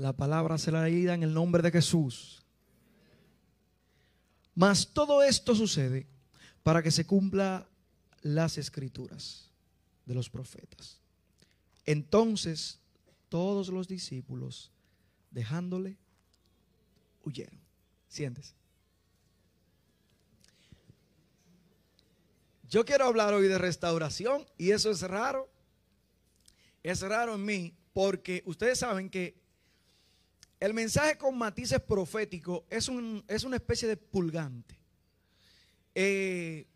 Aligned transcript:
La 0.00 0.14
palabra 0.14 0.56
será 0.56 0.84
leída 0.84 1.12
en 1.12 1.22
el 1.22 1.34
nombre 1.34 1.60
de 1.60 1.70
Jesús. 1.70 2.42
Mas 4.54 4.94
todo 4.94 5.22
esto 5.22 5.54
sucede 5.54 6.06
para 6.62 6.82
que 6.82 6.90
se 6.90 7.04
cumpla 7.06 7.68
las 8.22 8.56
escrituras 8.56 9.50
de 10.06 10.14
los 10.14 10.30
profetas. 10.30 11.02
Entonces 11.84 12.80
todos 13.28 13.68
los 13.68 13.88
discípulos, 13.88 14.72
dejándole, 15.30 15.98
huyeron. 17.22 17.60
Siéntese. 18.08 18.54
Yo 22.70 22.86
quiero 22.86 23.04
hablar 23.04 23.34
hoy 23.34 23.48
de 23.48 23.58
restauración 23.58 24.46
y 24.56 24.70
eso 24.70 24.90
es 24.90 25.02
raro. 25.02 25.50
Es 26.82 27.02
raro 27.02 27.34
en 27.34 27.44
mí 27.44 27.74
porque 27.92 28.42
ustedes 28.46 28.78
saben 28.78 29.10
que 29.10 29.39
el 30.60 30.74
mensaje 30.74 31.16
con 31.16 31.36
matices 31.36 31.80
proféticos 31.80 32.62
es, 32.68 32.88
un, 32.88 33.24
es 33.26 33.44
una 33.44 33.56
especie 33.56 33.88
de 33.88 33.96
pulgante. 33.96 34.78
Eh, 35.94 36.66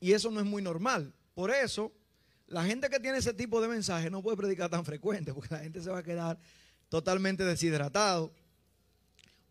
y 0.00 0.12
eso 0.12 0.30
no 0.30 0.40
es 0.40 0.46
muy 0.46 0.62
normal. 0.62 1.12
Por 1.34 1.50
eso, 1.50 1.92
la 2.46 2.64
gente 2.64 2.88
que 2.88 2.98
tiene 2.98 3.18
ese 3.18 3.34
tipo 3.34 3.60
de 3.60 3.68
mensaje 3.68 4.10
no 4.10 4.22
puede 4.22 4.38
predicar 4.38 4.70
tan 4.70 4.86
frecuente, 4.86 5.34
porque 5.34 5.54
la 5.54 5.60
gente 5.60 5.82
se 5.82 5.90
va 5.90 5.98
a 5.98 6.02
quedar 6.02 6.38
totalmente 6.88 7.44
deshidratado 7.44 8.32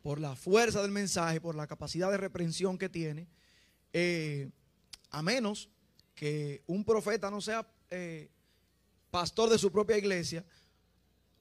por 0.02 0.20
la 0.20 0.36
fuerza 0.36 0.82
del 0.82 0.92
mensaje, 0.92 1.40
por 1.40 1.56
la 1.56 1.68
capacidad 1.68 2.10
de 2.10 2.18
reprensión 2.18 2.78
que 2.78 2.90
tiene, 2.90 3.28
eh, 3.94 4.50
a 5.12 5.22
menos 5.22 5.70
que 6.16 6.64
un 6.66 6.84
profeta 6.84 7.30
no 7.30 7.40
sea 7.40 7.68
eh, 7.92 8.30
pastor 9.12 9.50
de 9.50 9.58
su 9.60 9.72
propia 9.72 9.98
iglesia, 9.98 10.44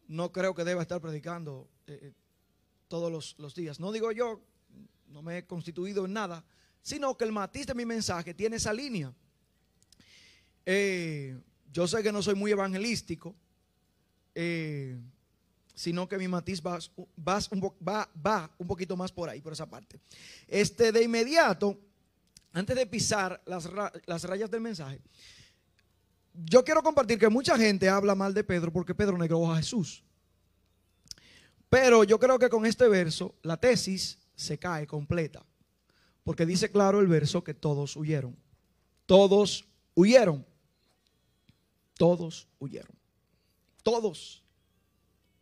no 0.09 0.33
creo 0.33 0.55
que 0.55 0.64
deba 0.64 0.83
estar 0.83 1.01
predicando 1.01 1.69
eh, 1.87 2.12
todos 2.89 3.37
los, 3.39 3.55
días. 3.55 3.78
No 3.78 3.92
digo 3.92 4.11
yo, 4.11 4.41
no 5.09 5.23
me 5.23 5.39
he 5.39 5.47
constituido 5.47 6.06
en 6.06 6.15
nada, 6.15 6.45
sino 6.83 7.17
que 7.17 7.25
el 7.25 7.33
matiz 7.33 7.67
de 7.67 7.75
mi 7.75 7.84
mensaje 7.84 8.34
tiene 8.34 8.56
esa 8.56 8.73
línea. 8.73 9.12
Eh, 10.65 11.39
yo 11.70 11.87
sé 11.87 12.03
que 12.03 12.11
no 12.11 12.23
soy 12.23 12.34
muy 12.34 12.50
evangelístico, 12.50 13.34
eh, 14.34 14.98
sino 15.75 16.09
que 16.09 16.19
mi 16.19 16.27
matiz 16.27 16.62
va, 16.62 16.78
va, 17.19 18.50
un 18.59 18.67
poquito 18.67 18.97
más 18.97 19.12
por 19.12 19.28
ahí, 19.28 19.41
por 19.43 19.53
esa 19.53 19.69
parte. 19.69 20.00
Este, 20.47 20.91
de 20.91 21.03
inmediato, 21.05 21.78
antes 22.53 22.75
de 22.75 22.87
pisar 22.87 23.41
las, 23.45 23.69
las 24.06 24.25
rayas 24.25 24.50
del 24.50 24.62
mensaje, 24.62 25.00
yo 26.44 26.64
quiero 26.64 26.83
compartir 26.83 27.19
que 27.19 27.28
mucha 27.28 27.56
gente 27.56 27.89
habla 27.89 28.14
mal 28.14 28.33
de 28.33 28.44
Pedro 28.44 28.72
porque 28.72 28.94
Pedro 28.94 29.19
negó 29.19 29.50
a 29.50 29.56
Jesús. 29.56 30.05
Pero 31.69 32.05
yo 32.05 32.19
creo 32.19 32.39
que 32.39 32.48
con 32.48 32.64
este 32.64 32.89
verso 32.89 33.34
la 33.42 33.56
tesis 33.56 34.19
se 34.34 34.59
cae 34.59 34.86
completa. 34.86 35.44
Porque 36.22 36.47
dice 36.47 36.70
claro 36.70 37.00
el 37.00 37.06
verso 37.06 37.42
que 37.42 37.55
todos 37.55 37.97
huyeron. 37.97 38.36
Todos 39.06 39.66
huyeron. 39.94 40.47
Todos 41.97 42.48
huyeron. 42.59 42.97
Todos. 43.83 44.44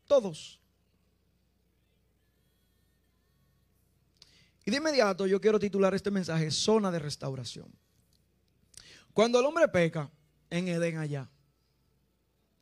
Todos. 0.06 0.60
Y 4.64 4.70
de 4.70 4.78
inmediato 4.78 5.26
yo 5.26 5.40
quiero 5.40 5.58
titular 5.58 5.94
este 5.94 6.10
mensaje 6.10 6.50
Zona 6.50 6.90
de 6.90 6.98
Restauración. 6.98 7.70
Cuando 9.12 9.38
el 9.38 9.46
hombre 9.46 9.68
peca 9.68 10.10
en 10.50 10.68
Edén 10.68 10.98
allá, 10.98 11.28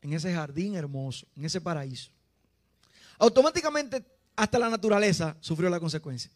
en 0.02 0.12
ese 0.12 0.32
jardín 0.34 0.74
hermoso, 0.74 1.26
en 1.36 1.44
ese 1.44 1.60
paraíso, 1.60 2.10
automáticamente 3.18 4.04
hasta 4.36 4.58
la 4.58 4.68
naturaleza 4.68 5.36
sufrió 5.40 5.70
la 5.70 5.80
consecuencia. 5.80 6.30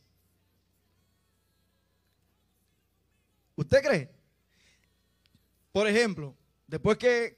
¿Usted 3.57 3.83
cree? 3.83 4.11
Por 5.73 5.89
ejemplo, 5.89 6.35
después 6.67 6.97
que, 6.97 7.35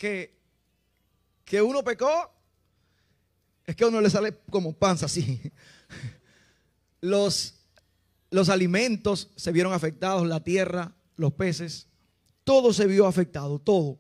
que, 1.45 1.63
uno 1.63 1.83
pecó, 1.83 2.31
es 3.65 3.75
que 3.75 3.85
a 3.85 3.89
uno 3.89 4.01
le 4.01 4.11
sale 4.11 4.39
como 4.51 4.73
panza 4.73 5.07
así. 5.07 5.41
Los, 7.03 7.55
los 8.29 8.51
alimentos 8.51 9.31
se 9.35 9.53
vieron 9.53 9.73
afectados, 9.73 10.27
la 10.27 10.45
tierra, 10.45 10.95
los 11.17 11.33
peces, 11.33 11.89
todo 12.45 12.73
se 12.73 12.87
vio 12.87 13.07
afectado, 13.07 13.59
todo. 13.59 13.99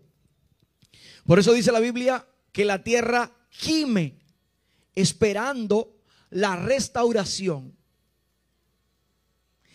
Por 1.24 1.38
eso 1.38 1.52
dice 1.52 1.72
la 1.72 1.80
Biblia 1.80 2.26
que 2.52 2.64
la 2.64 2.82
tierra 2.82 3.30
gime 3.50 4.18
esperando 4.94 5.96
la 6.30 6.56
restauración 6.56 7.76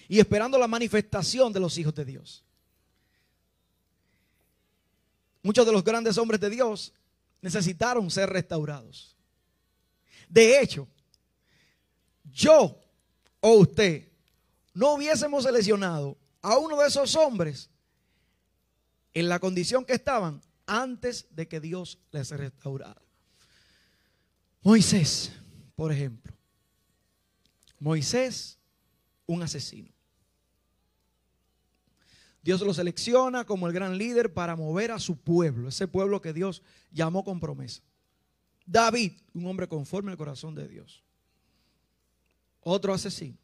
y 0.07 0.19
esperando 0.19 0.57
la 0.57 0.67
manifestación 0.67 1.51
de 1.51 1.59
los 1.59 1.77
hijos 1.77 1.95
de 1.95 2.05
Dios. 2.05 2.43
Muchos 5.41 5.65
de 5.65 5.71
los 5.71 5.83
grandes 5.83 6.17
hombres 6.17 6.41
de 6.41 6.49
Dios 6.49 6.93
necesitaron 7.41 8.09
ser 8.09 8.29
restaurados. 8.29 9.15
De 10.27 10.59
hecho, 10.59 10.87
yo 12.23 12.79
o 13.39 13.51
usted 13.51 14.09
no 14.73 14.93
hubiésemos 14.93 15.43
seleccionado 15.43 16.17
a 16.41 16.57
uno 16.57 16.79
de 16.79 16.87
esos 16.87 17.15
hombres 17.15 17.69
en 19.15 19.29
la 19.29 19.39
condición 19.39 19.85
que 19.85 19.93
estaban 19.93 20.41
antes 20.67 21.27
de 21.31 21.47
que 21.47 21.59
Dios 21.59 21.97
les 22.11 22.29
restaurara. 22.29 23.01
Moisés, 24.61 25.31
por 25.75 25.91
ejemplo. 25.91 26.33
Moisés, 27.79 28.59
un 29.25 29.41
asesino. 29.41 29.89
Dios 32.43 32.61
lo 32.61 32.73
selecciona 32.73 33.45
como 33.45 33.67
el 33.67 33.73
gran 33.73 33.97
líder 33.97 34.33
para 34.33 34.55
mover 34.55 34.91
a 34.91 34.99
su 34.99 35.17
pueblo, 35.17 35.69
ese 35.69 35.87
pueblo 35.87 36.21
que 36.21 36.33
Dios 36.33 36.61
llamó 36.91 37.23
con 37.23 37.39
promesa. 37.39 37.81
David, 38.65 39.13
un 39.33 39.47
hombre 39.47 39.67
conforme 39.67 40.11
al 40.11 40.17
corazón 40.17 40.55
de 40.55 40.67
Dios. 40.67 41.03
Otro 42.59 42.93
asesino. 42.93 43.37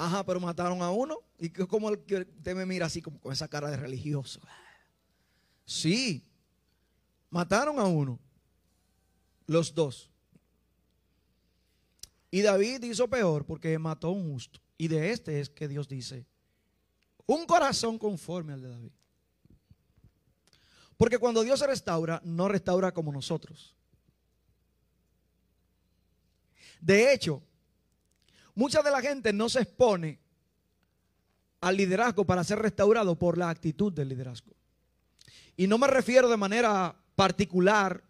Ajá, 0.00 0.24
pero 0.24 0.38
mataron 0.38 0.80
a 0.80 0.90
uno. 0.90 1.18
Y 1.38 1.50
como 1.50 1.88
usted 1.88 2.54
me 2.54 2.64
mira 2.64 2.86
así 2.86 3.02
como 3.02 3.20
con 3.20 3.32
esa 3.32 3.48
cara 3.48 3.68
de 3.68 3.76
religioso. 3.76 4.40
Sí, 5.66 6.24
mataron 7.28 7.80
a 7.80 7.84
uno. 7.84 8.18
Los 9.46 9.74
dos. 9.74 10.08
Y 12.30 12.42
David 12.42 12.84
hizo 12.84 13.08
peor 13.08 13.44
porque 13.44 13.76
mató 13.78 14.08
a 14.08 14.12
un 14.12 14.32
justo. 14.32 14.60
Y 14.76 14.86
de 14.86 15.10
este 15.10 15.40
es 15.40 15.50
que 15.50 15.66
Dios 15.66 15.88
dice, 15.88 16.24
un 17.26 17.44
corazón 17.44 17.98
conforme 17.98 18.52
al 18.52 18.62
de 18.62 18.68
David. 18.68 18.92
Porque 20.96 21.18
cuando 21.18 21.42
Dios 21.42 21.58
se 21.58 21.66
restaura, 21.66 22.20
no 22.24 22.46
restaura 22.46 22.92
como 22.92 23.10
nosotros. 23.10 23.74
De 26.80 27.12
hecho, 27.12 27.42
mucha 28.58 28.82
de 28.82 28.90
la 28.90 29.00
gente 29.00 29.32
no 29.32 29.48
se 29.48 29.60
expone 29.60 30.18
al 31.60 31.76
liderazgo 31.76 32.24
para 32.24 32.42
ser 32.42 32.58
restaurado 32.58 33.16
por 33.16 33.38
la 33.38 33.50
actitud 33.50 33.92
del 33.92 34.08
liderazgo. 34.08 34.52
Y 35.56 35.68
no 35.68 35.78
me 35.78 35.86
refiero 35.86 36.28
de 36.28 36.36
manera 36.36 36.96
particular 37.14 38.02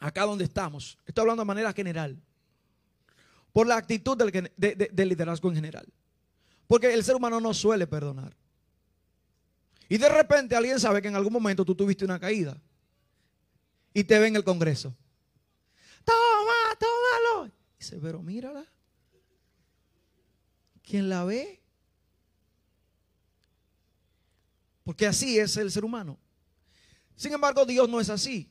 acá 0.00 0.24
donde 0.24 0.42
estamos. 0.42 0.98
Estoy 1.06 1.22
hablando 1.22 1.42
de 1.42 1.46
manera 1.46 1.72
general 1.72 2.20
por 3.52 3.68
la 3.68 3.76
actitud 3.76 4.18
del, 4.18 5.08
liderazgo 5.08 5.48
en 5.48 5.54
general. 5.54 5.86
Porque 6.66 6.92
el 6.92 7.04
ser 7.04 7.14
humano 7.14 7.40
no 7.40 7.54
suele 7.54 7.86
perdonar. 7.86 8.36
Y 9.88 9.98
de 9.98 10.08
repente 10.08 10.56
alguien 10.56 10.80
sabe 10.80 11.00
que 11.00 11.08
en 11.08 11.14
algún 11.14 11.32
momento 11.32 11.64
tú 11.64 11.76
tuviste 11.76 12.04
una 12.04 12.18
caída. 12.18 12.60
Y 13.94 14.02
te 14.02 14.18
ve 14.18 14.26
en 14.26 14.34
el 14.34 14.42
Congreso. 14.42 14.96
Toma, 16.04 16.76
tómalo. 16.76 17.52
dice, 17.78 18.00
pero 18.02 18.20
mírala. 18.20 18.66
¿Quién 20.90 21.08
la 21.08 21.22
ve? 21.24 21.62
Porque 24.82 25.06
así 25.06 25.38
es 25.38 25.56
el 25.56 25.70
ser 25.70 25.84
humano. 25.84 26.18
Sin 27.14 27.32
embargo, 27.32 27.64
Dios 27.64 27.88
no 27.88 28.00
es 28.00 28.10
así. 28.10 28.50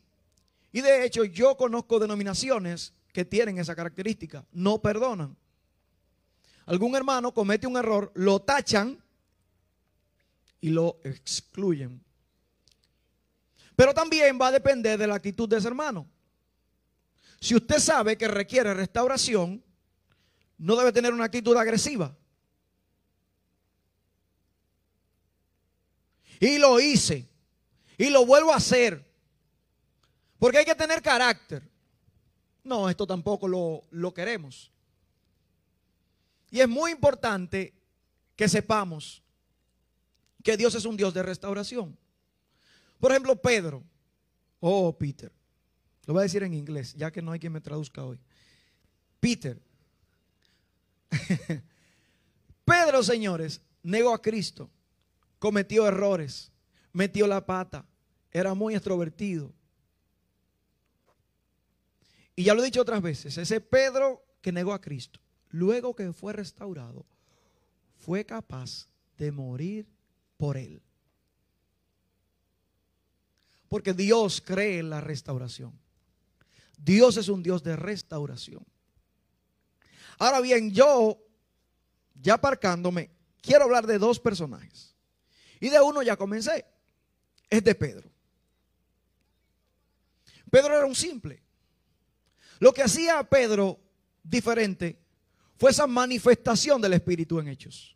Y 0.72 0.80
de 0.80 1.04
hecho, 1.04 1.26
yo 1.26 1.58
conozco 1.58 2.00
denominaciones 2.00 2.94
que 3.12 3.26
tienen 3.26 3.58
esa 3.58 3.76
característica, 3.76 4.46
no 4.54 4.82
perdonan. 4.82 5.36
Algún 6.66 6.96
hermano 6.96 7.34
comete 7.34 7.68
un 7.68 7.76
error, 7.76 8.10
lo 8.16 8.40
tachan 8.42 9.04
y 10.62 10.70
lo 10.70 11.02
excluyen. 11.04 12.02
Pero 13.76 13.94
también 13.94 14.40
va 14.42 14.48
a 14.48 14.52
depender 14.54 14.98
de 14.98 15.08
la 15.08 15.16
actitud 15.16 15.50
de 15.50 15.58
ese 15.58 15.68
hermano. 15.68 16.08
Si 17.42 17.54
usted 17.54 17.80
sabe 17.80 18.18
que 18.18 18.30
requiere 18.30 18.74
restauración, 18.74 19.62
no 20.58 20.78
debe 20.78 20.94
tener 20.94 21.14
una 21.14 21.26
actitud 21.26 21.58
agresiva. 21.58 22.16
Y 26.40 26.58
lo 26.58 26.80
hice. 26.80 27.28
Y 27.98 28.10
lo 28.10 28.26
vuelvo 28.26 28.52
a 28.52 28.58
hacer. 28.58 29.06
Porque 30.38 30.60
hay 30.60 30.66
que 30.66 30.76
tener 30.76 31.02
carácter. 31.02 31.68
no, 32.64 32.90
esto 32.90 33.06
tampoco 33.06 33.48
lo, 33.48 33.84
lo 33.92 34.14
queremos. 34.14 34.72
Y 36.52 36.60
es 36.60 36.70
muy 36.70 36.92
importante 36.92 37.74
que 38.36 38.48
sepamos 38.48 39.22
que 40.44 40.58
Dios 40.58 40.74
es 40.76 40.86
un 40.86 40.98
Dios 40.98 41.14
de 41.14 41.24
restauración. 41.24 41.98
Por 43.00 43.12
ejemplo, 43.12 43.36
Pedro, 43.36 43.84
oh 44.60 44.98
Peter, 44.98 45.32
lo 46.06 46.14
voy 46.14 46.22
a 46.22 46.24
decir 46.24 46.44
en 46.44 46.54
inglés, 46.54 46.94
ya 46.96 47.12
que 47.12 47.22
no 47.22 47.32
hay 47.32 47.40
quien 47.40 47.54
me 47.54 47.62
traduzca 47.62 48.04
hoy. 48.04 48.20
Peter, 49.20 49.62
Pedro, 52.66 53.04
señores, 53.04 53.62
negó 53.84 54.14
a 54.14 54.22
Cristo, 54.22 54.70
cometió 55.40 55.88
errores, 55.88 56.52
metió 56.94 57.26
la 57.26 57.46
pata, 57.46 57.86
era 58.32 58.54
muy 58.54 58.76
extrovertido. 58.76 59.54
Y 62.36 62.44
ya 62.44 62.54
lo 62.54 62.62
he 62.62 62.66
dicho 62.66 62.82
otras 62.82 63.02
veces, 63.02 63.38
ese 63.38 63.60
Pedro 63.60 64.24
que 64.42 64.52
negó 64.52 64.74
a 64.74 64.82
Cristo, 64.82 65.20
luego 65.50 65.96
que 65.96 66.14
fue 66.14 66.34
restaurado, 66.34 67.06
fue 67.98 68.26
capaz 68.26 68.88
de 69.18 69.32
morir 69.32 69.88
por 70.38 70.56
él. 70.56 70.82
Porque 73.68 73.94
Dios 73.94 74.42
cree 74.42 74.80
en 74.80 74.90
la 74.90 75.02
restauración. 75.02 75.78
Dios 76.78 77.18
es 77.18 77.28
un 77.28 77.44
Dios 77.44 77.62
de 77.62 77.76
restauración. 77.76 78.66
Ahora 80.18 80.42
bien, 80.42 80.72
yo, 80.72 81.18
ya 82.16 82.36
aparcándome, 82.36 83.12
quiero 83.42 83.66
hablar 83.66 83.86
de 83.86 84.00
dos 84.00 84.20
personajes. 84.20 84.96
Y 85.60 85.70
de 85.70 85.82
uno 85.82 86.02
ya 86.02 86.16
comencé. 86.16 86.66
Es 87.50 87.64
de 87.64 87.76
Pedro. 87.76 88.10
Pedro 90.50 90.76
era 90.76 90.86
un 90.86 90.96
simple. 90.96 91.42
Lo 92.60 92.74
que 92.74 92.84
hacía 92.84 93.20
a 93.20 93.24
Pedro 93.24 93.80
diferente 94.24 95.00
fue 95.58 95.72
esa 95.72 95.88
manifestación 95.88 96.82
del 96.82 96.94
Espíritu 96.94 97.40
en 97.40 97.48
hechos. 97.50 97.96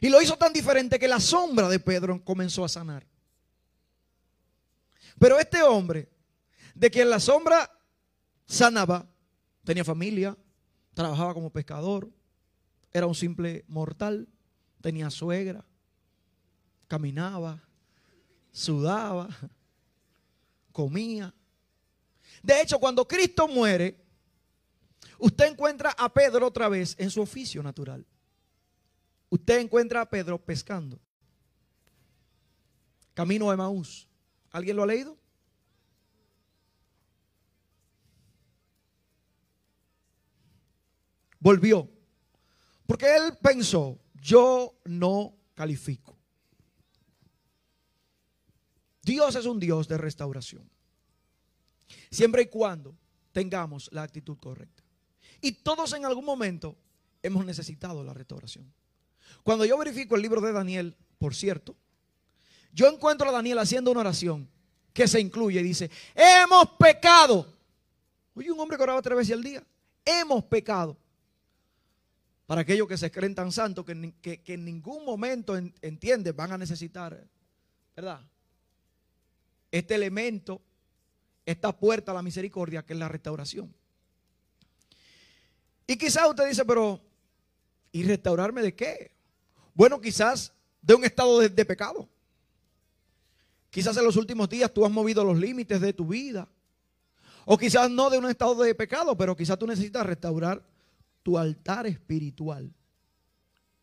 Y 0.00 0.08
lo 0.08 0.20
hizo 0.20 0.36
tan 0.36 0.52
diferente 0.52 0.98
que 0.98 1.08
la 1.08 1.20
sombra 1.20 1.68
de 1.68 1.78
Pedro 1.78 2.22
comenzó 2.24 2.64
a 2.64 2.68
sanar. 2.68 3.06
Pero 5.18 5.38
este 5.38 5.62
hombre, 5.62 6.08
de 6.74 6.90
quien 6.90 7.08
la 7.08 7.20
sombra 7.20 7.70
sanaba, 8.46 9.08
tenía 9.64 9.84
familia, 9.84 10.36
trabajaba 10.94 11.34
como 11.34 11.50
pescador, 11.50 12.10
era 12.92 13.06
un 13.06 13.14
simple 13.14 13.64
mortal, 13.68 14.28
tenía 14.80 15.10
suegra, 15.10 15.64
caminaba, 16.86 17.62
sudaba, 18.52 19.28
comía. 20.72 21.34
De 22.42 22.60
hecho, 22.60 22.78
cuando 22.78 23.06
Cristo 23.06 23.48
muere, 23.48 23.96
usted 25.18 25.46
encuentra 25.46 25.90
a 25.96 26.12
Pedro 26.12 26.46
otra 26.46 26.68
vez 26.68 26.94
en 26.98 27.10
su 27.10 27.20
oficio 27.20 27.62
natural. 27.62 28.06
Usted 29.30 29.60
encuentra 29.60 30.00
a 30.00 30.08
Pedro 30.08 30.38
pescando. 30.38 31.00
Camino 33.14 33.50
a 33.50 33.54
Emaús. 33.54 34.08
¿Alguien 34.50 34.76
lo 34.76 34.82
ha 34.82 34.86
leído? 34.86 35.16
Volvió. 41.40 41.90
Porque 42.86 43.14
él 43.16 43.36
pensó, 43.42 43.98
yo 44.14 44.78
no 44.84 45.34
califico. 45.54 46.16
Dios 49.04 49.36
es 49.36 49.46
un 49.46 49.60
Dios 49.60 49.86
de 49.88 49.98
restauración. 49.98 50.68
Siempre 52.10 52.42
y 52.42 52.46
cuando 52.46 52.96
tengamos 53.32 53.90
la 53.92 54.02
actitud 54.02 54.38
correcta. 54.38 54.82
Y 55.40 55.52
todos 55.52 55.92
en 55.92 56.04
algún 56.04 56.24
momento 56.24 56.76
hemos 57.22 57.44
necesitado 57.44 58.02
la 58.02 58.14
restauración. 58.14 58.72
Cuando 59.42 59.64
yo 59.64 59.76
verifico 59.76 60.16
el 60.16 60.22
libro 60.22 60.40
de 60.40 60.52
Daniel, 60.52 60.96
por 61.18 61.34
cierto, 61.34 61.76
yo 62.72 62.88
encuentro 62.88 63.28
a 63.28 63.32
Daniel 63.32 63.58
haciendo 63.58 63.90
una 63.90 64.00
oración 64.00 64.48
que 64.92 65.06
se 65.06 65.20
incluye 65.20 65.60
y 65.60 65.64
dice, 65.64 65.90
hemos 66.14 66.70
pecado. 66.78 67.52
Oye, 68.34 68.50
un 68.50 68.58
hombre 68.58 68.76
que 68.76 68.82
oraba 68.82 69.02
tres 69.02 69.16
veces 69.16 69.34
al 69.34 69.42
día. 69.42 69.62
Hemos 70.04 70.44
pecado. 70.44 70.96
Para 72.46 72.60
aquellos 72.62 72.86
que 72.86 72.96
se 72.96 73.10
creen 73.10 73.34
tan 73.34 73.50
santos 73.52 73.84
que, 73.84 74.42
en 74.46 74.64
ningún 74.64 75.04
momento 75.04 75.56
entienden 75.56 76.36
van 76.36 76.52
a 76.52 76.58
necesitar, 76.58 77.26
¿verdad? 77.96 78.20
Este 79.74 79.96
elemento, 79.96 80.62
esta 81.44 81.76
puerta 81.76 82.12
a 82.12 82.14
la 82.14 82.22
misericordia 82.22 82.86
que 82.86 82.92
es 82.92 82.98
la 82.98 83.08
restauración. 83.08 83.74
Y 85.84 85.96
quizás 85.96 86.28
usted 86.28 86.46
dice, 86.46 86.64
pero 86.64 87.00
¿y 87.90 88.04
restaurarme 88.04 88.62
de 88.62 88.76
qué? 88.76 89.16
Bueno, 89.74 90.00
quizás 90.00 90.52
de 90.80 90.94
un 90.94 91.04
estado 91.04 91.40
de, 91.40 91.64
pecado. 91.64 92.08
Quizás 93.68 93.96
en 93.96 94.04
los 94.04 94.14
últimos 94.14 94.48
días 94.48 94.72
tú 94.72 94.86
has 94.86 94.92
movido 94.92 95.24
los 95.24 95.40
límites 95.40 95.80
de 95.80 95.92
tu 95.92 96.06
vida. 96.06 96.48
O 97.44 97.58
quizás 97.58 97.90
no 97.90 98.10
de 98.10 98.18
un 98.18 98.26
estado 98.26 98.54
de 98.62 98.76
pecado, 98.76 99.16
pero 99.16 99.34
quizás 99.34 99.58
tú 99.58 99.66
necesitas 99.66 100.06
restaurar 100.06 100.64
tu 101.24 101.36
altar 101.36 101.88
espiritual 101.88 102.72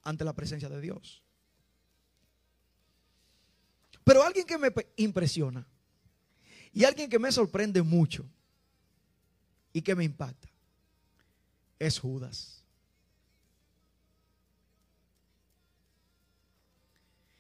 ante 0.04 0.24
la 0.24 0.32
presencia 0.32 0.70
de 0.70 0.80
Dios. 0.80 1.22
Pero 4.06 4.24
alguien 4.24 4.46
que 4.46 4.58
me 4.58 4.72
impresiona 4.96 5.68
y 6.74 6.84
alguien 6.86 7.10
que 7.10 7.20
me 7.20 7.32
sorprende 7.32 7.82
mucho 7.82 8.26
y 9.74 9.82
que 9.82 9.96
me 9.96 10.04
impacta 10.04 10.50
es 11.80 12.00
Judas. 12.00 12.64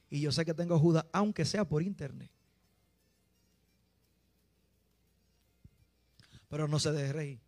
Y 0.09 0.19
yo 0.19 0.31
sé 0.31 0.43
que 0.43 0.53
tengo 0.53 0.77
Judas, 0.77 1.05
aunque 1.13 1.45
sea 1.45 1.63
por 1.63 1.81
internet. 1.81 2.29
Pero 6.49 6.67
no 6.67 6.79
se 6.79 6.91
deje 6.91 7.13
reír. 7.13 7.39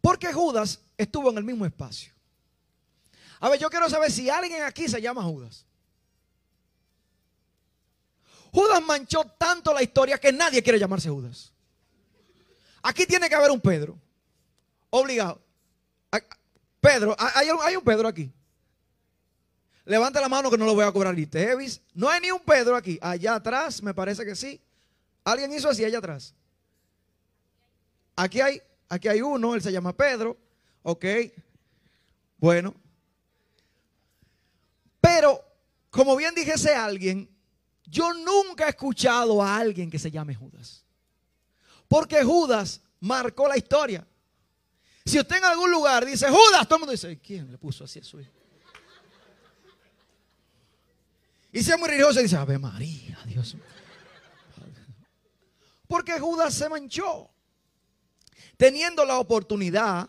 Porque 0.00 0.32
Judas 0.32 0.80
estuvo 0.96 1.30
en 1.30 1.38
el 1.38 1.44
mismo 1.44 1.64
espacio. 1.64 2.12
A 3.38 3.48
ver, 3.48 3.60
yo 3.60 3.70
quiero 3.70 3.88
saber 3.88 4.10
si 4.10 4.28
alguien 4.28 4.62
aquí 4.62 4.88
se 4.88 5.00
llama 5.00 5.22
Judas. 5.22 5.66
Judas 8.52 8.82
manchó 8.82 9.24
tanto 9.38 9.72
la 9.72 9.82
historia 9.82 10.18
que 10.18 10.32
nadie 10.32 10.62
quiere 10.62 10.78
llamarse 10.78 11.08
Judas. 11.08 11.52
Aquí 12.82 13.06
tiene 13.06 13.28
que 13.28 13.34
haber 13.34 13.50
un 13.50 13.60
Pedro. 13.60 13.98
Obligado. 14.90 15.40
Pedro, 16.80 17.14
hay 17.18 17.76
un 17.76 17.84
Pedro 17.84 18.08
aquí. 18.08 18.32
Levanta 19.84 20.20
la 20.20 20.28
mano 20.28 20.50
que 20.50 20.56
no 20.56 20.66
lo 20.66 20.74
voy 20.74 20.84
a 20.84 20.92
cobrar 20.92 21.16
Tevis. 21.26 21.80
No 21.94 22.08
hay 22.08 22.20
ni 22.20 22.30
un 22.30 22.40
Pedro 22.40 22.76
aquí. 22.76 22.98
Allá 23.02 23.34
atrás, 23.34 23.82
me 23.82 23.92
parece 23.92 24.24
que 24.24 24.36
sí. 24.36 24.60
Alguien 25.24 25.52
hizo 25.52 25.68
así 25.68 25.84
allá 25.84 25.98
atrás. 25.98 26.34
Aquí 28.16 28.40
hay, 28.40 28.62
aquí 28.88 29.08
hay 29.08 29.20
uno, 29.20 29.54
él 29.54 29.62
se 29.62 29.72
llama 29.72 29.96
Pedro. 29.96 30.36
Ok. 30.82 31.04
Bueno. 32.38 32.74
Pero, 35.00 35.44
como 35.90 36.14
bien 36.14 36.34
dije 36.34 36.52
ese 36.52 36.74
alguien, 36.74 37.28
yo 37.90 38.14
nunca 38.14 38.66
he 38.66 38.70
escuchado 38.70 39.42
a 39.42 39.56
alguien 39.56 39.90
que 39.90 39.98
se 39.98 40.10
llame 40.10 40.34
Judas. 40.34 40.84
Porque 41.88 42.22
Judas 42.22 42.80
marcó 43.00 43.48
la 43.48 43.56
historia. 43.56 44.06
Si 45.04 45.18
usted 45.18 45.36
en 45.36 45.44
algún 45.44 45.70
lugar 45.70 46.06
dice 46.06 46.28
Judas, 46.28 46.66
todo 46.66 46.76
el 46.76 46.80
mundo 46.80 46.92
dice, 46.92 47.18
¿quién 47.18 47.50
le 47.50 47.58
puso 47.58 47.84
así 47.84 47.98
a 47.98 48.04
su? 48.04 48.20
Y 51.52 51.64
si 51.64 51.72
es 51.72 51.78
muy 51.78 51.88
religioso, 51.88 52.20
dice, 52.20 52.36
Ave 52.36 52.58
María, 52.58 53.18
Dios 53.26 53.54
mío. 53.54 53.64
Porque 55.88 56.20
Judas 56.20 56.54
se 56.54 56.68
manchó. 56.68 57.28
Teniendo 58.56 59.04
la 59.04 59.18
oportunidad 59.18 60.08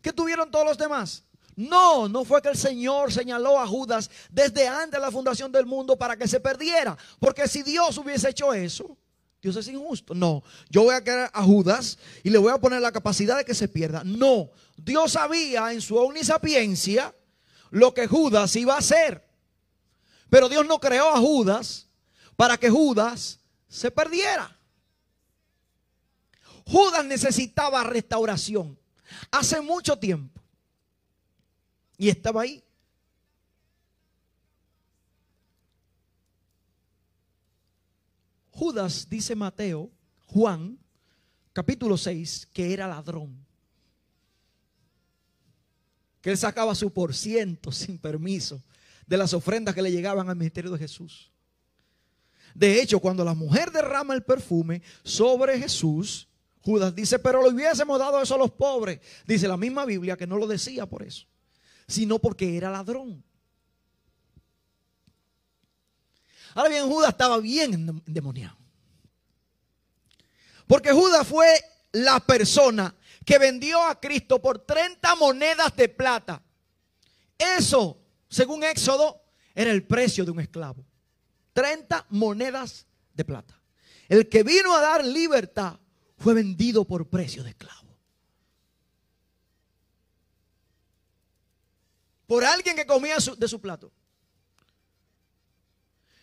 que 0.00 0.12
tuvieron 0.12 0.52
todos 0.52 0.64
los 0.64 0.78
demás. 0.78 1.24
No, 1.56 2.08
no 2.08 2.24
fue 2.24 2.42
que 2.42 2.48
el 2.48 2.56
Señor 2.56 3.12
señaló 3.12 3.58
a 3.58 3.66
Judas 3.66 4.10
desde 4.30 4.66
antes 4.66 4.92
de 4.92 5.00
la 5.00 5.10
fundación 5.10 5.52
del 5.52 5.66
mundo 5.66 5.96
para 5.96 6.16
que 6.16 6.26
se 6.26 6.40
perdiera. 6.40 6.96
Porque 7.18 7.46
si 7.46 7.62
Dios 7.62 7.96
hubiese 7.98 8.30
hecho 8.30 8.52
eso, 8.52 8.96
Dios 9.40 9.56
es 9.56 9.68
injusto. 9.68 10.14
No, 10.14 10.42
yo 10.70 10.84
voy 10.84 10.94
a 10.94 11.04
quedar 11.04 11.30
a 11.32 11.42
Judas 11.42 11.98
y 12.22 12.30
le 12.30 12.38
voy 12.38 12.52
a 12.52 12.58
poner 12.58 12.80
la 12.80 12.92
capacidad 12.92 13.36
de 13.36 13.44
que 13.44 13.54
se 13.54 13.68
pierda. 13.68 14.02
No, 14.04 14.50
Dios 14.76 15.12
sabía 15.12 15.72
en 15.72 15.80
su 15.80 15.96
omnisapiencia 15.96 17.14
lo 17.70 17.92
que 17.92 18.06
Judas 18.06 18.56
iba 18.56 18.74
a 18.74 18.78
hacer. 18.78 19.22
Pero 20.30 20.48
Dios 20.48 20.66
no 20.66 20.80
creó 20.80 21.10
a 21.10 21.18
Judas 21.18 21.88
para 22.36 22.56
que 22.56 22.70
Judas 22.70 23.38
se 23.68 23.90
perdiera. 23.90 24.56
Judas 26.66 27.04
necesitaba 27.04 27.84
restauración 27.84 28.78
hace 29.30 29.60
mucho 29.60 29.98
tiempo. 29.98 30.40
Y 31.96 32.08
estaba 32.08 32.42
ahí. 32.42 32.62
Judas, 38.50 39.08
dice 39.08 39.34
Mateo, 39.34 39.90
Juan, 40.26 40.78
capítulo 41.52 41.96
6, 41.96 42.48
que 42.52 42.72
era 42.72 42.86
ladrón. 42.86 43.44
Que 46.20 46.30
él 46.30 46.38
sacaba 46.38 46.74
su 46.74 46.92
por 46.92 47.14
ciento 47.14 47.72
sin 47.72 47.98
permiso 47.98 48.62
de 49.06 49.16
las 49.16 49.34
ofrendas 49.34 49.74
que 49.74 49.82
le 49.82 49.90
llegaban 49.90 50.28
al 50.28 50.36
ministerio 50.36 50.70
de 50.70 50.78
Jesús. 50.78 51.30
De 52.54 52.80
hecho, 52.80 53.00
cuando 53.00 53.24
la 53.24 53.34
mujer 53.34 53.70
derrama 53.72 54.14
el 54.14 54.22
perfume 54.22 54.82
sobre 55.02 55.58
Jesús, 55.58 56.28
Judas 56.60 56.94
dice, 56.94 57.18
pero 57.18 57.42
lo 57.42 57.50
hubiésemos 57.50 57.98
dado 57.98 58.22
eso 58.22 58.36
a 58.36 58.38
los 58.38 58.52
pobres. 58.52 59.00
Dice 59.26 59.48
la 59.48 59.56
misma 59.56 59.84
Biblia 59.84 60.16
que 60.16 60.26
no 60.26 60.38
lo 60.38 60.46
decía 60.46 60.86
por 60.86 61.02
eso, 61.02 61.26
sino 61.86 62.18
porque 62.18 62.56
era 62.56 62.70
ladrón. 62.70 63.24
Ahora 66.54 66.68
bien, 66.68 66.88
Judas 66.88 67.10
estaba 67.10 67.38
bien 67.38 67.74
endemoniado. 68.06 68.56
Porque 70.66 70.92
Judas 70.92 71.26
fue 71.26 71.46
la 71.92 72.20
persona 72.20 72.94
que 73.24 73.38
vendió 73.38 73.82
a 73.82 74.00
Cristo 74.00 74.40
por 74.40 74.60
30 74.60 75.14
monedas 75.16 75.74
de 75.76 75.88
plata. 75.88 76.42
Eso, 77.36 77.98
según 78.28 78.62
Éxodo, 78.64 79.22
era 79.54 79.70
el 79.70 79.84
precio 79.84 80.24
de 80.24 80.30
un 80.30 80.40
esclavo. 80.40 80.84
30 81.52 82.06
monedas 82.10 82.86
de 83.12 83.24
plata. 83.24 83.60
El 84.08 84.28
que 84.28 84.42
vino 84.42 84.74
a 84.74 84.80
dar 84.80 85.04
libertad 85.04 85.78
fue 86.18 86.34
vendido 86.34 86.84
por 86.84 87.08
precio 87.08 87.42
de 87.42 87.50
esclavo. 87.50 87.83
Por 92.26 92.44
alguien 92.44 92.76
que 92.76 92.86
comía 92.86 93.16
de 93.16 93.48
su 93.48 93.60
plato. 93.60 93.92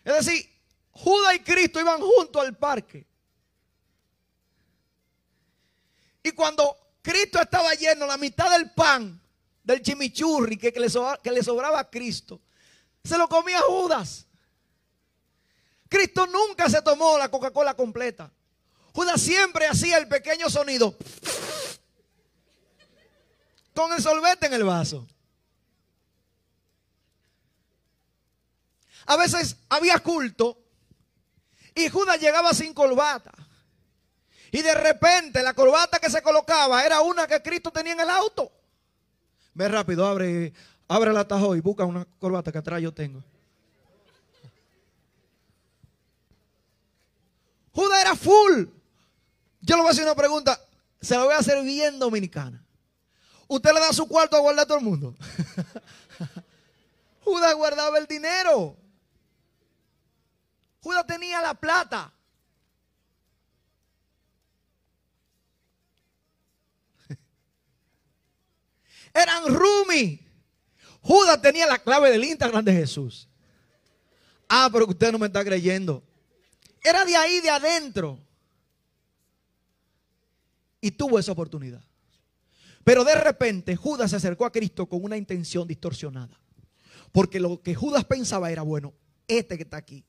Es 0.03 0.25
decir, 0.25 0.49
Judas 0.91 1.35
y 1.35 1.39
Cristo 1.39 1.79
iban 1.79 2.01
juntos 2.01 2.41
al 2.41 2.57
parque. 2.57 3.05
Y 6.23 6.31
cuando 6.31 6.77
Cristo 7.01 7.41
estaba 7.41 7.73
lleno, 7.73 8.05
la 8.05 8.17
mitad 8.17 8.51
del 8.51 8.71
pan, 8.71 9.19
del 9.63 9.81
chimichurri 9.81 10.57
que, 10.57 10.71
le, 10.71 10.87
que 11.23 11.31
le 11.31 11.43
sobraba 11.43 11.79
a 11.79 11.89
Cristo, 11.89 12.41
se 13.03 13.17
lo 13.17 13.27
comía 13.27 13.59
Judas. 13.61 14.27
Cristo 15.89 16.25
nunca 16.27 16.69
se 16.69 16.81
tomó 16.81 17.17
la 17.17 17.29
Coca-Cola 17.29 17.75
completa. 17.75 18.31
Judas 18.93 19.21
siempre 19.21 19.67
hacía 19.67 19.97
el 19.97 20.07
pequeño 20.07 20.49
sonido 20.49 20.95
con 23.73 23.91
el 23.93 24.01
sorbete 24.01 24.47
en 24.47 24.53
el 24.53 24.63
vaso. 24.63 25.07
A 29.11 29.17
veces 29.17 29.57
había 29.67 29.99
culto 29.99 30.57
y 31.75 31.89
Judas 31.89 32.17
llegaba 32.17 32.53
sin 32.53 32.73
corbata. 32.73 33.33
Y 34.53 34.61
de 34.61 34.73
repente 34.73 35.43
la 35.43 35.53
corbata 35.53 35.99
que 35.99 36.09
se 36.09 36.21
colocaba 36.21 36.85
era 36.85 37.01
una 37.01 37.27
que 37.27 37.41
Cristo 37.41 37.71
tenía 37.71 37.91
en 37.91 37.99
el 37.99 38.09
auto. 38.09 38.49
Ve 39.53 39.67
rápido, 39.67 40.07
abre, 40.07 40.53
abre 40.87 41.17
atajo 41.19 41.57
y 41.57 41.59
busca 41.59 41.83
una 41.83 42.05
corbata 42.19 42.53
que 42.53 42.59
atrás 42.59 42.81
yo 42.81 42.93
tengo. 42.93 43.21
Judas 47.73 48.01
era 48.01 48.15
full. 48.15 48.63
Yo 49.59 49.75
le 49.75 49.81
voy 49.81 49.89
a 49.89 49.91
hacer 49.91 50.05
una 50.05 50.15
pregunta, 50.15 50.57
se 51.01 51.17
la 51.17 51.25
voy 51.25 51.33
a 51.33 51.39
hacer 51.39 51.61
bien 51.63 51.99
dominicana. 51.99 52.65
¿Usted 53.49 53.73
le 53.73 53.81
da 53.81 53.91
su 53.91 54.07
cuarto 54.07 54.37
a 54.37 54.39
guardar 54.39 54.63
a 54.63 54.67
todo 54.67 54.77
el 54.77 54.85
mundo? 54.85 55.13
Judas 57.25 57.53
guardaba 57.55 57.97
el 57.97 58.07
dinero. 58.07 58.77
Judas 60.81 61.05
tenía 61.05 61.41
la 61.41 61.53
plata. 61.53 62.11
Eran 69.13 69.53
Rumi. 69.53 70.19
Judas 71.01 71.41
tenía 71.41 71.65
la 71.67 71.79
clave 71.79 72.11
del 72.11 72.23
Instagram 72.23 72.65
de 72.65 72.73
Jesús. 72.73 73.27
Ah, 74.49 74.69
pero 74.71 74.87
usted 74.87 75.11
no 75.11 75.19
me 75.19 75.27
está 75.27 75.43
creyendo. 75.45 76.03
Era 76.83 77.05
de 77.05 77.15
ahí, 77.15 77.39
de 77.41 77.49
adentro. 77.49 78.19
Y 80.79 80.91
tuvo 80.91 81.19
esa 81.19 81.31
oportunidad. 81.31 81.83
Pero 82.83 83.03
de 83.03 83.13
repente 83.15 83.75
Judas 83.75 84.09
se 84.09 84.17
acercó 84.17 84.45
a 84.45 84.51
Cristo 84.51 84.87
con 84.87 85.03
una 85.03 85.15
intención 85.15 85.67
distorsionada. 85.67 86.39
Porque 87.11 87.39
lo 87.39 87.61
que 87.61 87.75
Judas 87.75 88.03
pensaba 88.05 88.51
era, 88.51 88.63
bueno, 88.63 88.93
este 89.27 89.57
que 89.57 89.63
está 89.63 89.77
aquí, 89.77 90.03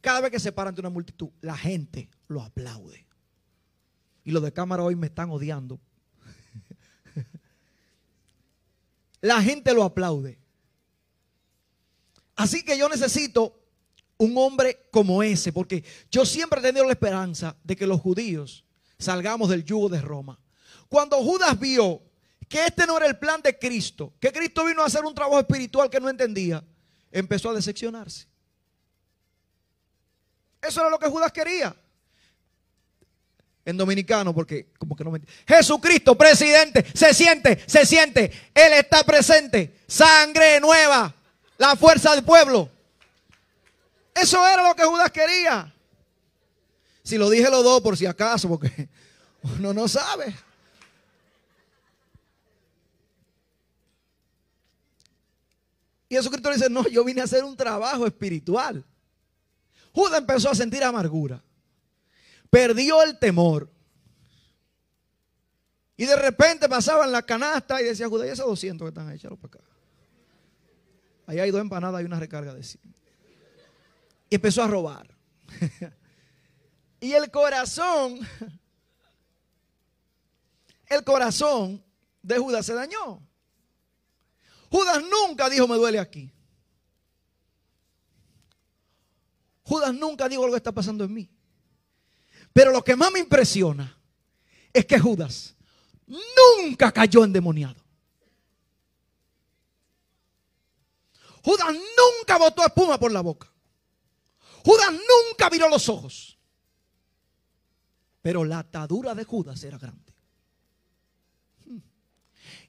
cada 0.00 0.20
vez 0.20 0.30
que 0.30 0.40
se 0.40 0.52
para 0.52 0.68
ante 0.68 0.80
una 0.80 0.90
multitud, 0.90 1.30
la 1.40 1.56
gente 1.56 2.08
lo 2.28 2.42
aplaude. 2.42 3.06
Y 4.24 4.30
los 4.30 4.42
de 4.42 4.52
cámara 4.52 4.82
hoy 4.82 4.96
me 4.96 5.06
están 5.06 5.30
odiando. 5.30 5.80
la 9.20 9.42
gente 9.42 9.74
lo 9.74 9.84
aplaude. 9.84 10.38
Así 12.36 12.62
que 12.62 12.78
yo 12.78 12.88
necesito 12.88 13.58
un 14.18 14.36
hombre 14.36 14.88
como 14.90 15.22
ese, 15.22 15.52
porque 15.52 15.84
yo 16.10 16.24
siempre 16.24 16.60
he 16.60 16.62
tenido 16.62 16.84
la 16.84 16.92
esperanza 16.92 17.56
de 17.64 17.76
que 17.76 17.86
los 17.86 18.00
judíos 18.00 18.64
salgamos 18.98 19.48
del 19.48 19.64
yugo 19.64 19.88
de 19.88 20.00
Roma. 20.00 20.38
Cuando 20.88 21.16
Judas 21.18 21.58
vio 21.58 22.02
que 22.48 22.66
este 22.66 22.86
no 22.86 22.96
era 22.96 23.06
el 23.06 23.18
plan 23.18 23.40
de 23.42 23.58
Cristo, 23.58 24.14
que 24.20 24.32
Cristo 24.32 24.64
vino 24.64 24.82
a 24.82 24.86
hacer 24.86 25.04
un 25.04 25.14
trabajo 25.14 25.38
espiritual 25.38 25.88
que 25.88 26.00
no 26.00 26.08
entendía, 26.08 26.64
empezó 27.10 27.50
a 27.50 27.54
decepcionarse. 27.54 28.29
Eso 30.62 30.80
era 30.80 30.90
lo 30.90 30.98
que 30.98 31.08
Judas 31.08 31.32
quería. 31.32 31.74
En 33.64 33.76
dominicano, 33.76 34.34
porque 34.34 34.72
como 34.78 34.96
que 34.96 35.04
no 35.04 35.10
me... 35.10 35.20
Jesucristo, 35.46 36.16
presidente, 36.16 36.84
se 36.94 37.14
siente, 37.14 37.62
se 37.66 37.86
siente. 37.86 38.50
Él 38.54 38.72
está 38.74 39.04
presente. 39.04 39.80
Sangre 39.86 40.60
nueva. 40.60 41.14
La 41.58 41.76
fuerza 41.76 42.14
del 42.14 42.24
pueblo. 42.24 42.70
Eso 44.14 44.46
era 44.46 44.66
lo 44.66 44.74
que 44.74 44.84
Judas 44.84 45.10
quería. 45.10 45.72
Si 47.02 47.16
lo 47.16 47.30
dije 47.30 47.50
los 47.50 47.64
dos 47.64 47.80
por 47.80 47.96
si 47.96 48.06
acaso, 48.06 48.48
porque 48.48 48.88
uno 49.42 49.72
no 49.72 49.88
sabe. 49.88 50.34
Y 56.08 56.16
Jesucristo 56.16 56.50
dice, 56.50 56.68
no, 56.68 56.86
yo 56.88 57.04
vine 57.04 57.20
a 57.20 57.24
hacer 57.24 57.44
un 57.44 57.56
trabajo 57.56 58.06
espiritual. 58.06 58.84
Judas 59.92 60.20
empezó 60.20 60.50
a 60.50 60.54
sentir 60.54 60.82
amargura. 60.84 61.42
Perdió 62.48 63.02
el 63.02 63.18
temor. 63.18 63.70
Y 65.96 66.06
de 66.06 66.16
repente 66.16 66.68
pasaban 66.68 67.12
la 67.12 67.22
canasta 67.22 67.80
y 67.80 67.84
decía, 67.84 68.08
Judas, 68.08 68.26
y 68.26 68.30
esos 68.30 68.46
200 68.46 68.86
que 68.86 68.88
están 68.88 69.08
ahí, 69.08 69.16
échalos 69.16 69.38
para 69.38 69.58
acá. 69.58 69.64
Ahí 71.26 71.38
hay 71.38 71.50
dos 71.50 71.60
empanadas 71.60 72.02
y 72.02 72.04
una 72.04 72.18
recarga 72.18 72.54
de 72.54 72.62
100. 72.62 72.82
Y 74.30 74.34
empezó 74.36 74.62
a 74.62 74.68
robar. 74.68 75.14
y 77.00 77.12
el 77.12 77.30
corazón, 77.30 78.18
el 80.86 81.04
corazón 81.04 81.84
de 82.22 82.38
Judas 82.38 82.66
se 82.66 82.74
dañó. 82.74 83.22
Judas 84.70 85.02
nunca 85.02 85.50
dijo, 85.50 85.68
me 85.68 85.76
duele 85.76 85.98
aquí. 85.98 86.32
Judas 89.70 89.94
nunca 89.94 90.28
dijo 90.28 90.44
lo 90.44 90.50
que 90.50 90.56
está 90.56 90.72
pasando 90.72 91.04
en 91.04 91.14
mí. 91.14 91.30
Pero 92.52 92.72
lo 92.72 92.82
que 92.82 92.96
más 92.96 93.12
me 93.12 93.20
impresiona 93.20 93.96
es 94.72 94.84
que 94.84 94.98
Judas 94.98 95.54
nunca 96.08 96.90
cayó 96.90 97.22
endemoniado. 97.22 97.80
Judas 101.44 101.68
nunca 101.68 102.36
botó 102.36 102.66
espuma 102.66 102.98
por 102.98 103.12
la 103.12 103.20
boca. 103.20 103.48
Judas 104.64 104.90
nunca 104.90 105.48
viró 105.48 105.68
los 105.68 105.88
ojos. 105.88 106.36
Pero 108.22 108.44
la 108.44 108.58
atadura 108.58 109.14
de 109.14 109.22
Judas 109.22 109.62
era 109.62 109.78
grande. 109.78 110.12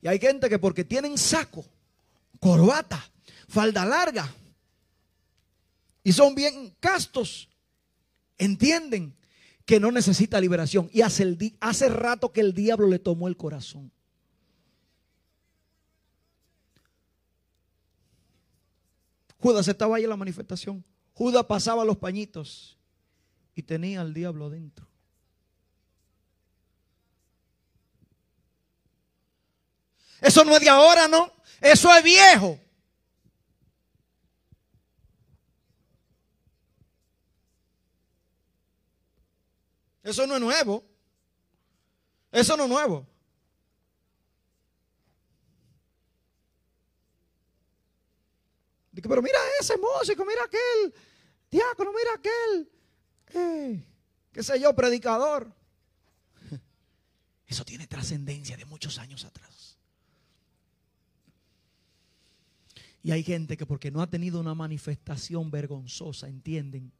Y 0.04 0.08
hay 0.08 0.20
gente 0.20 0.48
que 0.48 0.60
porque 0.60 0.84
tienen 0.84 1.18
saco, 1.18 1.66
corbata, 2.40 3.04
falda 3.48 3.86
larga, 3.86 4.32
y 6.04 6.14
son 6.14 6.36
bien 6.36 6.76
castos, 6.80 7.50
entienden 8.38 9.16
que 9.66 9.80
no 9.80 9.92
necesita 9.92 10.42
liberación. 10.42 10.90
Y 10.92 11.02
hace, 11.02 11.38
hace 11.60 11.90
rato 11.90 12.32
que 12.32 12.42
el 12.42 12.54
diablo 12.54 12.88
le 12.88 13.00
tomó 13.00 13.28
el 13.28 13.38
corazón. 13.38 13.92
Judas 19.38 19.68
estaba 19.68 19.96
ahí 19.96 20.04
en 20.04 20.10
la 20.10 20.18
manifestación. 20.18 20.84
Judas 21.14 21.46
pasaba 21.46 21.84
los 21.86 21.98
pañitos 21.98 22.78
y 23.56 23.64
tenía 23.64 24.02
al 24.02 24.14
diablo 24.14 24.50
dentro. 24.50 24.88
Eso 30.22 30.46
no 30.46 30.56
es 30.56 30.62
de 30.62 30.70
ahora, 30.70 31.08
¿no? 31.08 31.32
Eso 31.60 31.94
es 31.96 32.04
viejo. 32.04 32.60
Eso 40.04 40.26
no 40.28 40.36
es 40.36 40.42
nuevo. 40.42 40.84
Eso 42.32 42.58
no 42.58 42.64
es 42.64 42.70
nuevo. 42.70 43.12
pero 49.12 49.22
mira 49.22 49.40
ese 49.60 49.76
músico, 49.78 50.26
mira 50.26 50.44
aquel 50.44 50.94
diácono, 51.50 51.92
mira 51.92 52.14
aquel, 52.16 52.72
eh, 53.34 53.86
qué 54.32 54.44
sé 54.44 54.60
yo, 54.60 54.74
predicador. 54.76 55.54
Eso 57.46 57.66
tiene 57.66 57.88
trascendencia 57.88 58.56
de 58.56 58.64
muchos 58.64 58.98
años 58.98 59.26
atrás. 59.26 59.78
Y 63.04 63.12
hay 63.12 63.24
gente 63.24 63.58
que 63.58 63.66
porque 63.66 63.92
no 63.92 64.02
ha 64.02 64.10
tenido 64.10 64.40
una 64.40 64.54
manifestación 64.56 65.52
vergonzosa 65.52 66.30
entienden 66.30 66.94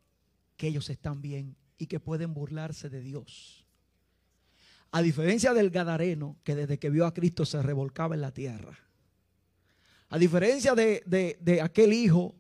que 0.58 0.68
ellos 0.68 0.90
están 0.90 1.22
bien 1.22 1.56
y 1.82 1.88
que 1.88 2.00
pueden 2.00 2.36
burlarse 2.36 2.92
de 2.92 3.02
Dios. 3.02 3.66
A 4.92 5.02
diferencia 5.02 5.52
del 5.52 5.72
Gadareno, 5.72 6.38
que 6.44 6.54
desde 6.54 6.78
que 6.78 6.92
vio 6.92 7.08
a 7.08 7.14
Cristo 7.14 7.44
se 7.44 7.60
revolcaba 7.64 8.14
en 8.14 8.22
la 8.22 8.32
tierra. 8.32 8.78
A 10.10 10.20
diferencia 10.20 10.76
de, 10.76 11.60
aquel 11.64 11.92
hijo 11.92 12.36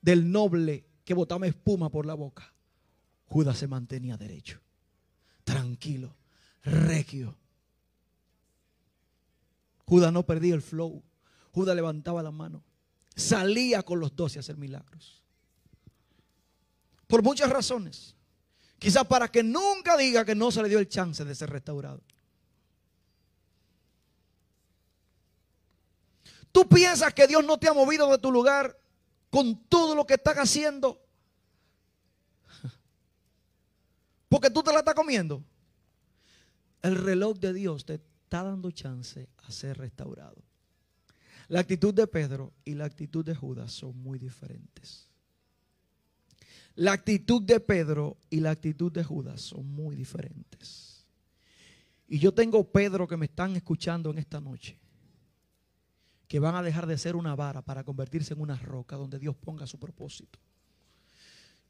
del 0.00 0.30
noble 0.30 0.86
que 1.04 1.12
botaba 1.12 1.48
espuma 1.48 1.90
por 1.90 2.06
la 2.06 2.14
boca, 2.14 2.54
Judas 3.26 3.58
se 3.58 3.66
mantenía 3.66 4.16
derecho, 4.16 4.60
tranquilo, 5.42 6.14
regio. 6.62 7.36
Judas 9.86 10.12
no 10.12 10.24
perdía 10.24 10.54
el 10.54 10.62
flow. 10.62 11.02
Judas 11.50 11.74
levantaba 11.74 12.22
la 12.22 12.30
mano. 12.30 12.62
Salía 13.16 13.82
con 13.82 13.98
los 13.98 14.14
doce 14.14 14.38
a 14.38 14.40
hacer 14.40 14.56
milagros. 14.56 15.24
Por 17.08 17.24
muchas 17.24 17.50
razones. 17.50 18.14
Quizás 18.78 19.06
para 19.06 19.28
que 19.28 19.42
nunca 19.42 19.96
diga 19.96 20.24
que 20.24 20.34
no 20.34 20.50
se 20.50 20.62
le 20.62 20.68
dio 20.68 20.78
el 20.78 20.88
chance 20.88 21.24
de 21.24 21.34
ser 21.34 21.50
restaurado. 21.50 22.02
¿Tú 26.54 26.68
piensas 26.68 27.12
que 27.12 27.26
Dios 27.26 27.44
no 27.44 27.58
te 27.58 27.68
ha 27.68 27.72
movido 27.72 28.08
de 28.10 28.18
tu 28.18 28.30
lugar 28.30 28.78
con 29.28 29.64
todo 29.64 29.96
lo 29.96 30.06
que 30.06 30.14
estás 30.14 30.36
haciendo? 30.36 31.02
Porque 34.28 34.50
tú 34.50 34.62
te 34.62 34.72
la 34.72 34.78
estás 34.78 34.94
comiendo. 34.94 35.42
El 36.80 36.96
reloj 36.96 37.38
de 37.38 37.52
Dios 37.54 37.84
te 37.84 37.94
está 37.94 38.44
dando 38.44 38.70
chance 38.70 39.28
a 39.38 39.50
ser 39.50 39.78
restaurado. 39.78 40.44
La 41.48 41.60
actitud 41.60 41.92
de 41.92 42.06
Pedro 42.06 42.52
y 42.64 42.74
la 42.74 42.84
actitud 42.84 43.24
de 43.24 43.34
Judas 43.34 43.72
son 43.72 43.96
muy 43.98 44.18
diferentes. 44.18 45.03
La 46.76 46.92
actitud 46.92 47.42
de 47.42 47.60
Pedro 47.60 48.16
y 48.30 48.40
la 48.40 48.50
actitud 48.50 48.90
de 48.90 49.04
Judas 49.04 49.40
son 49.40 49.66
muy 49.70 49.94
diferentes. 49.94 51.06
Y 52.08 52.18
yo 52.18 52.34
tengo 52.34 52.70
Pedro 52.70 53.06
que 53.06 53.16
me 53.16 53.26
están 53.26 53.54
escuchando 53.56 54.10
en 54.10 54.18
esta 54.18 54.40
noche 54.40 54.78
que 56.26 56.40
van 56.40 56.56
a 56.56 56.62
dejar 56.62 56.86
de 56.86 56.98
ser 56.98 57.16
una 57.16 57.36
vara 57.36 57.62
para 57.62 57.84
convertirse 57.84 58.34
en 58.34 58.40
una 58.40 58.56
roca 58.56 58.96
donde 58.96 59.18
Dios 59.18 59.36
ponga 59.36 59.66
su 59.66 59.78
propósito. 59.78 60.38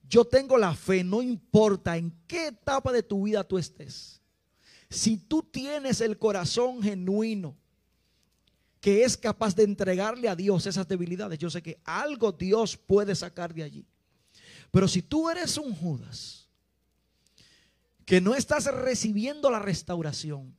Yo 0.09 0.25
tengo 0.25 0.57
la 0.57 0.75
fe, 0.75 1.03
no 1.03 1.23
importa 1.23 1.97
en 1.97 2.13
qué 2.27 2.49
etapa 2.49 2.93
de 2.93 3.03
tu 3.03 3.25
vida 3.25 3.45
tú 3.45 3.59
estés. 3.59 4.21
Si 4.89 5.17
tú 5.17 5.43
tienes 5.43 6.01
el 6.01 6.19
corazón 6.19 6.83
genuino 6.83 7.57
que 8.81 9.03
es 9.03 9.17
capaz 9.17 9.55
de 9.57 9.65
entregarle 9.65 10.29
a 10.29 10.37
Dios 10.37 10.67
esas 10.67 10.87
debilidades, 10.87 11.39
yo 11.39 11.51
sé 11.51 11.63
que 11.63 11.81
algo 11.85 12.33
Dios 12.33 12.77
puede 12.77 13.15
sacar 13.15 13.53
de 13.55 13.63
allí. 13.63 13.87
Pero 14.71 14.89
si 14.89 15.03
tú 15.03 15.31
eres 15.31 15.57
un 15.57 15.75
Judas 15.75 16.49
que 18.05 18.21
no 18.21 18.35
estás 18.35 18.67
recibiendo 18.67 19.51
la 19.51 19.59
restauración, 19.59 20.55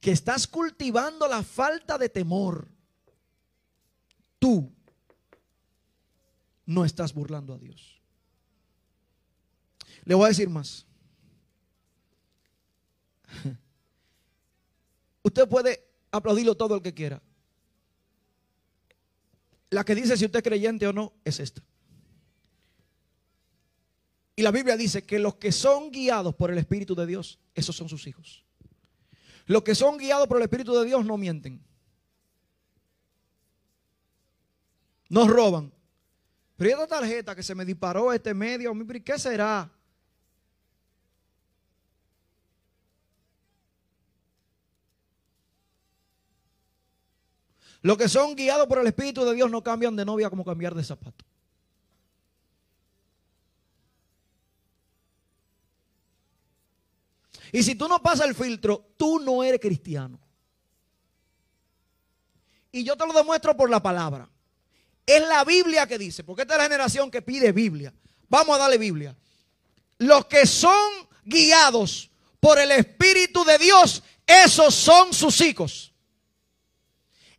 que 0.00 0.12
estás 0.12 0.46
cultivando 0.46 1.28
la 1.28 1.42
falta 1.42 1.98
de 1.98 2.08
temor, 2.08 2.68
tú 4.38 4.72
no 6.66 6.84
estás 6.84 7.12
burlando 7.12 7.54
a 7.54 7.58
Dios. 7.58 8.00
Le 10.04 10.14
voy 10.14 10.26
a 10.26 10.28
decir 10.28 10.48
más. 10.48 10.86
Usted 15.22 15.48
puede 15.48 15.84
aplaudirlo 16.10 16.56
todo 16.56 16.76
el 16.76 16.82
que 16.82 16.94
quiera. 16.94 17.22
La 19.68 19.84
que 19.84 19.94
dice 19.94 20.16
si 20.16 20.24
usted 20.24 20.38
es 20.38 20.44
creyente 20.44 20.86
o 20.86 20.92
no 20.92 21.12
es 21.24 21.38
esta. 21.38 21.62
Y 24.40 24.42
la 24.42 24.50
Biblia 24.52 24.74
dice 24.74 25.04
que 25.04 25.18
los 25.18 25.34
que 25.34 25.52
son 25.52 25.90
guiados 25.90 26.34
por 26.34 26.50
el 26.50 26.56
Espíritu 26.56 26.94
de 26.94 27.04
Dios, 27.04 27.38
esos 27.54 27.76
son 27.76 27.90
sus 27.90 28.06
hijos. 28.06 28.42
Los 29.44 29.62
que 29.62 29.74
son 29.74 29.98
guiados 29.98 30.26
por 30.26 30.38
el 30.38 30.44
Espíritu 30.44 30.74
de 30.74 30.86
Dios 30.86 31.04
no 31.04 31.18
mienten. 31.18 31.62
Nos 35.10 35.28
roban. 35.28 35.70
Pero 36.56 36.70
esta 36.70 36.86
tarjeta 36.86 37.36
que 37.36 37.42
se 37.42 37.54
me 37.54 37.66
disparó 37.66 38.14
este 38.14 38.32
medio, 38.32 38.72
¿qué 39.04 39.18
será? 39.18 39.70
Los 47.82 47.98
que 47.98 48.08
son 48.08 48.34
guiados 48.34 48.66
por 48.66 48.78
el 48.78 48.86
Espíritu 48.86 49.22
de 49.22 49.34
Dios 49.34 49.50
no 49.50 49.62
cambian 49.62 49.94
de 49.96 50.06
novia 50.06 50.30
como 50.30 50.46
cambiar 50.46 50.74
de 50.74 50.82
zapato. 50.82 51.29
Y 57.52 57.62
si 57.62 57.74
tú 57.74 57.88
no 57.88 58.02
pasas 58.02 58.26
el 58.26 58.34
filtro, 58.34 58.92
tú 58.96 59.18
no 59.18 59.42
eres 59.42 59.60
cristiano. 59.60 60.20
Y 62.72 62.84
yo 62.84 62.96
te 62.96 63.06
lo 63.06 63.12
demuestro 63.12 63.56
por 63.56 63.68
la 63.68 63.82
palabra. 63.82 64.28
Es 65.06 65.26
la 65.26 65.44
Biblia 65.44 65.86
que 65.86 65.98
dice, 65.98 66.22
porque 66.22 66.42
esta 66.42 66.54
es 66.54 66.58
la 66.58 66.64
generación 66.64 67.10
que 67.10 67.22
pide 67.22 67.52
Biblia. 67.52 67.92
Vamos 68.28 68.54
a 68.54 68.60
darle 68.60 68.78
Biblia. 68.78 69.16
Los 69.98 70.26
que 70.26 70.46
son 70.46 71.08
guiados 71.24 72.10
por 72.38 72.58
el 72.58 72.70
Espíritu 72.70 73.44
de 73.44 73.58
Dios, 73.58 74.02
esos 74.26 74.74
son 74.74 75.12
sus 75.12 75.40
hijos. 75.40 75.92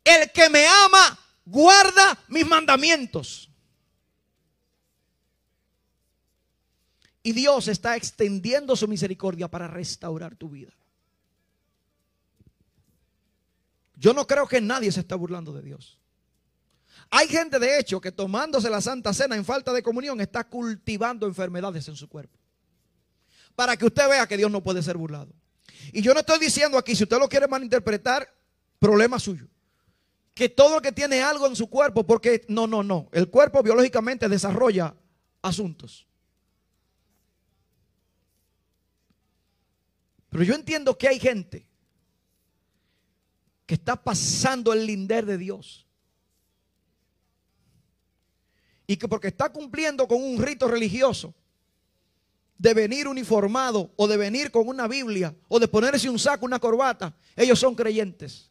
El 0.03 0.31
que 0.31 0.49
me 0.49 0.67
ama, 0.67 1.19
guarda 1.45 2.19
mis 2.27 2.45
mandamientos. 2.45 3.50
Y 7.23 7.33
Dios 7.33 7.67
está 7.67 7.95
extendiendo 7.95 8.75
su 8.75 8.87
misericordia 8.87 9.47
para 9.47 9.67
restaurar 9.67 10.35
tu 10.35 10.49
vida. 10.49 10.71
Yo 13.95 14.13
no 14.13 14.25
creo 14.25 14.47
que 14.47 14.59
nadie 14.59 14.91
se 14.91 15.01
está 15.01 15.15
burlando 15.15 15.53
de 15.53 15.61
Dios. 15.61 15.99
Hay 17.11 17.27
gente, 17.27 17.59
de 17.59 17.77
hecho, 17.77 18.01
que 18.01 18.11
tomándose 18.11 18.69
la 18.69 18.81
Santa 18.81 19.13
Cena 19.13 19.35
en 19.35 19.45
falta 19.45 19.71
de 19.73 19.83
comunión 19.83 20.19
está 20.21 20.43
cultivando 20.43 21.27
enfermedades 21.27 21.87
en 21.87 21.95
su 21.95 22.07
cuerpo. 22.09 22.39
Para 23.55 23.77
que 23.77 23.85
usted 23.85 24.09
vea 24.09 24.25
que 24.25 24.37
Dios 24.37 24.49
no 24.49 24.63
puede 24.63 24.81
ser 24.81 24.97
burlado. 24.97 25.31
Y 25.91 26.01
yo 26.01 26.13
no 26.13 26.21
estoy 26.21 26.39
diciendo 26.39 26.77
aquí, 26.77 26.95
si 26.95 27.03
usted 27.03 27.19
lo 27.19 27.29
quiere 27.29 27.47
malinterpretar, 27.47 28.27
problema 28.79 29.19
suyo. 29.19 29.45
Que 30.33 30.49
todo 30.49 30.77
el 30.77 30.81
que 30.81 30.91
tiene 30.91 31.21
algo 31.21 31.45
en 31.45 31.55
su 31.55 31.69
cuerpo, 31.69 32.03
porque 32.03 32.45
no, 32.47 32.65
no, 32.65 32.81
no. 32.81 33.09
El 33.11 33.29
cuerpo 33.29 33.61
biológicamente 33.61 34.27
desarrolla 34.29 34.95
asuntos. 35.41 36.07
Pero 40.31 40.45
yo 40.45 40.55
entiendo 40.55 40.97
que 40.97 41.09
hay 41.09 41.19
gente 41.19 41.67
que 43.65 43.75
está 43.75 44.01
pasando 44.01 44.71
el 44.71 44.85
linder 44.85 45.25
de 45.25 45.37
Dios 45.37 45.85
y 48.87 48.95
que 48.95 49.09
porque 49.09 49.27
está 49.27 49.51
cumpliendo 49.51 50.07
con 50.07 50.23
un 50.23 50.41
rito 50.41 50.69
religioso 50.69 51.33
de 52.57 52.73
venir 52.73 53.09
uniformado 53.09 53.91
o 53.97 54.07
de 54.07 54.15
venir 54.15 54.51
con 54.51 54.69
una 54.69 54.87
Biblia 54.87 55.35
o 55.49 55.59
de 55.59 55.67
ponerse 55.67 56.09
un 56.09 56.17
saco, 56.17 56.45
una 56.45 56.59
corbata, 56.59 57.13
ellos 57.35 57.59
son 57.59 57.75
creyentes. 57.75 58.49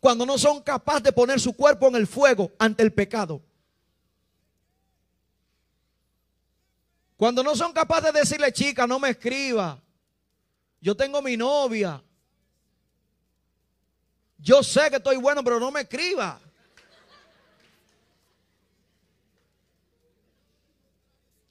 Cuando 0.00 0.24
no 0.24 0.38
son 0.38 0.62
capaces 0.62 1.02
de 1.02 1.12
poner 1.12 1.38
su 1.38 1.52
cuerpo 1.52 1.88
en 1.88 1.96
el 1.96 2.06
fuego 2.06 2.50
ante 2.58 2.82
el 2.82 2.94
pecado. 2.94 3.42
Cuando 7.18 7.42
no 7.42 7.54
son 7.54 7.74
capaces 7.74 8.10
de 8.10 8.20
decirle, 8.20 8.50
chica, 8.52 8.86
no 8.86 8.98
me 8.98 9.10
escriba. 9.10 9.83
Yo 10.84 10.94
tengo 10.94 11.22
mi 11.22 11.34
novia. 11.34 12.04
Yo 14.36 14.62
sé 14.62 14.90
que 14.90 14.96
estoy 14.96 15.16
bueno, 15.16 15.42
pero 15.42 15.58
no 15.58 15.70
me 15.70 15.80
escriba. 15.80 16.38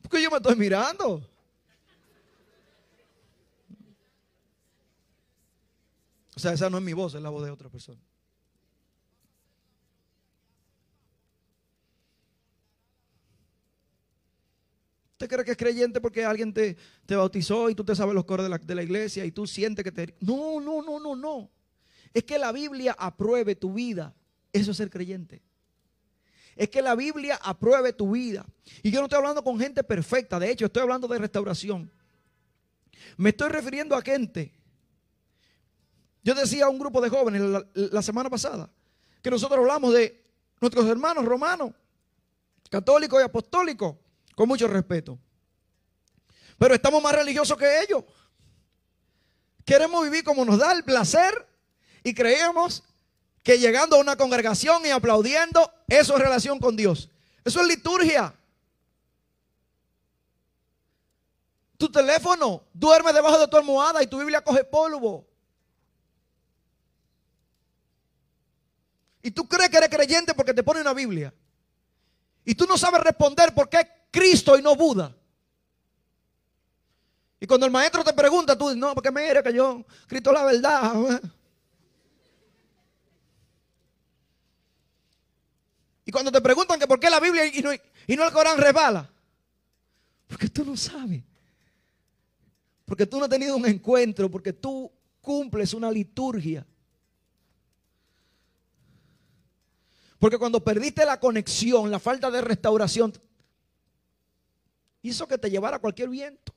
que 0.07 0.21
yo 0.21 0.29
me 0.29 0.37
estoy 0.37 0.55
mirando. 0.55 1.27
O 6.35 6.39
sea, 6.39 6.53
esa 6.53 6.69
no 6.69 6.77
es 6.77 6.83
mi 6.83 6.93
voz, 6.93 7.15
es 7.15 7.21
la 7.23 7.31
voz 7.31 7.43
de 7.43 7.49
otra 7.49 7.69
persona. 7.69 7.99
¿Usted 15.23 15.35
cree 15.35 15.45
que 15.45 15.51
es 15.51 15.57
creyente 15.57 16.01
porque 16.01 16.25
alguien 16.25 16.53
te, 16.53 16.75
te 17.05 17.15
bautizó 17.15 17.69
y 17.69 17.75
tú 17.75 17.85
te 17.85 17.95
sabes 17.95 18.13
los 18.13 18.25
coros 18.25 18.45
de 18.45 18.49
la, 18.49 18.57
de 18.57 18.75
la 18.75 18.83
iglesia 18.83 19.23
y 19.23 19.31
tú 19.31 19.47
sientes 19.47 19.81
que 19.81 19.91
te... 19.93 20.13
No, 20.19 20.59
no, 20.59 20.81
no, 20.81 20.99
no, 20.99 21.15
no. 21.15 21.49
Es 22.13 22.25
que 22.25 22.37
la 22.37 22.51
Biblia 22.51 22.93
apruebe 22.99 23.55
tu 23.55 23.73
vida. 23.73 24.13
Eso 24.51 24.71
es 24.71 24.77
ser 24.77 24.89
creyente. 24.89 25.41
Es 26.57 26.67
que 26.67 26.81
la 26.81 26.93
Biblia 26.95 27.39
apruebe 27.41 27.93
tu 27.93 28.11
vida. 28.11 28.45
Y 28.81 28.91
yo 28.91 28.99
no 28.99 29.05
estoy 29.05 29.19
hablando 29.19 29.45
con 29.45 29.57
gente 29.57 29.81
perfecta. 29.81 30.37
De 30.39 30.51
hecho, 30.51 30.65
estoy 30.65 30.81
hablando 30.81 31.07
de 31.07 31.17
restauración. 31.17 31.89
Me 33.15 33.29
estoy 33.29 33.47
refiriendo 33.47 33.95
a 33.95 34.01
gente. 34.01 34.51
Yo 36.21 36.35
decía 36.35 36.65
a 36.65 36.69
un 36.69 36.79
grupo 36.79 36.99
de 36.99 37.07
jóvenes 37.07 37.41
la, 37.43 37.65
la 37.73 38.01
semana 38.01 38.29
pasada 38.29 38.69
que 39.21 39.31
nosotros 39.31 39.57
hablamos 39.57 39.93
de 39.93 40.21
nuestros 40.59 40.85
hermanos 40.85 41.23
romanos, 41.23 41.71
católicos 42.69 43.21
y 43.21 43.23
apostólicos 43.23 44.02
con 44.35 44.47
mucho 44.47 44.67
respeto. 44.67 45.19
Pero 46.57 46.75
estamos 46.75 47.01
más 47.01 47.13
religiosos 47.13 47.57
que 47.57 47.81
ellos. 47.81 48.03
Queremos 49.65 50.03
vivir 50.03 50.23
como 50.23 50.45
nos 50.45 50.57
da 50.57 50.71
el 50.73 50.83
placer 50.83 51.47
y 52.03 52.13
creemos 52.13 52.83
que 53.41 53.59
llegando 53.59 53.95
a 53.95 53.99
una 53.99 54.15
congregación 54.15 54.85
y 54.85 54.89
aplaudiendo, 54.89 55.71
eso 55.87 56.15
es 56.15 56.21
relación 56.21 56.59
con 56.59 56.75
Dios. 56.75 57.09
Eso 57.43 57.61
es 57.61 57.67
liturgia. 57.67 58.33
Tu 61.77 61.91
teléfono 61.91 62.63
duerme 62.73 63.11
debajo 63.11 63.37
de 63.39 63.47
tu 63.47 63.57
almohada 63.57 64.01
y 64.01 64.07
tu 64.07 64.17
Biblia 64.17 64.41
coge 64.41 64.63
polvo. 64.63 65.27
Y 69.21 69.31
tú 69.31 69.47
crees 69.47 69.69
que 69.69 69.77
eres 69.77 69.89
creyente 69.89 70.33
porque 70.33 70.53
te 70.53 70.63
pone 70.63 70.81
una 70.81 70.93
Biblia. 70.93 71.33
Y 72.45 72.55
tú 72.55 72.65
no 72.65 72.77
sabes 72.77 73.01
responder 73.01 73.53
por 73.53 73.69
qué 73.69 73.89
Cristo 74.13 74.55
y 74.57 74.61
no 74.61 74.75
Buda. 74.75 75.13
Y 77.39 77.47
cuando 77.47 77.65
el 77.65 77.71
maestro 77.71 78.03
te 78.03 78.13
pregunta, 78.13 78.55
tú 78.55 78.65
dices, 78.65 78.77
no, 78.77 78.93
porque 78.93 79.11
mire 79.11 79.41
que 79.41 79.51
yo, 79.51 79.83
Cristo 80.07 80.29
es 80.29 80.33
la 80.33 80.45
verdad. 80.45 81.21
Y 86.05 86.11
cuando 86.11 86.31
te 86.31 86.39
preguntan 86.41 86.79
que 86.79 86.87
por 86.87 86.99
qué 86.99 87.09
la 87.09 87.19
Biblia 87.19 87.45
y 87.47 87.61
no, 87.61 87.71
y 87.73 88.15
no 88.15 88.25
el 88.25 88.31
Corán 88.31 88.57
resbala, 88.57 89.09
porque 90.27 90.47
tú 90.47 90.63
no 90.63 90.77
sabes. 90.77 91.23
Porque 92.85 93.07
tú 93.07 93.17
no 93.17 93.23
has 93.23 93.29
tenido 93.29 93.57
un 93.57 93.65
encuentro, 93.65 94.29
porque 94.29 94.53
tú 94.53 94.91
cumples 95.21 95.73
una 95.73 95.89
liturgia. 95.89 96.67
Porque 100.19 100.37
cuando 100.37 100.63
perdiste 100.63 101.03
la 101.03 101.19
conexión, 101.19 101.89
la 101.89 101.99
falta 101.99 102.29
de 102.29 102.41
restauración, 102.41 103.13
hizo 105.03 105.27
que 105.27 105.37
te 105.37 105.49
llevara 105.49 105.79
cualquier 105.79 106.09
viento. 106.09 106.53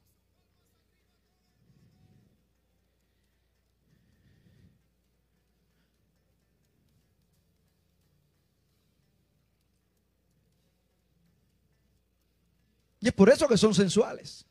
Y 13.00 13.08
es 13.08 13.14
por 13.14 13.28
eso 13.28 13.46
que 13.46 13.56
son 13.56 13.74
sensuales. 13.74 14.44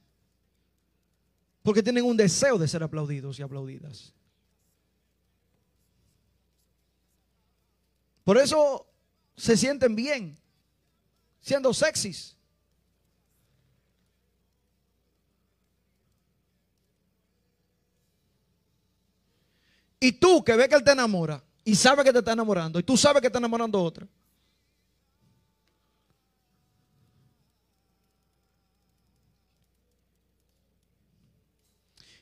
Porque 1.62 1.82
tienen 1.82 2.06
un 2.06 2.16
deseo 2.16 2.58
de 2.58 2.68
ser 2.68 2.84
aplaudidos 2.84 3.40
y 3.40 3.42
aplaudidas. 3.42 4.14
Por 8.24 8.38
eso 8.38 8.88
se 9.36 9.58
sienten 9.58 9.96
bien 9.96 10.38
siendo 11.42 11.74
sexys. 11.74 12.35
Y 20.06 20.12
tú 20.12 20.44
que 20.44 20.56
ves 20.56 20.68
que 20.68 20.76
él 20.76 20.84
te 20.84 20.92
enamora 20.92 21.44
y 21.64 21.74
sabe 21.74 22.04
que 22.04 22.14
te 22.14 22.20
está 22.20 22.34
enamorando 22.34 22.78
y 22.78 22.84
tú 22.84 22.96
sabes 22.96 23.22
que 23.22 23.28
está 23.28 23.40
enamorando 23.40 23.80
a 23.80 23.82
otra. 23.82 24.08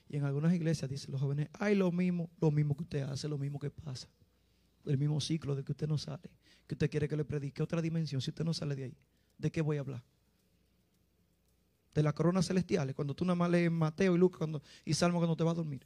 Y 0.08 0.16
en 0.16 0.24
algunas 0.24 0.54
iglesias 0.54 0.90
dicen 0.90 1.12
los 1.12 1.20
jóvenes, 1.20 1.50
hay 1.60 1.76
lo 1.76 1.92
mismo, 1.92 2.30
lo 2.40 2.52
mismo 2.52 2.74
que 2.78 2.84
usted 2.84 3.02
hace, 3.02 3.28
lo 3.28 3.38
mismo 3.38 3.60
que 3.60 3.70
pasa. 3.70 4.08
El 4.86 4.98
mismo 4.98 5.20
ciclo 5.20 5.54
de 5.54 5.66
que 5.66 5.74
usted 5.74 5.90
no 5.90 5.98
sale, 5.98 6.32
que 6.66 6.76
usted 6.76 6.90
quiere 6.90 7.10
que 7.10 7.18
le 7.18 7.26
predique 7.26 7.62
otra 7.62 7.82
dimensión. 7.82 8.22
Si 8.22 8.30
usted 8.30 8.46
no 8.46 8.54
sale 8.54 8.78
de 8.78 8.84
ahí, 8.86 8.98
¿de 9.38 9.52
qué 9.52 9.60
voy 9.60 9.76
a 9.76 9.82
hablar? 9.82 10.04
De 11.94 12.02
las 12.02 12.14
coronas 12.14 12.48
celestiales, 12.48 12.96
cuando 12.96 13.14
tú 13.14 13.26
nada 13.26 13.36
más 13.36 13.50
lees 13.50 13.70
Mateo 13.70 14.16
y 14.16 14.18
Lucas 14.18 14.48
y 14.86 14.94
Salmo 14.94 15.18
cuando 15.18 15.36
te 15.36 15.44
vas 15.44 15.52
a 15.52 15.56
dormir. 15.56 15.86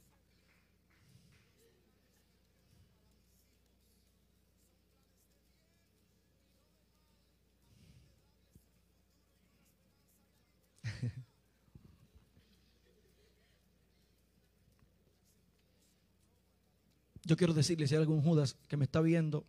Yo 17.28 17.36
quiero 17.36 17.52
decirle, 17.52 17.86
si 17.86 17.94
hay 17.94 18.00
algún 18.00 18.22
Judas 18.22 18.56
que 18.68 18.78
me 18.78 18.84
está 18.84 19.02
viendo, 19.02 19.44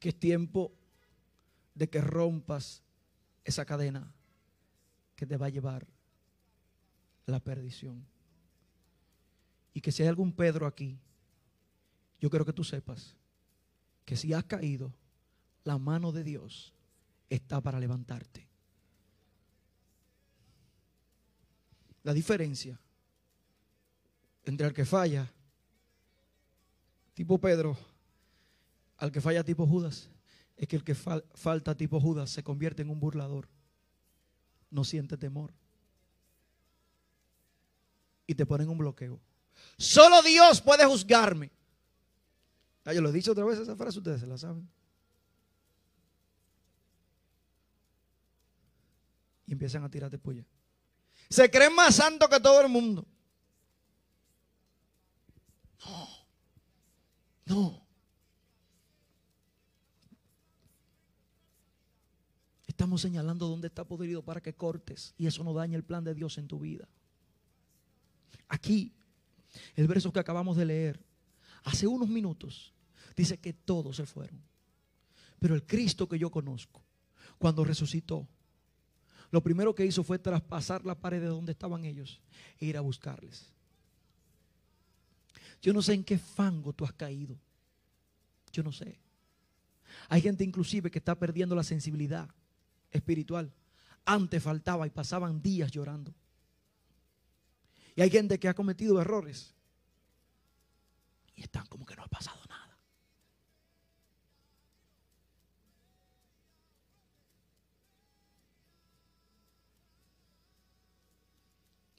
que 0.00 0.08
es 0.08 0.18
tiempo 0.18 0.72
de 1.76 1.88
que 1.88 2.00
rompas 2.00 2.82
esa 3.44 3.64
cadena 3.64 4.12
que 5.14 5.26
te 5.26 5.36
va 5.36 5.46
a 5.46 5.50
llevar 5.50 5.86
la 7.24 7.38
perdición. 7.38 8.04
Y 9.74 9.80
que 9.80 9.92
si 9.92 10.02
hay 10.02 10.08
algún 10.08 10.32
Pedro 10.32 10.66
aquí, 10.66 10.98
yo 12.20 12.30
quiero 12.30 12.44
que 12.44 12.52
tú 12.52 12.64
sepas 12.64 13.14
que 14.04 14.16
si 14.16 14.32
has 14.32 14.42
caído, 14.42 14.92
la 15.62 15.78
mano 15.78 16.10
de 16.10 16.24
Dios 16.24 16.74
está 17.30 17.60
para 17.60 17.78
levantarte. 17.78 18.48
La 22.02 22.12
diferencia 22.12 22.76
entre 24.44 24.66
el 24.66 24.74
que 24.74 24.84
falla 24.84 25.32
tipo 27.16 27.40
Pedro 27.40 27.76
al 28.98 29.10
que 29.10 29.22
falla 29.22 29.42
tipo 29.42 29.66
Judas 29.66 30.10
es 30.54 30.68
que 30.68 30.76
el 30.76 30.84
que 30.84 30.94
falta 30.94 31.74
tipo 31.74 31.98
Judas 31.98 32.30
se 32.30 32.42
convierte 32.42 32.82
en 32.82 32.90
un 32.90 33.00
burlador. 33.00 33.48
No 34.70 34.84
siente 34.84 35.16
temor. 35.16 35.52
Y 38.26 38.34
te 38.34 38.46
ponen 38.46 38.68
un 38.68 38.78
bloqueo. 38.78 39.20
Solo 39.78 40.22
Dios 40.22 40.60
puede 40.60 40.84
juzgarme. 40.84 41.50
Ah, 42.84 42.92
yo 42.92 43.00
lo 43.00 43.10
he 43.10 43.12
dicho 43.12 43.32
otra 43.32 43.44
vez 43.44 43.58
esa 43.58 43.76
frase, 43.76 43.98
ustedes 43.98 44.20
se 44.20 44.26
la 44.26 44.38
saben. 44.38 44.68
Y 49.46 49.52
empiezan 49.52 49.84
a 49.84 49.90
tirarte 49.90 50.18
puya. 50.18 50.44
Se 51.28 51.50
creen 51.50 51.74
más 51.74 51.96
santos 51.96 52.28
que 52.28 52.40
todo 52.40 52.60
el 52.60 52.68
mundo. 52.68 53.06
No. 57.46 57.86
Estamos 62.66 63.00
señalando 63.00 63.48
dónde 63.48 63.68
está 63.68 63.84
podrido 63.84 64.22
para 64.22 64.42
que 64.42 64.54
cortes 64.54 65.14
y 65.16 65.26
eso 65.26 65.42
no 65.42 65.54
dañe 65.54 65.76
el 65.76 65.84
plan 65.84 66.04
de 66.04 66.14
Dios 66.14 66.36
en 66.36 66.46
tu 66.46 66.58
vida. 66.58 66.86
Aquí, 68.48 68.92
el 69.74 69.86
verso 69.86 70.12
que 70.12 70.20
acabamos 70.20 70.56
de 70.56 70.66
leer, 70.66 71.00
hace 71.64 71.86
unos 71.86 72.08
minutos, 72.08 72.74
dice 73.16 73.38
que 73.38 73.54
todos 73.54 73.96
se 73.96 74.06
fueron. 74.06 74.42
Pero 75.38 75.54
el 75.54 75.64
Cristo 75.64 76.08
que 76.08 76.18
yo 76.18 76.30
conozco, 76.30 76.82
cuando 77.38 77.64
resucitó, 77.64 78.28
lo 79.30 79.42
primero 79.42 79.74
que 79.74 79.86
hizo 79.86 80.02
fue 80.02 80.18
traspasar 80.18 80.84
la 80.84 81.00
pared 81.00 81.20
de 81.20 81.28
donde 81.28 81.52
estaban 81.52 81.84
ellos 81.84 82.20
e 82.58 82.66
ir 82.66 82.76
a 82.76 82.82
buscarles. 82.82 83.55
Yo 85.60 85.72
no 85.72 85.82
sé 85.82 85.94
en 85.94 86.04
qué 86.04 86.18
fango 86.18 86.72
tú 86.72 86.84
has 86.84 86.92
caído. 86.92 87.38
Yo 88.52 88.62
no 88.62 88.72
sé. 88.72 88.98
Hay 90.08 90.20
gente 90.20 90.44
inclusive 90.44 90.90
que 90.90 90.98
está 90.98 91.18
perdiendo 91.18 91.54
la 91.54 91.62
sensibilidad 91.62 92.28
espiritual. 92.90 93.52
Antes 94.04 94.42
faltaba 94.42 94.86
y 94.86 94.90
pasaban 94.90 95.42
días 95.42 95.70
llorando. 95.70 96.14
Y 97.96 98.02
hay 98.02 98.10
gente 98.10 98.38
que 98.38 98.48
ha 98.48 98.54
cometido 98.54 99.00
errores. 99.00 99.54
Y 101.34 101.42
están 101.42 101.66
como 101.66 101.84
que 101.84 101.96
no 101.96 102.04
ha 102.04 102.08
pasado 102.08 102.40
nada. 102.48 102.78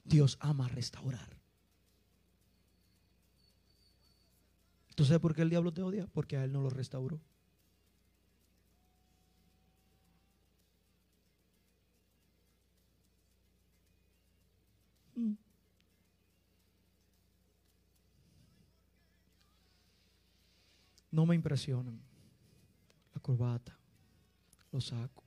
Dios 0.04 0.38
ama 0.40 0.68
restaurar. 0.68 1.37
¿Tú 4.98 5.04
sabes 5.04 5.20
por 5.20 5.32
qué 5.32 5.42
el 5.42 5.50
diablo 5.50 5.72
te 5.72 5.80
odia? 5.80 6.08
Porque 6.08 6.36
a 6.36 6.42
él 6.42 6.52
no 6.52 6.60
lo 6.60 6.70
restauró. 6.70 7.20
Mm. 15.14 15.34
No 21.12 21.26
me 21.26 21.36
impresionan 21.36 22.00
la 23.14 23.20
corbata, 23.20 23.78
los 24.72 24.86
sacos, 24.86 25.24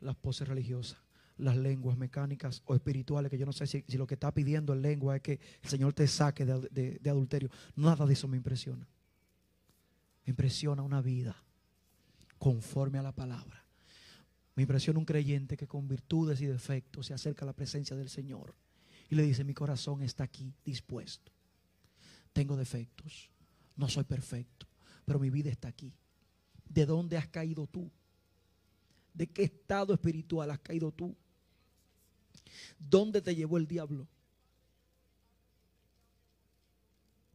las 0.00 0.16
poses 0.16 0.48
religiosas, 0.48 0.98
las 1.36 1.56
lenguas 1.56 1.96
mecánicas 1.96 2.64
o 2.66 2.74
espirituales, 2.74 3.30
que 3.30 3.38
yo 3.38 3.46
no 3.46 3.52
sé 3.52 3.68
si, 3.68 3.84
lo 3.96 4.08
que 4.08 4.14
está 4.14 4.34
pidiendo 4.34 4.72
en 4.72 4.82
lengua 4.82 5.14
es 5.14 5.22
que 5.22 5.38
el 5.62 5.70
Señor 5.70 5.92
te 5.92 6.08
saque 6.08 6.44
de 6.44 7.08
adulterio. 7.08 7.48
Nada 7.76 8.06
de 8.06 8.14
eso 8.14 8.26
me 8.26 8.38
impresiona. 8.38 8.88
Me 10.24 10.30
impresiona 10.30 10.82
una 10.82 11.02
vida 11.02 11.36
conforme 12.38 12.98
a 12.98 13.02
la 13.02 13.12
palabra. 13.12 13.64
Me 14.54 14.62
impresiona 14.62 14.98
un 14.98 15.04
creyente 15.04 15.56
que 15.56 15.66
con 15.66 15.88
virtudes 15.88 16.40
y 16.40 16.46
defectos 16.46 17.06
se 17.06 17.14
acerca 17.14 17.44
a 17.44 17.46
la 17.46 17.52
presencia 17.52 17.96
del 17.96 18.08
Señor 18.08 18.54
y 19.10 19.14
le 19.16 19.22
dice, 19.22 19.44
mi 19.44 19.54
corazón 19.54 20.02
está 20.02 20.24
aquí 20.24 20.54
dispuesto. 20.64 21.32
Tengo 22.32 22.56
defectos, 22.56 23.30
no 23.76 23.88
soy 23.88 24.04
perfecto, 24.04 24.66
pero 25.04 25.18
mi 25.18 25.30
vida 25.30 25.50
está 25.50 25.68
aquí. 25.68 25.92
¿De 26.68 26.86
dónde 26.86 27.16
has 27.16 27.28
caído 27.28 27.66
tú? 27.66 27.90
¿De 29.12 29.28
qué 29.28 29.44
estado 29.44 29.94
espiritual 29.94 30.50
has 30.50 30.58
caído 30.60 30.90
tú? 30.90 31.14
¿Dónde 32.78 33.20
te 33.20 33.34
llevó 33.34 33.58
el 33.58 33.66
diablo? 33.66 34.08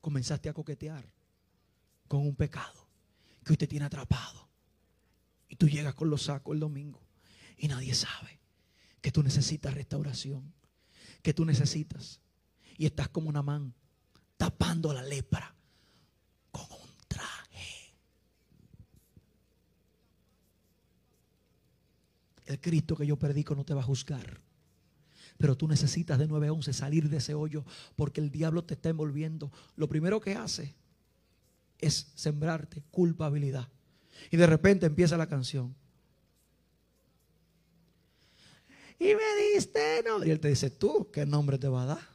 Comenzaste 0.01 0.49
a 0.49 0.53
coquetear 0.53 1.05
con 2.07 2.21
un 2.21 2.35
pecado 2.35 2.78
que 3.49 3.53
usted 3.53 3.67
tiene 3.67 3.87
atrapado. 3.87 4.47
Y 5.47 5.55
tú 5.55 5.67
llegas 5.67 5.95
con 5.95 6.07
los 6.11 6.21
sacos 6.21 6.53
el 6.53 6.59
domingo 6.59 7.01
y 7.57 7.67
nadie 7.67 7.95
sabe 7.95 8.39
que 9.01 9.11
tú 9.11 9.23
necesitas 9.23 9.73
restauración, 9.73 10.53
que 11.23 11.33
tú 11.33 11.45
necesitas. 11.45 12.19
Y 12.77 12.85
estás 12.85 13.09
como 13.09 13.27
una 13.27 13.41
man 13.41 13.73
tapando 14.37 14.93
la 14.93 15.01
lepra 15.01 15.55
con 16.51 16.67
un 16.69 17.07
traje. 17.07 17.95
El 22.45 22.61
Cristo 22.61 22.95
que 22.95 23.07
yo 23.07 23.17
predico 23.17 23.55
no 23.55 23.65
te 23.65 23.73
va 23.73 23.81
a 23.81 23.85
juzgar. 23.85 24.41
Pero 25.39 25.57
tú 25.57 25.67
necesitas 25.67 26.19
de 26.19 26.27
9 26.27 26.49
a 26.49 26.53
11 26.53 26.71
salir 26.71 27.09
de 27.09 27.17
ese 27.17 27.33
hoyo 27.33 27.65
porque 27.95 28.21
el 28.21 28.29
diablo 28.29 28.63
te 28.63 28.75
está 28.75 28.89
envolviendo. 28.89 29.51
Lo 29.75 29.89
primero 29.89 30.21
que 30.21 30.35
hace 30.35 30.75
es 31.79 32.11
sembrarte 32.15 32.83
culpabilidad. 32.91 33.67
Y 34.31 34.37
de 34.37 34.47
repente 34.47 34.85
empieza 34.85 35.17
la 35.17 35.27
canción. 35.27 35.75
Y 38.99 39.15
me 39.15 39.53
diste 39.53 40.03
nombre. 40.03 40.27
Y 40.27 40.31
él 40.31 40.39
te 40.39 40.49
dice, 40.49 40.69
tú, 40.69 41.09
¿qué 41.11 41.25
nombre 41.25 41.57
te 41.57 41.69
va 41.69 41.83
a 41.83 41.85
dar? 41.85 42.09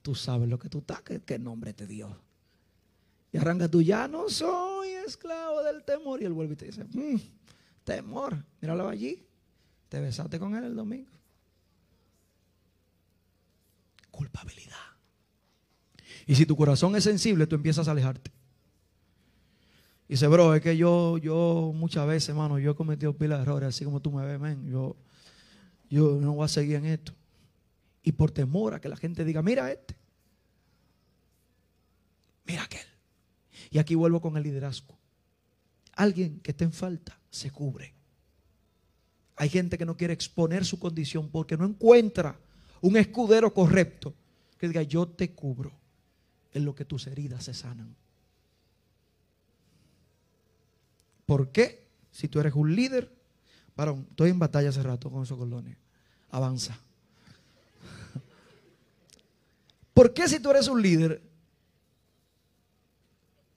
Tú 0.00 0.14
sabes 0.14 0.48
lo 0.48 0.58
que 0.58 0.68
tú 0.68 0.78
estás, 0.78 1.02
¿qué, 1.02 1.38
nombre 1.38 1.74
te 1.74 1.86
dio? 1.86 2.16
Y 3.32 3.38
arranca 3.38 3.68
tú, 3.68 3.82
ya 3.82 4.08
no 4.08 4.30
soy 4.30 4.88
esclavo 5.06 5.62
del 5.62 5.84
temor. 5.84 6.22
Y 6.22 6.24
él 6.24 6.32
vuelve 6.32 6.54
y 6.54 6.56
te 6.56 6.66
dice, 6.66 6.84
mm, 6.84 7.20
temor, 7.84 8.42
míralo 8.60 8.88
allí. 8.88 9.26
Te 9.90 10.00
besaste 10.00 10.38
con 10.38 10.56
él 10.56 10.64
el 10.64 10.74
domingo. 10.74 11.10
Culpabilidad. 14.10 14.76
Y 16.26 16.34
si 16.34 16.46
tu 16.46 16.56
corazón 16.56 16.96
es 16.96 17.04
sensible, 17.04 17.46
tú 17.46 17.54
empiezas 17.54 17.86
a 17.86 17.90
alejarte. 17.90 18.35
Y 20.08 20.12
dice, 20.12 20.28
bro, 20.28 20.54
es 20.54 20.62
que 20.62 20.76
yo, 20.76 21.18
yo 21.18 21.72
muchas 21.74 22.06
veces, 22.06 22.28
hermano, 22.28 22.58
yo 22.58 22.72
he 22.72 22.74
cometido 22.76 23.12
pila 23.12 23.36
de 23.36 23.42
errores, 23.42 23.68
así 23.70 23.84
como 23.84 24.00
tú 24.00 24.12
me 24.12 24.24
ves, 24.24 24.38
men. 24.38 24.68
Yo, 24.70 24.96
yo 25.90 26.18
no 26.20 26.34
voy 26.34 26.44
a 26.44 26.48
seguir 26.48 26.76
en 26.76 26.86
esto. 26.86 27.12
Y 28.02 28.12
por 28.12 28.30
temor 28.30 28.74
a 28.74 28.80
que 28.80 28.88
la 28.88 28.96
gente 28.96 29.24
diga, 29.24 29.42
mira 29.42 29.70
este, 29.70 29.96
mira 32.44 32.62
aquel. 32.62 32.86
Y 33.70 33.78
aquí 33.78 33.96
vuelvo 33.96 34.20
con 34.20 34.36
el 34.36 34.44
liderazgo. 34.44 34.96
Alguien 35.94 36.38
que 36.40 36.52
esté 36.52 36.64
en 36.64 36.72
falta 36.72 37.18
se 37.30 37.50
cubre. 37.50 37.94
Hay 39.34 39.48
gente 39.48 39.76
que 39.76 39.84
no 39.84 39.96
quiere 39.96 40.14
exponer 40.14 40.64
su 40.64 40.78
condición 40.78 41.28
porque 41.30 41.56
no 41.56 41.64
encuentra 41.64 42.38
un 42.80 42.96
escudero 42.96 43.52
correcto 43.52 44.14
que 44.56 44.68
diga, 44.68 44.82
yo 44.82 45.08
te 45.08 45.32
cubro 45.32 45.72
en 46.52 46.64
lo 46.64 46.74
que 46.74 46.84
tus 46.84 47.06
heridas 47.06 47.44
se 47.44 47.54
sanan. 47.54 47.94
¿Por 51.26 51.50
qué? 51.50 51.86
Si 52.12 52.28
tú 52.28 52.40
eres 52.40 52.54
un 52.54 52.74
líder, 52.74 53.12
varón, 53.76 54.06
estoy 54.08 54.30
en 54.30 54.38
batalla 54.38 54.70
hace 54.70 54.82
rato 54.82 55.10
con 55.10 55.24
esos 55.24 55.36
colones. 55.36 55.76
Avanza. 56.30 56.78
¿Por 59.92 60.14
qué 60.14 60.28
si 60.28 60.40
tú 60.40 60.50
eres 60.50 60.68
un 60.68 60.80
líder? 60.80 61.22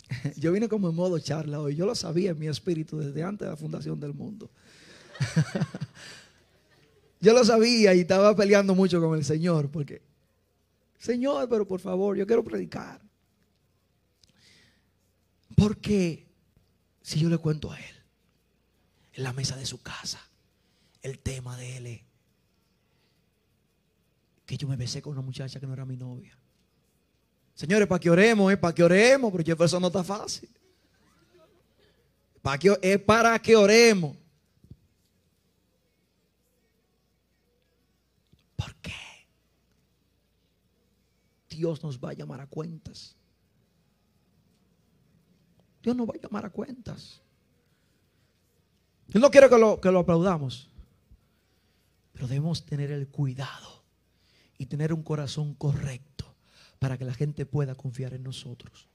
Yo 0.37 0.51
vine 0.51 0.67
como 0.67 0.89
en 0.89 0.95
modo 0.95 1.19
charla 1.19 1.59
hoy. 1.59 1.75
Yo 1.75 1.85
lo 1.85 1.95
sabía 1.95 2.31
en 2.31 2.39
mi 2.39 2.47
espíritu 2.47 2.97
desde 2.97 3.23
antes 3.23 3.45
de 3.45 3.51
la 3.51 3.57
fundación 3.57 3.99
del 3.99 4.13
mundo. 4.13 4.49
Yo 7.21 7.33
lo 7.33 7.43
sabía 7.43 7.93
y 7.93 8.01
estaba 8.01 8.35
peleando 8.35 8.73
mucho 8.73 9.01
con 9.01 9.17
el 9.17 9.25
Señor 9.25 9.69
porque, 9.69 10.01
Señor, 10.97 11.49
pero 11.49 11.67
por 11.67 11.81
favor, 11.81 12.15
yo 12.15 12.25
quiero 12.25 12.43
predicar. 12.43 13.01
Porque 15.57 16.28
si 17.01 17.19
yo 17.19 17.29
le 17.29 17.37
cuento 17.37 17.71
a 17.71 17.79
él, 17.79 17.95
en 19.13 19.23
la 19.23 19.33
mesa 19.33 19.55
de 19.55 19.65
su 19.65 19.81
casa, 19.81 20.19
el 21.01 21.19
tema 21.19 21.57
de 21.57 21.77
él 21.77 21.87
es 21.87 22.01
que 24.45 24.57
yo 24.57 24.67
me 24.67 24.75
besé 24.75 25.01
con 25.01 25.13
una 25.13 25.21
muchacha 25.21 25.59
que 25.59 25.67
no 25.67 25.73
era 25.73 25.85
mi 25.85 25.95
novia. 25.95 26.35
Señores, 27.53 27.87
para 27.87 27.99
que 27.99 28.09
oremos, 28.09 28.51
es 28.51 28.57
para 28.57 28.73
que 28.73 28.83
oremos, 28.83 29.31
pero 29.31 29.65
eso 29.65 29.79
no 29.79 29.87
está 29.87 30.03
fácil. 30.03 30.49
Para 32.41 32.57
que, 32.57 32.79
es 32.81 32.99
para 32.99 33.37
que 33.39 33.55
oremos. 33.55 34.17
¿Por 38.55 38.73
qué? 38.77 38.93
Dios 41.49 41.83
nos 41.83 41.99
va 41.99 42.11
a 42.11 42.13
llamar 42.13 42.41
a 42.41 42.47
cuentas. 42.47 43.18
Dios 45.81 45.95
nos 45.95 46.07
va 46.07 46.13
a 46.15 46.21
llamar 46.21 46.45
a 46.45 46.49
cuentas. 46.49 47.21
Yo 49.07 49.19
no 49.19 49.31
quiero 49.31 49.49
que 49.49 49.57
lo, 49.57 49.79
que 49.81 49.91
lo 49.91 49.99
aplaudamos, 49.99 50.69
pero 52.13 52.27
debemos 52.27 52.65
tener 52.65 52.91
el 52.91 53.07
cuidado 53.07 53.83
y 54.57 54.65
tener 54.65 54.93
un 54.93 55.03
corazón 55.03 55.55
correcto 55.55 56.35
para 56.77 56.97
que 56.97 57.05
la 57.05 57.13
gente 57.13 57.45
pueda 57.45 57.75
confiar 57.75 58.13
en 58.13 58.23
nosotros. 58.23 58.87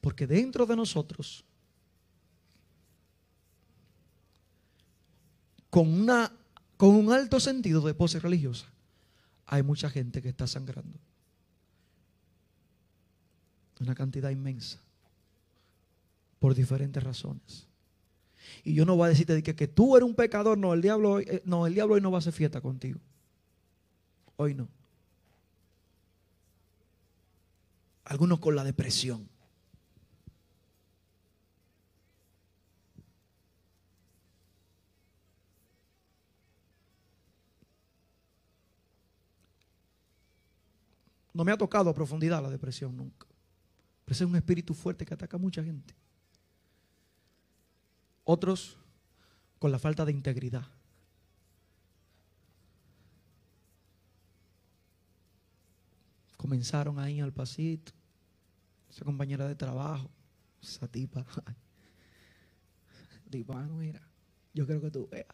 Porque 0.00 0.26
dentro 0.26 0.64
de 0.64 0.76
nosotros, 0.76 1.44
con, 5.68 5.92
una, 5.92 6.32
con 6.76 6.94
un 6.94 7.12
alto 7.12 7.40
sentido 7.40 7.80
de 7.82 7.94
pose 7.94 8.18
religiosa, 8.20 8.72
hay 9.46 9.62
mucha 9.62 9.90
gente 9.90 10.22
que 10.22 10.28
está 10.28 10.46
sangrando. 10.46 10.98
Una 13.80 13.94
cantidad 13.94 14.30
inmensa. 14.30 14.80
Por 16.38 16.54
diferentes 16.54 17.02
razones. 17.02 17.68
Y 18.64 18.74
yo 18.74 18.84
no 18.84 18.96
voy 18.96 19.06
a 19.06 19.08
decirte 19.10 19.42
que, 19.42 19.54
que 19.54 19.68
tú 19.68 19.96
eres 19.96 20.08
un 20.08 20.14
pecador. 20.14 20.56
No, 20.58 20.72
el 20.74 20.82
diablo, 20.82 21.20
eh, 21.20 21.42
no, 21.44 21.66
el 21.66 21.74
diablo 21.74 21.94
hoy 21.94 22.00
no 22.00 22.10
va 22.10 22.18
a 22.18 22.20
hacer 22.20 22.32
fiesta 22.32 22.60
contigo. 22.60 23.00
Hoy 24.36 24.54
no. 24.54 24.68
Algunos 28.04 28.40
con 28.40 28.56
la 28.56 28.64
depresión. 28.64 29.28
No 41.38 41.44
me 41.44 41.52
ha 41.52 41.56
tocado 41.56 41.90
a 41.90 41.94
profundidad 41.94 42.42
la 42.42 42.50
depresión 42.50 42.96
nunca. 42.96 43.27
Pero 44.08 44.14
ese 44.14 44.24
es 44.24 44.30
un 44.30 44.36
espíritu 44.36 44.72
fuerte 44.72 45.04
que 45.04 45.12
ataca 45.12 45.36
a 45.36 45.38
mucha 45.38 45.62
gente. 45.62 45.94
Otros 48.24 48.78
con 49.58 49.70
la 49.70 49.78
falta 49.78 50.06
de 50.06 50.12
integridad. 50.12 50.66
Comenzaron 56.38 56.98
ahí 56.98 57.20
al 57.20 57.34
pasito. 57.34 57.92
Esa 58.88 59.04
compañera 59.04 59.46
de 59.46 59.54
trabajo, 59.54 60.10
esa 60.62 60.88
tipa. 60.88 61.26
Digo, 63.30 63.54
mira, 63.56 64.00
yo 64.54 64.66
creo 64.66 64.80
que 64.80 64.90
tú 64.90 65.06
veas. 65.06 65.26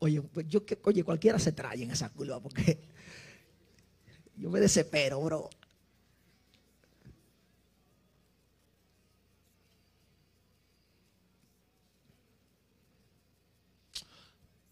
Oye, 0.00 0.20
pues 0.22 0.48
yo, 0.48 0.64
oye, 0.82 1.04
cualquiera 1.04 1.38
se 1.38 1.52
trae 1.52 1.84
en 1.84 1.92
esa 1.92 2.10
curva 2.10 2.42
porque 2.42 2.80
yo 4.36 4.50
me 4.50 4.58
desespero, 4.58 5.20
bro. 5.20 5.48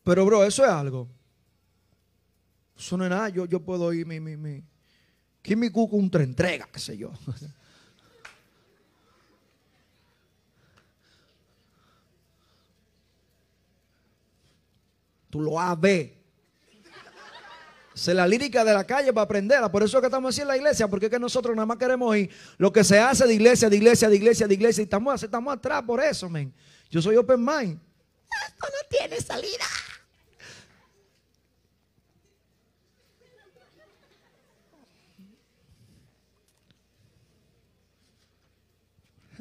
Pero, 0.06 0.24
bro, 0.24 0.44
eso 0.44 0.64
es 0.64 0.70
algo. 0.70 1.08
Eso 2.78 2.96
no 2.96 3.02
es 3.02 3.10
nada. 3.10 3.28
Yo, 3.28 3.44
yo 3.44 3.58
puedo 3.58 3.92
ir 3.92 4.06
mi, 4.06 4.20
mi, 4.20 4.36
mi. 4.36 4.62
Kimi 5.42 5.68
Cuco 5.68 5.96
un 5.96 6.08
entrega, 6.12 6.68
qué 6.72 6.78
sé 6.78 6.96
yo. 6.96 7.10
Tú 15.28 15.40
lo 15.40 15.58
has 15.58 15.80
ver. 15.80 16.14
Es 17.92 18.06
la 18.06 18.28
lírica 18.28 18.64
de 18.64 18.74
la 18.74 18.84
calle 18.84 19.12
para 19.12 19.24
aprenderla. 19.24 19.72
Por 19.72 19.82
eso 19.82 19.96
es 19.96 20.02
que 20.02 20.06
estamos 20.06 20.32
así 20.32 20.42
en 20.42 20.46
la 20.46 20.56
iglesia, 20.56 20.86
porque 20.86 21.06
es 21.06 21.10
que 21.10 21.18
nosotros 21.18 21.56
nada 21.56 21.66
más 21.66 21.78
queremos 21.78 22.16
ir 22.16 22.30
lo 22.58 22.72
que 22.72 22.84
se 22.84 23.00
hace 23.00 23.26
de 23.26 23.34
iglesia, 23.34 23.68
de 23.68 23.74
iglesia, 23.76 24.08
de 24.08 24.14
iglesia, 24.14 24.46
de 24.46 24.54
iglesia. 24.54 24.82
Y 24.82 24.84
estamos, 24.84 25.20
estamos 25.20 25.52
atrás 25.52 25.82
por 25.82 26.00
eso, 26.00 26.30
men. 26.30 26.54
Yo 26.90 27.02
soy 27.02 27.16
open 27.16 27.44
mind. 27.44 27.80
Esto 28.46 28.68
no 28.68 28.88
tiene 28.88 29.20
salida. 29.20 29.64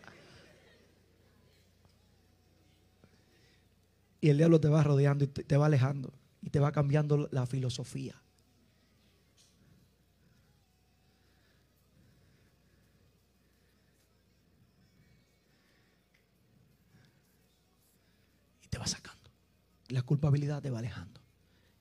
Y 4.22 4.30
el 4.30 4.36
diablo 4.36 4.60
te 4.60 4.68
va 4.68 4.84
rodeando 4.84 5.24
y 5.24 5.26
te 5.26 5.56
va 5.56 5.66
alejando 5.66 6.12
y 6.42 6.50
te 6.50 6.60
va 6.60 6.70
cambiando 6.70 7.28
la 7.32 7.44
filosofía. 7.44 8.14
Y 18.62 18.68
te 18.68 18.78
va 18.78 18.86
sacando. 18.86 19.30
La 19.88 20.02
culpabilidad 20.02 20.62
te 20.62 20.70
va 20.70 20.78
alejando. 20.78 21.20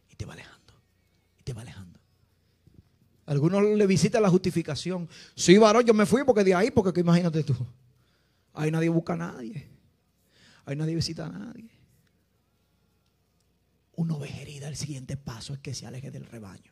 Y 0.10 0.16
te 0.16 0.26
va 0.26 0.34
alejando. 0.34 0.74
Y 1.38 1.44
te 1.44 1.54
va 1.54 1.62
alejando. 1.62 2.01
Algunos 3.26 3.64
le 3.64 3.88
visitan 3.88 4.22
la 4.22 4.30
justificación. 4.30 5.08
Sí, 5.36 5.58
varón, 5.58 5.86
yo 5.86 5.94
me 5.94 6.06
fui 6.06 6.24
porque 6.24 6.44
de 6.44 6.56
ahí, 6.56 6.72
porque 6.72 7.00
imagínate 7.00 7.44
tú. 7.44 7.56
Ahí 8.54 8.72
nadie 8.72 8.90
busca 8.90 9.14
a 9.14 9.18
nadie. 9.18 9.68
Ahí 10.66 10.76
nadie 10.76 10.96
visita 10.96 11.26
a 11.26 11.30
nadie 11.30 11.82
una 14.02 14.26
herida, 14.26 14.68
el 14.68 14.76
siguiente 14.76 15.16
paso 15.18 15.54
es 15.54 15.60
que 15.60 15.74
se 15.74 15.86
aleje 15.86 16.12
del 16.12 16.26
rebaño. 16.26 16.72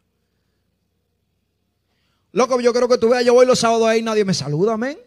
Loco, 2.31 2.59
yo 2.59 2.73
creo 2.73 2.87
que 2.87 2.97
tú 2.97 3.09
veas, 3.09 3.25
yo 3.25 3.33
voy 3.33 3.45
los 3.45 3.59
sábados 3.59 3.87
ahí, 3.87 4.01
nadie 4.01 4.25
me 4.25 4.33
saluda, 4.33 4.73
amén. 4.73 4.97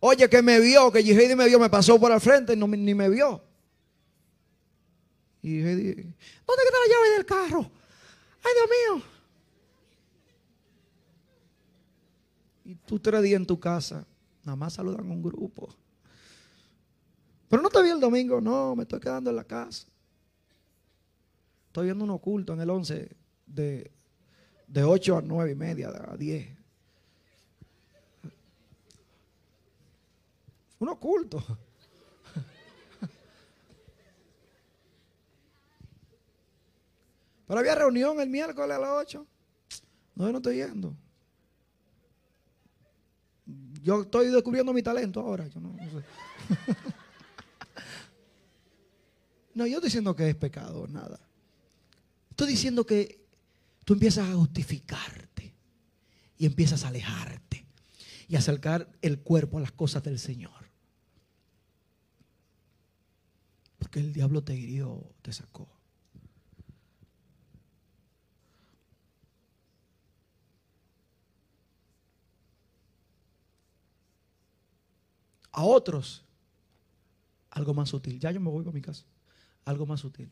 Oye, 0.00 0.28
que 0.28 0.42
me 0.42 0.60
vio, 0.60 0.90
que 0.92 1.00
Heidi 1.00 1.34
me 1.34 1.46
vio, 1.46 1.58
me 1.58 1.70
pasó 1.70 1.98
por 1.98 2.12
al 2.12 2.20
frente 2.20 2.52
y 2.52 2.56
no, 2.56 2.66
ni 2.68 2.94
me 2.94 3.08
vio. 3.08 3.42
Y 5.42 5.60
Heidi, 5.60 5.94
¿dónde 5.94 6.62
está 6.64 6.78
la 6.78 6.92
llave 6.92 7.10
del 7.16 7.26
carro? 7.26 7.70
Ay, 8.44 8.52
Dios 8.54 8.68
mío. 8.68 9.15
Y 12.66 12.74
tú 12.74 12.98
tres 12.98 13.22
días 13.22 13.38
en 13.38 13.46
tu 13.46 13.60
casa, 13.60 14.04
nada 14.42 14.56
más 14.56 14.72
saludan 14.72 15.08
a 15.08 15.12
un 15.12 15.22
grupo. 15.22 15.68
Pero 17.48 17.62
no 17.62 17.68
te 17.68 17.80
vi 17.80 17.90
el 17.90 18.00
domingo, 18.00 18.40
no, 18.40 18.74
me 18.74 18.82
estoy 18.82 18.98
quedando 18.98 19.30
en 19.30 19.36
la 19.36 19.44
casa. 19.44 19.86
Estoy 21.68 21.84
viendo 21.84 22.02
un 22.02 22.10
oculto 22.10 22.54
en 22.54 22.60
el 22.60 22.68
11 22.68 23.16
de, 23.46 23.92
de 24.66 24.82
8 24.82 25.18
a 25.18 25.22
9 25.22 25.52
y 25.52 25.54
media, 25.54 25.90
a 25.90 26.16
10. 26.16 26.48
Un 30.80 30.88
oculto. 30.88 31.38
Pero 37.46 37.60
había 37.60 37.76
reunión 37.76 38.18
el 38.20 38.28
miércoles 38.28 38.76
a 38.76 38.80
las 38.80 38.90
8. 38.90 39.24
No, 40.16 40.26
yo 40.26 40.32
no 40.32 40.38
estoy 40.38 40.56
yendo. 40.56 40.96
Yo 43.86 44.02
estoy 44.02 44.32
descubriendo 44.32 44.72
mi 44.72 44.82
talento 44.82 45.20
ahora. 45.20 45.48
No, 45.54 45.60
no, 49.54 49.64
yo 49.64 49.76
estoy 49.76 49.86
diciendo 49.86 50.16
que 50.16 50.28
es 50.28 50.34
pecado, 50.34 50.88
nada. 50.88 51.20
Estoy 52.30 52.48
diciendo 52.48 52.84
que 52.84 53.24
tú 53.84 53.92
empiezas 53.92 54.28
a 54.28 54.34
justificarte 54.34 55.54
y 56.36 56.46
empiezas 56.46 56.82
a 56.82 56.88
alejarte 56.88 57.64
y 58.26 58.34
acercar 58.34 58.90
el 59.02 59.20
cuerpo 59.20 59.58
a 59.58 59.60
las 59.60 59.70
cosas 59.70 60.02
del 60.02 60.18
Señor. 60.18 60.68
Porque 63.78 64.00
el 64.00 64.12
diablo 64.12 64.42
te 64.42 64.56
hirió, 64.56 65.14
te 65.22 65.32
sacó. 65.32 65.75
A 75.56 75.64
otros, 75.64 76.22
algo 77.50 77.72
más 77.72 77.88
sutil. 77.88 78.20
Ya 78.20 78.30
yo 78.30 78.40
me 78.40 78.50
voy 78.50 78.62
para 78.62 78.74
mi 78.74 78.82
casa. 78.82 79.04
Algo 79.64 79.86
más 79.86 80.00
sutil. 80.00 80.30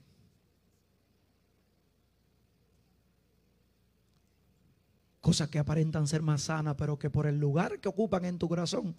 cosas 5.25 5.49
que 5.49 5.59
aparentan 5.59 6.07
ser 6.07 6.21
más 6.21 6.43
sanas, 6.43 6.75
pero 6.77 6.99
que 6.99 7.09
por 7.09 7.27
el 7.27 7.41
lugar 7.41 7.81
que 7.81 7.89
ocupan 7.89 8.27
en 8.27 8.39
tu 8.39 8.47
corazón, 8.47 8.95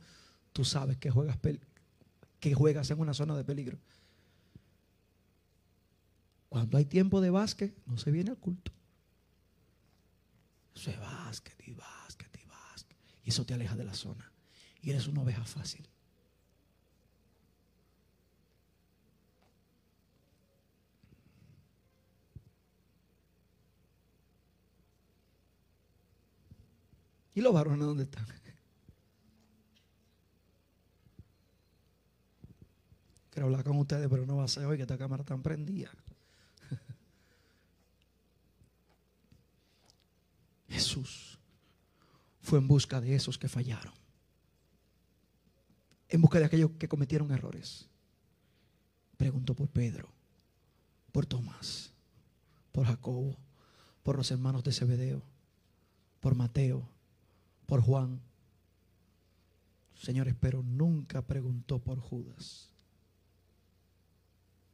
tú 0.53 0.65
sabes 0.65 0.97
que 0.97 1.11
juegas, 1.11 1.37
que 2.39 2.55
juegas 2.55 2.89
en 2.89 2.99
una 2.99 3.13
zona 3.13 3.37
de 3.37 3.43
peligro. 3.43 3.77
Cuando 6.49 6.79
hay 6.79 6.85
tiempo 6.85 7.21
de 7.21 7.29
básquet, 7.29 7.77
no 7.85 7.99
se 7.99 8.09
viene 8.09 8.31
al 8.31 8.37
culto. 8.37 8.71
Eso 10.73 10.89
es 10.89 10.99
básquet 10.99 11.61
y 11.67 11.75
básquet 11.75 12.35
y 12.43 12.47
básquet. 12.47 12.97
Y 13.23 13.29
eso 13.29 13.45
te 13.45 13.53
aleja 13.53 13.75
de 13.75 13.85
la 13.85 13.93
zona. 13.93 14.31
Y 14.81 14.89
eres 14.89 15.07
una 15.07 15.21
oveja 15.21 15.45
fácil. 15.45 15.87
¿Y 27.35 27.41
los 27.41 27.53
varones 27.53 27.85
dónde 27.85 28.05
están? 28.05 28.25
Quiero 33.29 33.45
hablar 33.47 33.65
con 33.65 33.77
ustedes, 33.77 34.07
pero 34.09 34.25
no 34.25 34.37
va 34.37 34.45
a 34.45 34.47
ser 34.47 34.65
hoy 34.65 34.77
que 34.77 34.83
esta 34.83 34.97
cámara 34.97 35.21
está 35.21 35.37
prendida. 35.37 35.91
Jesús 40.69 41.37
fue 42.39 42.59
en 42.59 42.69
busca 42.69 43.01
de 43.01 43.13
esos 43.13 43.37
que 43.37 43.49
fallaron. 43.49 43.93
En 46.07 46.21
busca 46.21 46.39
de 46.39 46.45
aquellos 46.45 46.71
que 46.79 46.87
cometieron 46.87 47.29
errores. 47.31 47.89
Preguntó 49.17 49.55
por 49.55 49.67
Pedro, 49.67 50.07
por 51.11 51.25
Tomás, 51.25 51.91
por 52.71 52.85
Jacobo, 52.85 53.37
por 54.03 54.15
los 54.15 54.31
hermanos 54.31 54.63
de 54.63 54.71
Zebedeo, 54.71 55.21
por 56.21 56.35
Mateo, 56.35 56.94
por 57.65 57.81
Juan. 57.81 58.21
Señores, 59.95 60.35
pero 60.39 60.61
nunca 60.63 61.21
preguntó 61.21 61.79
por 61.79 61.99
Judas. 61.99 62.71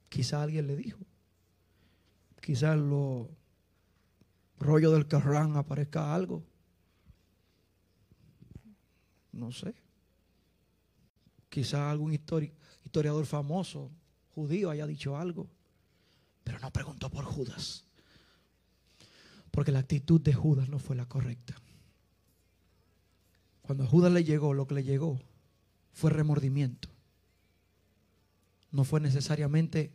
Quizá 0.10 0.44
alguien 0.44 0.68
le 0.68 0.76
dijo. 0.76 1.00
Quizá 2.42 2.74
en 2.74 2.90
los 2.90 3.28
rollos 4.60 4.94
del 4.94 5.08
Carrán 5.08 5.56
aparezca 5.56 6.14
algo. 6.14 6.44
No 9.32 9.52
sé. 9.52 9.74
Quizá 11.50 11.92
algún 11.92 12.14
historiador 12.14 13.26
famoso 13.26 13.92
judío 14.34 14.70
haya 14.70 14.88
dicho 14.88 15.16
algo. 15.16 15.48
Pero 16.44 16.60
no 16.60 16.72
preguntó 16.74 17.10
por 17.10 17.24
Judas. 17.24 17.86
Porque 19.52 19.72
la 19.72 19.80
actitud 19.80 20.20
de 20.20 20.34
Judas 20.34 20.68
no 20.70 20.80
fue 20.80 20.96
la 20.96 21.08
correcta. 21.08 21.56
Cuando 23.72 23.86
a 23.86 23.88
Judas 23.88 24.12
le 24.12 24.26
llegó, 24.26 24.54
lo 24.54 24.68
que 24.68 24.76
le 24.76 24.84
llegó 24.84 25.18
fue 25.94 26.12
remordimiento. 26.12 26.90
No 28.70 28.84
fue 28.84 29.00
necesariamente 29.00 29.94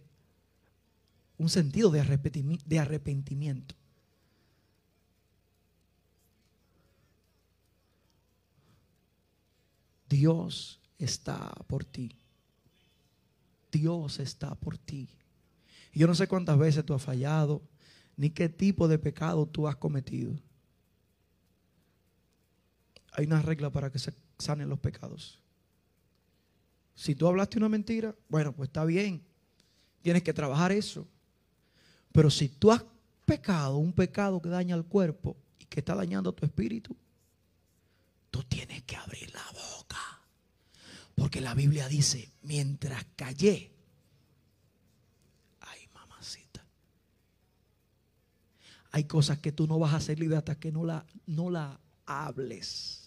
un 1.36 1.50
sentido 1.50 1.90
de 1.90 2.00
arrepentimiento. 2.00 3.74
Dios 10.08 10.80
está 10.98 11.52
por 11.66 11.84
ti. 11.84 12.16
Dios 13.70 14.20
está 14.20 14.54
por 14.54 14.78
ti. 14.78 15.10
Yo 15.92 16.06
no 16.06 16.14
sé 16.14 16.26
cuántas 16.26 16.56
veces 16.56 16.82
tú 16.86 16.94
has 16.94 17.02
fallado, 17.02 17.60
ni 18.16 18.30
qué 18.30 18.48
tipo 18.48 18.88
de 18.88 18.98
pecado 18.98 19.44
tú 19.44 19.68
has 19.68 19.76
cometido 19.76 20.34
hay 23.16 23.24
una 23.24 23.40
regla 23.40 23.70
para 23.70 23.90
que 23.90 23.98
se 23.98 24.12
sanen 24.38 24.68
los 24.68 24.78
pecados. 24.78 25.40
Si 26.94 27.14
tú 27.14 27.26
hablaste 27.26 27.56
una 27.56 27.70
mentira, 27.70 28.14
bueno, 28.28 28.52
pues 28.52 28.68
está 28.68 28.84
bien. 28.84 29.24
Tienes 30.02 30.22
que 30.22 30.34
trabajar 30.34 30.70
eso. 30.70 31.08
Pero 32.12 32.28
si 32.28 32.50
tú 32.50 32.70
has 32.70 32.84
pecado, 33.24 33.78
un 33.78 33.94
pecado 33.94 34.40
que 34.42 34.50
daña 34.50 34.74
al 34.74 34.84
cuerpo 34.84 35.34
y 35.58 35.64
que 35.64 35.80
está 35.80 35.94
dañando 35.94 36.34
tu 36.34 36.44
espíritu, 36.44 36.94
tú 38.30 38.42
tienes 38.42 38.82
que 38.82 38.96
abrir 38.96 39.32
la 39.32 39.44
boca. 39.50 40.20
Porque 41.14 41.40
la 41.40 41.54
Biblia 41.54 41.88
dice, 41.88 42.34
mientras 42.42 43.02
callé, 43.16 43.72
ay 45.60 45.88
mamacita, 45.94 46.66
hay 48.90 49.04
cosas 49.04 49.38
que 49.38 49.52
tú 49.52 49.66
no 49.66 49.78
vas 49.78 49.94
a 49.94 49.96
hacer 49.96 50.20
libre 50.20 50.36
hasta 50.36 50.58
que 50.58 50.70
no 50.70 50.84
la, 50.84 51.06
no 51.24 51.48
la 51.48 51.80
hables. 52.04 53.05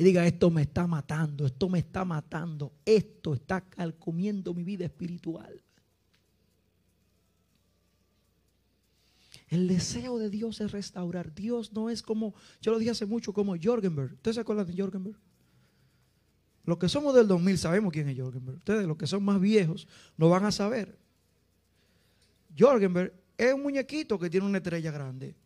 Y 0.00 0.02
diga, 0.02 0.26
esto 0.26 0.50
me 0.50 0.62
está 0.62 0.86
matando, 0.86 1.44
esto 1.44 1.68
me 1.68 1.80
está 1.80 2.06
matando, 2.06 2.72
esto 2.86 3.34
está 3.34 3.60
calcomiendo 3.60 4.54
mi 4.54 4.64
vida 4.64 4.86
espiritual. 4.86 5.62
El 9.48 9.68
deseo 9.68 10.18
de 10.18 10.30
Dios 10.30 10.62
es 10.62 10.72
restaurar. 10.72 11.34
Dios 11.34 11.74
no 11.74 11.90
es 11.90 12.00
como, 12.00 12.32
yo 12.62 12.72
lo 12.72 12.78
dije 12.78 12.92
hace 12.92 13.04
mucho, 13.04 13.34
como 13.34 13.54
Jorgenberg. 13.62 14.14
¿Ustedes 14.14 14.36
se 14.36 14.40
acuerdan 14.40 14.66
de 14.68 14.74
Jorgenberg? 14.74 15.18
Los 16.64 16.78
que 16.78 16.88
somos 16.88 17.14
del 17.14 17.28
2000 17.28 17.58
sabemos 17.58 17.92
quién 17.92 18.08
es 18.08 18.18
Jorgenberg. 18.18 18.56
Ustedes, 18.56 18.86
los 18.86 18.96
que 18.96 19.06
son 19.06 19.22
más 19.22 19.38
viejos, 19.38 19.86
no 20.16 20.30
van 20.30 20.46
a 20.46 20.50
saber. 20.50 20.98
Jorgenberg 22.58 23.12
es 23.36 23.52
un 23.52 23.64
muñequito 23.64 24.18
que 24.18 24.30
tiene 24.30 24.46
una 24.46 24.56
estrella 24.56 24.92
grande. 24.92 25.36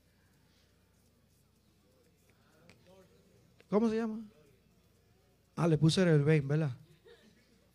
¿Cómo 3.69 3.91
se 3.91 3.97
llama? 3.97 4.25
Ah, 5.57 5.69
le 5.69 5.79
puse 5.79 6.03
el 6.03 6.23
Ben, 6.23 6.47
¿verdad? 6.47 6.77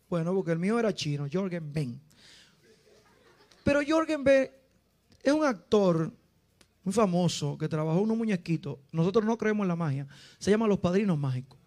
Bueno, 0.08 0.34
porque 0.34 0.52
el 0.52 0.58
mío 0.58 0.78
era 0.78 0.92
chino, 0.92 1.26
Jorgen 1.32 1.72
Ben. 1.72 2.00
Pero 3.62 3.80
Jorgen 3.86 4.24
Ben 4.24 4.50
es 5.22 5.32
un 5.32 5.44
actor 5.44 6.12
muy 6.82 6.92
famoso 6.92 7.56
que 7.56 7.68
trabajó 7.68 8.00
unos 8.00 8.16
muñequitos. 8.16 8.78
Nosotros 8.90 9.24
no 9.24 9.38
creemos 9.38 9.64
en 9.64 9.68
la 9.68 9.76
magia. 9.76 10.06
Se 10.38 10.50
llama 10.50 10.66
Los 10.66 10.78
Padrinos 10.78 11.18
Mágicos. 11.18 11.58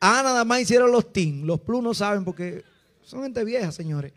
Ah, 0.00 0.22
nada 0.22 0.44
más 0.44 0.60
hicieron 0.60 0.92
los 0.92 1.12
team. 1.12 1.42
Los 1.42 1.60
plus 1.60 1.82
no 1.82 1.92
saben 1.92 2.24
porque 2.24 2.64
son 3.02 3.22
gente 3.22 3.44
vieja, 3.44 3.72
señores. 3.72 4.12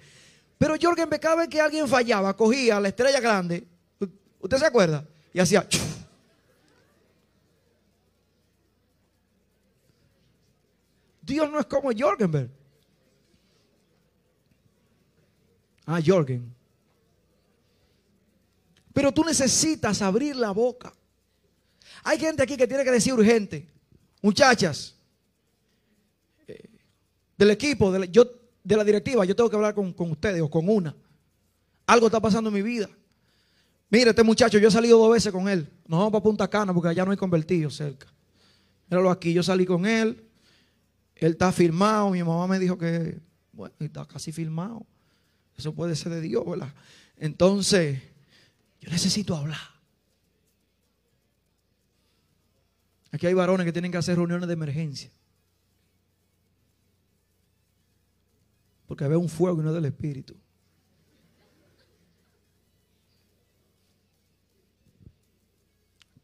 Pero 0.57 0.75
Jorgen 0.79 1.09
Ben, 1.09 1.19
cada 1.19 1.37
vez 1.37 1.47
que 1.47 1.59
alguien 1.59 1.87
fallaba, 1.87 2.35
cogía 2.35 2.79
la 2.79 2.89
estrella 2.89 3.19
grande. 3.19 3.67
¿Usted 4.39 4.57
se 4.57 4.65
acuerda? 4.65 5.05
Y 5.33 5.39
hacía. 5.39 5.67
Dios 11.31 11.49
no 11.49 11.59
es 11.59 11.65
como 11.65 11.91
Jorgenberg. 11.97 12.49
Ah, 15.85 16.01
Jorgen. 16.05 16.53
Pero 18.93 19.13
tú 19.13 19.23
necesitas 19.23 20.01
abrir 20.01 20.35
la 20.35 20.51
boca. 20.51 20.93
Hay 22.03 22.19
gente 22.19 22.43
aquí 22.43 22.57
que 22.57 22.67
tiene 22.67 22.83
que 22.83 22.91
decir 22.91 23.13
urgente. 23.13 23.65
Muchachas, 24.21 24.95
eh, 26.47 26.69
del 27.37 27.51
equipo, 27.51 27.91
de 27.91 27.99
la, 27.99 28.05
yo, 28.05 28.25
de 28.63 28.75
la 28.75 28.83
directiva, 28.83 29.23
yo 29.23 29.35
tengo 29.35 29.49
que 29.49 29.55
hablar 29.55 29.73
con, 29.73 29.93
con 29.93 30.11
ustedes 30.11 30.41
o 30.41 30.49
con 30.49 30.67
una. 30.67 30.93
Algo 31.87 32.07
está 32.07 32.19
pasando 32.19 32.49
en 32.49 32.55
mi 32.55 32.61
vida. 32.61 32.89
Mire, 33.89 34.09
este 34.09 34.23
muchacho, 34.23 34.57
yo 34.57 34.67
he 34.67 34.71
salido 34.71 34.97
dos 34.97 35.11
veces 35.11 35.31
con 35.31 35.47
él. 35.47 35.67
Nos 35.87 35.99
vamos 35.99 36.11
para 36.11 36.23
Punta 36.23 36.49
Cana 36.49 36.73
porque 36.73 36.89
allá 36.89 37.05
no 37.05 37.11
hay 37.11 37.17
convertidos 37.17 37.75
cerca. 37.75 38.07
Míralo 38.89 39.09
aquí, 39.09 39.33
yo 39.33 39.43
salí 39.43 39.65
con 39.65 39.85
él. 39.85 40.30
Él 41.21 41.33
está 41.33 41.51
firmado. 41.51 42.09
Mi 42.09 42.21
mamá 42.23 42.47
me 42.47 42.59
dijo 42.59 42.77
que, 42.77 43.21
bueno, 43.53 43.73
está 43.79 44.05
casi 44.05 44.31
firmado. 44.31 44.85
Eso 45.55 45.73
puede 45.73 45.95
ser 45.95 46.11
de 46.11 46.19
Dios, 46.19 46.43
¿verdad? 46.45 46.73
Entonces, 47.15 48.01
yo 48.81 48.89
necesito 48.89 49.37
hablar. 49.37 49.59
Aquí 53.11 53.27
hay 53.27 53.35
varones 53.35 53.65
que 53.65 53.71
tienen 53.71 53.91
que 53.91 53.99
hacer 53.99 54.15
reuniones 54.15 54.47
de 54.47 54.53
emergencia. 54.53 55.11
Porque 58.87 59.07
ve 59.07 59.15
un 59.15 59.29
fuego 59.29 59.59
y 59.61 59.63
no 59.63 59.69
es 59.69 59.75
del 59.75 59.85
Espíritu. 59.85 60.35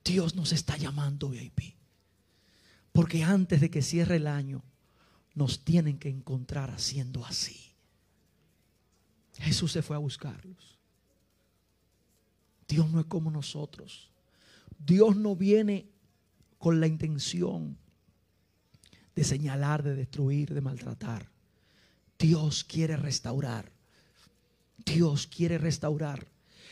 Dios 0.03 0.35
nos 0.35 0.53
está 0.53 0.75
llamando 0.75 1.29
VIP. 1.29 1.75
Porque 2.93 3.23
antes 3.23 3.61
de 3.61 3.69
que 3.69 3.83
cierre 3.83 4.15
el 4.15 4.25
año, 4.25 4.63
nos 5.37 5.63
tienen 5.63 5.99
que 5.99 6.09
encontrar 6.09 6.71
haciendo 6.71 7.23
así. 7.23 7.55
Jesús 9.37 9.71
se 9.71 9.83
fue 9.83 9.95
a 9.95 9.99
buscarlos. 9.99 10.79
Dios 12.67 12.89
no 12.89 12.99
es 12.99 13.05
como 13.05 13.29
nosotros. 13.29 14.09
Dios 14.83 15.15
no 15.15 15.35
viene 15.35 15.85
con 16.57 16.79
la 16.79 16.87
intención 16.87 17.77
de 19.15 19.23
señalar, 19.23 19.83
de 19.83 19.93
destruir, 19.95 20.55
de 20.55 20.61
maltratar. 20.61 21.29
Dios 22.17 22.63
quiere 22.63 22.97
restaurar. 22.97 23.71
Dios 24.83 25.27
quiere 25.27 25.59
restaurar. 25.59 26.25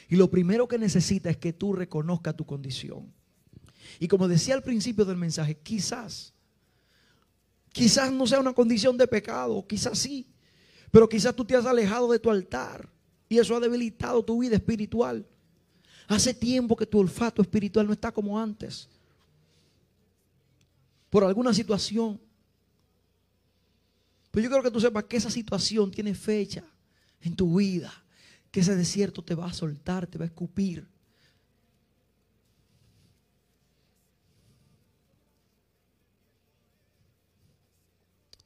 Y 0.09 0.15
lo 0.15 0.31
primero 0.31 0.67
que 0.67 0.79
necesita 0.79 1.29
es 1.29 1.37
que 1.37 1.53
tú 1.53 1.73
reconozcas 1.73 2.35
tu 2.35 2.47
condición. 2.47 3.13
Y 3.99 4.07
como 4.07 4.27
decía 4.27 4.55
al 4.55 4.63
principio 4.63 5.05
del 5.05 5.17
mensaje, 5.17 5.55
quizás 5.59 6.34
Quizás 7.75 8.09
no 8.09 8.25
sea 8.25 8.39
una 8.39 8.53
condición 8.53 8.95
de 8.95 9.05
pecado, 9.05 9.67
quizás 9.67 9.99
sí. 9.99 10.25
Pero 10.91 11.09
quizás 11.09 11.35
tú 11.35 11.43
te 11.43 11.57
has 11.57 11.65
alejado 11.65 12.09
de 12.09 12.19
tu 12.19 12.31
altar 12.31 12.89
y 13.27 13.37
eso 13.37 13.53
ha 13.53 13.59
debilitado 13.59 14.23
tu 14.23 14.39
vida 14.39 14.55
espiritual. 14.55 15.27
Hace 16.07 16.33
tiempo 16.33 16.77
que 16.77 16.85
tu 16.85 16.99
olfato 16.99 17.41
espiritual 17.41 17.85
no 17.85 17.91
está 17.91 18.13
como 18.13 18.39
antes. 18.39 18.87
Por 21.09 21.25
alguna 21.25 21.53
situación. 21.53 22.17
Pero 24.31 24.43
yo 24.45 24.49
quiero 24.49 24.63
que 24.63 24.71
tú 24.71 24.79
sepas 24.79 25.03
que 25.03 25.17
esa 25.17 25.29
situación 25.29 25.91
tiene 25.91 26.15
fecha 26.15 26.63
en 27.19 27.35
tu 27.35 27.57
vida. 27.57 27.91
Que 28.51 28.61
ese 28.61 28.73
desierto 28.73 29.21
te 29.21 29.35
va 29.35 29.47
a 29.47 29.53
soltar, 29.53 30.07
te 30.07 30.17
va 30.17 30.23
a 30.23 30.27
escupir. 30.27 30.87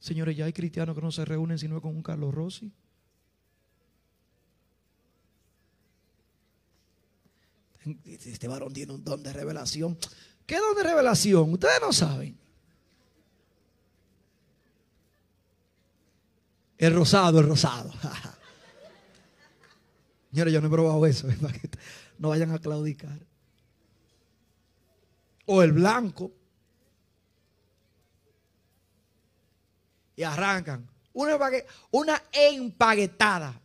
Señores, 0.00 0.34
ya 0.34 0.46
hay 0.46 0.52
cristianos 0.52 0.96
que 0.96 1.02
no 1.02 1.12
se 1.12 1.26
reúnen 1.26 1.58
sino 1.58 1.80
con 1.80 1.94
un 1.94 2.02
Carlos 2.02 2.34
Rossi. 2.34 2.72
Este 8.04 8.48
varón 8.48 8.72
tiene 8.72 8.94
un 8.94 9.04
don 9.04 9.22
de 9.22 9.32
revelación. 9.32 9.96
¿Qué 10.46 10.58
don 10.58 10.74
de 10.74 10.82
revelación? 10.82 11.52
Ustedes 11.52 11.80
no 11.80 11.92
saben. 11.92 12.36
El 16.78 16.94
rosado, 16.94 17.38
el 17.40 17.46
rosado. 17.46 17.92
Señores, 20.30 20.54
yo 20.54 20.62
no 20.62 20.68
he 20.68 20.70
probado 20.70 21.04
eso. 21.06 21.28
No 22.18 22.30
vayan 22.30 22.52
a 22.52 22.58
claudicar. 22.58 23.18
O 25.46 25.62
el 25.62 25.72
blanco. 25.72 26.32
Y 30.20 30.22
arrancan. 30.22 30.86
Una, 31.14 32.22
empaguetada. 32.30 33.58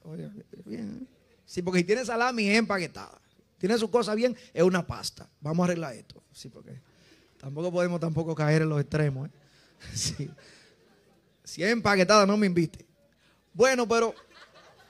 Sí, 1.45 1.61
porque 1.61 1.79
si 1.81 1.83
tiene 1.83 2.05
salami 2.05 2.47
es 2.47 2.57
empaguetada. 2.57 3.19
Tiene 3.57 3.77
su 3.77 3.91
cosa 3.91 4.15
bien, 4.15 4.37
es 4.53 4.63
una 4.63 4.87
pasta. 4.87 5.29
Vamos 5.41 5.63
a 5.63 5.65
arreglar 5.65 5.95
esto. 5.95 6.23
Sí, 6.31 6.47
porque 6.47 6.79
tampoco 7.37 7.73
podemos 7.73 7.99
tampoco 7.99 8.33
caer 8.33 8.61
en 8.61 8.69
los 8.69 8.79
extremos. 8.79 9.29
¿eh? 9.29 10.29
Si 11.43 11.61
es 11.61 11.71
empaquetada, 11.71 12.25
no 12.25 12.37
me 12.37 12.47
invite. 12.47 12.85
Bueno, 13.53 13.87
pero 13.87 14.15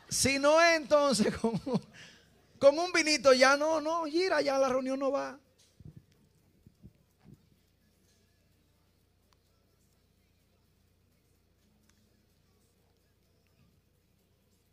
si 0.08 0.40
no 0.40 0.62
es 0.62 0.78
entonces 0.78 1.36
con, 1.42 1.60
con 2.60 2.80
un 2.80 2.94
vinito, 2.94 3.34
ya 3.34 3.58
no, 3.58 3.82
no, 3.82 4.06
gira, 4.06 4.40
ya 4.42 4.58
la 4.58 4.70
reunión 4.70 5.00
no 5.00 5.12
va. 5.12 5.38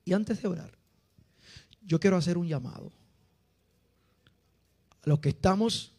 Y 0.04 0.12
antes 0.12 0.42
de 0.42 0.48
orar, 0.48 0.72
yo 1.82 2.00
quiero 2.00 2.16
hacer 2.16 2.38
un 2.38 2.48
llamado 2.48 2.92
a 5.02 5.08
los 5.08 5.20
que 5.20 5.30
estamos 5.30 5.92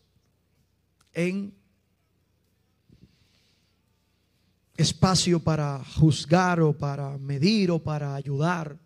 en 1.13 1.53
espacio 4.75 5.39
para 5.39 5.83
juzgar 5.83 6.59
o 6.61 6.73
para 6.73 7.17
medir 7.17 7.71
o 7.71 7.79
para 7.79 8.15
ayudar. 8.15 8.79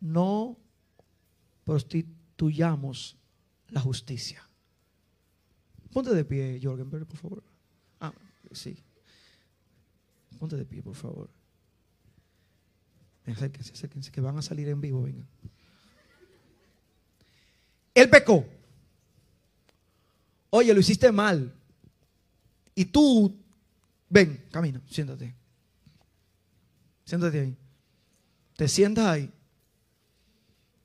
No 0.00 0.58
prostituyamos 1.64 3.16
la 3.68 3.80
justicia. 3.80 4.42
Ponte 5.92 6.14
de 6.14 6.24
pie, 6.24 6.58
Jorgen, 6.62 6.90
por 6.90 7.16
favor. 7.16 7.42
Ah, 8.00 8.12
sí. 8.50 8.82
Ponte 10.38 10.56
de 10.56 10.64
pie, 10.64 10.82
por 10.82 10.96
favor. 10.96 11.30
Acérquense, 13.26 13.72
acérquense, 13.72 14.10
que 14.10 14.20
van 14.20 14.36
a 14.36 14.42
salir 14.42 14.68
en 14.68 14.80
vivo, 14.80 15.02
vengan. 15.02 15.26
Él 17.94 18.10
pecó. 18.10 18.44
Oye, 20.50 20.74
lo 20.74 20.80
hiciste 20.80 21.12
mal. 21.12 21.52
Y 22.74 22.86
tú, 22.86 23.34
ven, 24.08 24.44
camina, 24.50 24.80
siéntate. 24.90 25.34
Siéntate 27.04 27.40
ahí. 27.40 27.56
Te 28.56 28.68
sientas 28.68 29.06
ahí. 29.06 29.30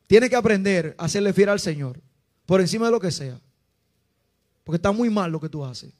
Tienes 0.07 0.29
que 0.29 0.35
aprender 0.35 0.95
a 0.97 1.05
hacerle 1.05 1.33
fiel 1.33 1.49
al 1.49 1.59
Señor. 1.59 1.99
Por 2.45 2.61
encima 2.61 2.85
de 2.85 2.91
lo 2.91 2.99
que 2.99 3.11
sea. 3.11 3.39
Porque 4.63 4.77
está 4.77 4.91
muy 4.91 5.09
mal 5.09 5.31
lo 5.31 5.39
que 5.39 5.49
tú 5.49 5.65
haces. 5.65 5.93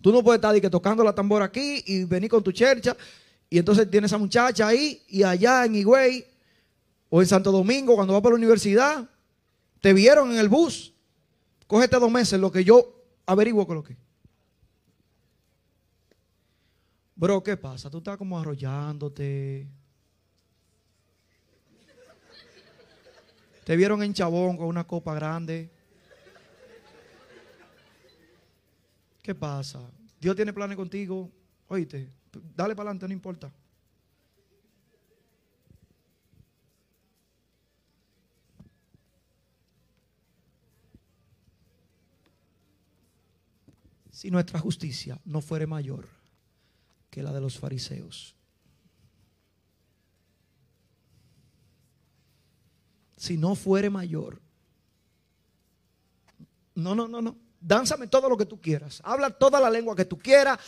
Tú 0.00 0.12
no 0.12 0.22
puedes 0.22 0.38
estar 0.38 0.70
tocando 0.70 1.02
la 1.02 1.14
tambora 1.14 1.46
aquí 1.46 1.82
y 1.86 2.04
venir 2.04 2.28
con 2.28 2.42
tu 2.42 2.52
chercha. 2.52 2.96
Y 3.50 3.58
entonces 3.58 3.90
tienes 3.90 4.12
a 4.12 4.16
esa 4.16 4.18
muchacha 4.18 4.66
ahí 4.66 5.02
y 5.08 5.22
allá 5.22 5.64
en 5.64 5.76
Higüey 5.76 6.26
o 7.08 7.20
en 7.20 7.28
Santo 7.28 7.52
Domingo 7.52 7.94
cuando 7.94 8.14
va 8.14 8.20
para 8.20 8.32
la 8.32 8.38
universidad. 8.38 9.08
Te 9.80 9.92
vieron 9.92 10.32
en 10.32 10.38
el 10.38 10.48
bus. 10.48 10.92
Cógete 11.66 11.98
dos 11.98 12.10
meses 12.10 12.40
lo 12.40 12.50
que 12.50 12.64
yo 12.64 13.04
averiguo 13.26 13.66
con 13.66 13.76
lo 13.76 13.82
que. 13.84 13.96
Bro, 17.16 17.42
¿qué 17.42 17.56
pasa? 17.56 17.90
Tú 17.90 17.98
estás 17.98 18.16
como 18.16 18.38
arrollándote. 18.38 19.68
Te 23.64 23.76
vieron 23.76 24.02
en 24.02 24.12
Chabón 24.12 24.56
con 24.56 24.66
una 24.66 24.84
copa 24.84 25.14
grande. 25.14 25.70
¿Qué 29.22 29.34
pasa? 29.34 29.80
Dios 30.20 30.36
tiene 30.36 30.52
planes 30.52 30.76
contigo. 30.76 31.30
Oíste, 31.68 32.10
dale 32.54 32.74
para 32.74 32.90
adelante, 32.90 33.08
no 33.08 33.14
importa. 33.14 33.52
Si 44.10 44.30
nuestra 44.30 44.58
justicia 44.60 45.20
no 45.24 45.40
fuere 45.40 45.66
mayor 45.66 46.08
que 47.10 47.22
la 47.22 47.32
de 47.32 47.40
los 47.40 47.58
fariseos. 47.58 48.34
Si 53.16 53.36
no 53.36 53.54
fuere 53.54 53.90
mayor. 53.90 54.40
No, 56.74 56.94
no, 56.94 57.08
no, 57.08 57.22
no. 57.22 57.36
Dánzame 57.60 58.06
todo 58.06 58.28
lo 58.28 58.36
que 58.36 58.46
tú 58.46 58.60
quieras. 58.60 59.00
Habla 59.04 59.30
toda 59.30 59.60
la 59.60 59.70
lengua 59.70 59.96
que 59.96 60.04
tú 60.04 60.18
quieras. 60.18 60.58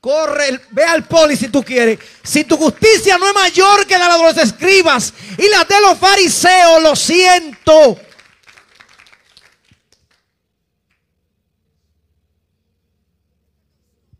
Corre, 0.00 0.60
ve 0.70 0.84
al 0.84 1.04
poli 1.06 1.36
si 1.36 1.48
tú 1.48 1.62
quieres. 1.62 1.98
Si 2.22 2.44
tu 2.44 2.56
justicia 2.56 3.18
no 3.18 3.26
es 3.28 3.34
mayor 3.34 3.86
que 3.86 3.98
la 3.98 4.16
de 4.16 4.22
los 4.22 4.36
escribas 4.36 5.12
y 5.36 5.48
la 5.48 5.64
de 5.64 5.80
los 5.80 5.98
fariseos, 5.98 6.82
lo 6.82 6.94
siento. 6.94 7.98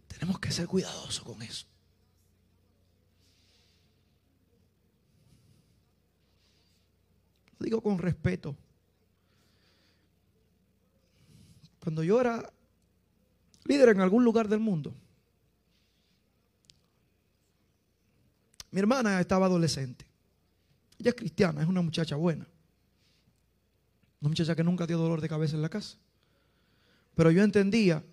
Tenemos 0.08 0.40
que 0.40 0.50
ser 0.50 0.66
cuidadosos 0.66 1.22
con 1.22 1.40
eso. 1.42 1.66
Lo 7.58 7.64
digo 7.64 7.80
con 7.80 7.98
respeto. 7.98 8.56
Cuando 11.78 12.02
yo 12.02 12.20
era 12.20 12.52
líder 13.64 13.90
en 13.90 14.00
algún 14.00 14.24
lugar 14.24 14.48
del 14.48 14.58
mundo, 14.58 14.92
mi 18.76 18.80
hermana 18.80 19.18
estaba 19.18 19.46
adolescente. 19.46 20.04
Ella 20.98 21.08
es 21.08 21.16
cristiana, 21.16 21.62
es 21.62 21.66
una 21.66 21.80
muchacha 21.80 22.14
buena. 22.14 22.46
Una 24.20 24.28
muchacha 24.28 24.54
que 24.54 24.62
nunca 24.62 24.86
dio 24.86 24.98
dolor 24.98 25.22
de 25.22 25.30
cabeza 25.30 25.56
en 25.56 25.62
la 25.62 25.70
casa. 25.70 25.96
Pero 27.14 27.30
yo 27.30 27.42
entendía 27.42 28.04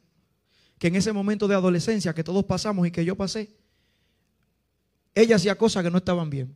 que 0.80 0.88
en 0.88 0.96
ese 0.96 1.12
momento 1.12 1.50
de 1.50 1.56
adolescencia 1.56 2.14
que 2.14 2.24
todos 2.24 2.46
pasamos 2.46 2.88
y 2.88 2.92
que 2.92 3.04
yo 3.04 3.18
pasé, 3.18 3.54
ella 5.14 5.36
hacía 5.36 5.58
cosas 5.58 5.84
que 5.84 5.92
no 5.92 5.98
estaban 5.98 6.30
bien. 6.30 6.56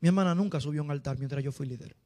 Mi 0.00 0.08
hermana 0.08 0.34
nunca 0.34 0.60
subió 0.60 0.82
a 0.82 0.84
un 0.84 0.90
altar 0.90 1.16
mientras 1.16 1.42
yo 1.42 1.50
fui 1.50 1.66
líder. 1.66 1.96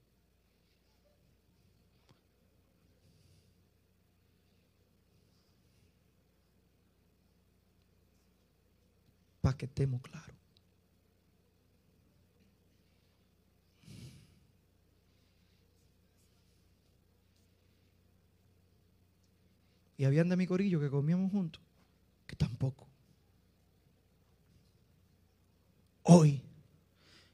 Que 9.57 9.66
estemos 9.66 10.00
claros. 10.03 10.36
Y 19.96 20.05
habían 20.05 20.28
de 20.28 20.36
mi 20.36 20.46
corillo 20.46 20.80
que 20.80 20.90
comíamos 20.90 21.30
juntos, 21.30 21.62
que 22.26 22.34
tampoco. 22.34 22.88
Hoy 26.03 26.42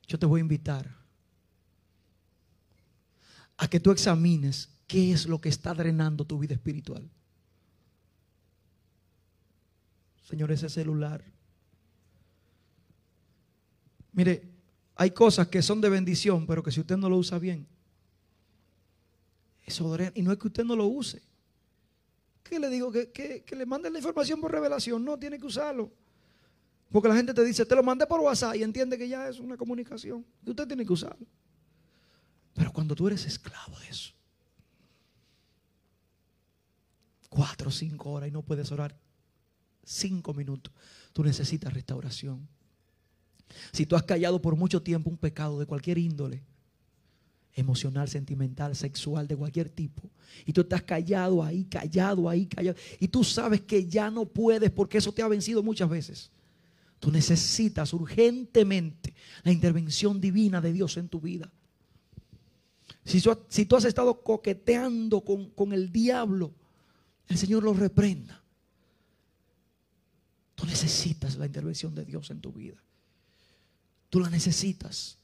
yo 0.06 0.18
te 0.18 0.26
voy 0.26 0.40
a 0.40 0.42
invitar 0.42 0.94
a 3.56 3.68
que 3.68 3.80
tú 3.80 3.90
examines 3.90 4.68
qué 4.86 5.12
es 5.12 5.26
lo 5.26 5.40
que 5.40 5.48
está 5.48 5.72
drenando 5.72 6.26
tu 6.26 6.38
vida 6.38 6.54
espiritual. 6.54 7.08
Señor, 10.28 10.52
ese 10.52 10.68
celular 10.68 11.24
Mire, 14.18 14.42
hay 14.96 15.12
cosas 15.12 15.46
que 15.46 15.62
son 15.62 15.80
de 15.80 15.88
bendición, 15.88 16.44
pero 16.44 16.60
que 16.60 16.72
si 16.72 16.80
usted 16.80 16.96
no 16.96 17.08
lo 17.08 17.18
usa 17.18 17.38
bien, 17.38 17.68
eso 19.64 19.96
Y 20.12 20.22
no 20.22 20.32
es 20.32 20.38
que 20.38 20.48
usted 20.48 20.64
no 20.64 20.74
lo 20.74 20.86
use. 20.86 21.22
¿Qué 22.42 22.58
le 22.58 22.68
digo? 22.68 22.90
Que, 22.90 23.12
que, 23.12 23.54
le 23.54 23.64
manden 23.64 23.92
la 23.92 24.00
información 24.00 24.40
por 24.40 24.50
revelación. 24.50 25.04
No, 25.04 25.16
tiene 25.16 25.38
que 25.38 25.46
usarlo. 25.46 25.92
Porque 26.90 27.06
la 27.06 27.14
gente 27.14 27.32
te 27.32 27.44
dice, 27.44 27.64
te 27.64 27.76
lo 27.76 27.82
mandé 27.84 28.08
por 28.08 28.18
WhatsApp 28.18 28.56
y 28.56 28.64
entiende 28.64 28.98
que 28.98 29.08
ya 29.08 29.28
es 29.28 29.38
una 29.38 29.56
comunicación. 29.56 30.26
Y 30.44 30.50
usted 30.50 30.66
tiene 30.66 30.84
que 30.84 30.92
usarlo. 30.92 31.24
Pero 32.54 32.72
cuando 32.72 32.96
tú 32.96 33.06
eres 33.06 33.24
esclavo 33.24 33.78
de 33.78 33.86
eso, 33.86 34.12
cuatro 37.28 37.68
o 37.68 37.72
cinco 37.72 38.10
horas 38.10 38.30
y 38.30 38.32
no 38.32 38.42
puedes 38.42 38.72
orar 38.72 38.98
cinco 39.84 40.34
minutos, 40.34 40.72
tú 41.12 41.22
necesitas 41.22 41.72
restauración. 41.72 42.48
Si 43.72 43.86
tú 43.86 43.96
has 43.96 44.02
callado 44.02 44.40
por 44.40 44.56
mucho 44.56 44.82
tiempo 44.82 45.10
un 45.10 45.16
pecado 45.16 45.58
de 45.58 45.66
cualquier 45.66 45.98
índole, 45.98 46.42
emocional, 47.54 48.08
sentimental, 48.08 48.76
sexual, 48.76 49.26
de 49.26 49.36
cualquier 49.36 49.68
tipo, 49.68 50.10
y 50.44 50.52
tú 50.52 50.60
estás 50.62 50.82
callado 50.82 51.42
ahí, 51.42 51.64
callado 51.64 52.28
ahí, 52.28 52.46
callado, 52.46 52.76
y 53.00 53.08
tú 53.08 53.24
sabes 53.24 53.62
que 53.62 53.86
ya 53.86 54.10
no 54.10 54.26
puedes 54.26 54.70
porque 54.70 54.98
eso 54.98 55.12
te 55.12 55.22
ha 55.22 55.28
vencido 55.28 55.62
muchas 55.62 55.88
veces. 55.88 56.30
Tú 57.00 57.10
necesitas 57.10 57.92
urgentemente 57.92 59.14
la 59.44 59.52
intervención 59.52 60.20
divina 60.20 60.60
de 60.60 60.72
Dios 60.72 60.96
en 60.96 61.08
tu 61.08 61.20
vida. 61.20 61.50
Si, 63.04 63.64
tú 63.64 63.76
has 63.76 63.84
estado 63.84 64.22
coqueteando 64.22 65.22
con, 65.22 65.48
con 65.50 65.72
el 65.72 65.90
diablo, 65.90 66.52
el 67.28 67.38
Señor 67.38 67.62
lo 67.62 67.72
reprenda. 67.72 68.42
Tú 70.54 70.66
necesitas 70.66 71.36
la 71.36 71.46
intervención 71.46 71.94
de 71.94 72.04
Dios 72.04 72.30
en 72.30 72.40
tu 72.40 72.52
vida. 72.52 72.76
Tú 74.10 74.20
la 74.20 74.30
necesitas. 74.30 75.18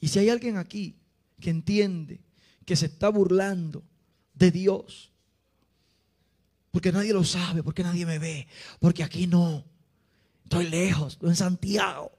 Y 0.00 0.08
si 0.08 0.18
hay 0.18 0.28
alguien 0.28 0.56
aquí 0.56 0.96
que 1.40 1.50
entiende 1.50 2.20
que 2.64 2.76
se 2.76 2.86
está 2.86 3.08
burlando 3.08 3.82
de 4.34 4.50
Dios, 4.50 5.12
porque 6.70 6.92
nadie 6.92 7.12
lo 7.12 7.24
sabe, 7.24 7.62
porque 7.62 7.82
nadie 7.82 8.04
me 8.04 8.18
ve, 8.18 8.46
porque 8.80 9.02
aquí 9.02 9.26
no, 9.26 9.64
estoy 10.44 10.68
lejos, 10.68 11.14
estoy 11.14 11.30
en 11.30 11.36
Santiago. 11.36 12.12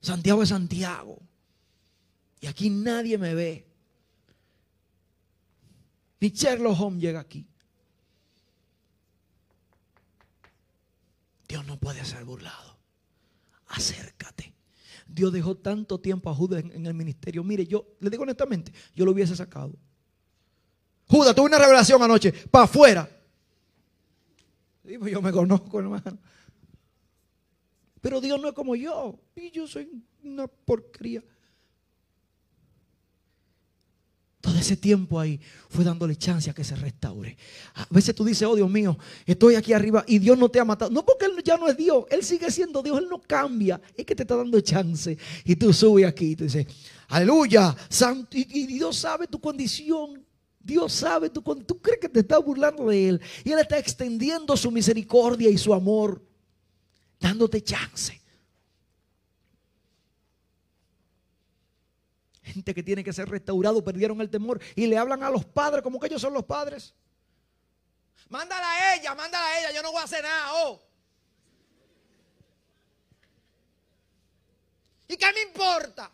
Santiago 0.00 0.42
es 0.42 0.50
Santiago. 0.50 1.18
Y 2.40 2.46
aquí 2.46 2.68
nadie 2.68 3.16
me 3.16 3.34
ve. 3.34 3.66
Ni 6.20 6.28
Sherlock 6.28 6.78
Holmes 6.78 7.02
llega 7.02 7.20
aquí. 7.20 7.46
Dios 11.48 11.66
no 11.66 11.78
puede 11.78 12.04
ser 12.04 12.24
burlado. 12.24 12.78
Acércate. 13.66 14.54
Dios 15.06 15.32
dejó 15.32 15.56
tanto 15.56 16.00
tiempo 16.00 16.30
a 16.30 16.34
Judas 16.34 16.64
en, 16.64 16.86
el 16.86 16.94
ministerio. 16.94 17.44
Mire, 17.44 17.66
yo 17.66 17.86
le 18.00 18.10
digo 18.10 18.22
honestamente, 18.22 18.72
yo 18.94 19.04
lo 19.04 19.12
hubiese 19.12 19.36
sacado. 19.36 19.76
Judas, 21.06 21.34
tuve 21.34 21.46
una 21.46 21.58
revelación 21.58 22.02
anoche, 22.02 22.32
para 22.50 22.64
afuera. 22.64 23.08
Pues 24.82 25.12
yo 25.12 25.20
me 25.20 25.32
conozco, 25.32 25.78
hermano. 25.78 26.18
Pero 28.00 28.20
Dios 28.20 28.40
no 28.40 28.48
es 28.48 28.54
como 28.54 28.74
yo. 28.76 29.18
Y 29.34 29.50
yo 29.50 29.66
soy 29.66 29.90
una 30.22 30.46
porquería. 30.46 31.22
Toda 34.44 34.60
ese 34.60 34.76
tiempo 34.76 35.18
ahí 35.18 35.40
fue 35.70 35.84
dándole 35.84 36.16
chance 36.16 36.50
a 36.50 36.52
que 36.52 36.64
se 36.64 36.76
restaure. 36.76 37.34
A 37.76 37.86
veces 37.88 38.14
tú 38.14 38.26
dices, 38.26 38.46
oh 38.46 38.54
Dios 38.54 38.70
mío, 38.70 38.98
estoy 39.24 39.54
aquí 39.54 39.72
arriba 39.72 40.04
y 40.06 40.18
Dios 40.18 40.36
no 40.36 40.50
te 40.50 40.60
ha 40.60 40.66
matado. 40.66 40.90
No 40.90 41.02
porque 41.02 41.24
Él 41.24 41.42
ya 41.42 41.56
no 41.56 41.66
es 41.66 41.74
Dios, 41.78 42.04
Él 42.10 42.22
sigue 42.22 42.50
siendo 42.50 42.82
Dios, 42.82 42.98
Él 42.98 43.06
no 43.08 43.22
cambia. 43.22 43.80
Es 43.96 44.04
que 44.04 44.14
te 44.14 44.24
está 44.24 44.36
dando 44.36 44.60
chance. 44.60 45.16
Y 45.46 45.56
tú 45.56 45.72
subes 45.72 46.04
aquí 46.04 46.32
y 46.32 46.36
te 46.36 46.44
dices, 46.44 46.66
aleluya, 47.08 47.74
santo. 47.88 48.36
Y, 48.36 48.66
Dios 48.66 48.98
sabe 48.98 49.28
tu 49.28 49.40
condición. 49.40 50.22
Dios 50.60 50.92
sabe 50.92 51.30
tu 51.30 51.42
condición. 51.42 51.66
Tú 51.66 51.80
crees 51.80 52.00
que 52.00 52.10
te 52.10 52.20
está 52.20 52.36
burlando 52.36 52.88
de 52.88 53.08
Él. 53.08 53.20
Y 53.44 53.52
Él 53.52 53.60
está 53.60 53.78
extendiendo 53.78 54.58
su 54.58 54.70
misericordia 54.70 55.48
y 55.48 55.56
su 55.56 55.72
amor, 55.72 56.22
dándote 57.18 57.62
chance. 57.62 58.20
Gente 62.44 62.74
que 62.74 62.82
tiene 62.82 63.02
que 63.02 63.12
ser 63.12 63.28
restaurado, 63.28 63.82
perdieron 63.82 64.20
el 64.20 64.28
temor 64.28 64.60
y 64.76 64.86
le 64.86 64.98
hablan 64.98 65.22
a 65.22 65.30
los 65.30 65.46
padres 65.46 65.82
como 65.82 65.98
que 65.98 66.08
ellos 66.08 66.20
son 66.20 66.34
los 66.34 66.44
padres. 66.44 66.94
Mándala 68.28 68.70
a 68.70 68.94
ella, 68.94 69.14
mándala 69.14 69.46
a 69.46 69.58
ella, 69.58 69.72
yo 69.72 69.82
no 69.82 69.92
voy 69.92 70.00
a 70.00 70.04
hacer 70.04 70.22
nada. 70.22 70.54
Oh. 70.54 70.82
¿Y 75.08 75.16
qué 75.16 75.32
me 75.32 75.42
importa? 75.42 76.10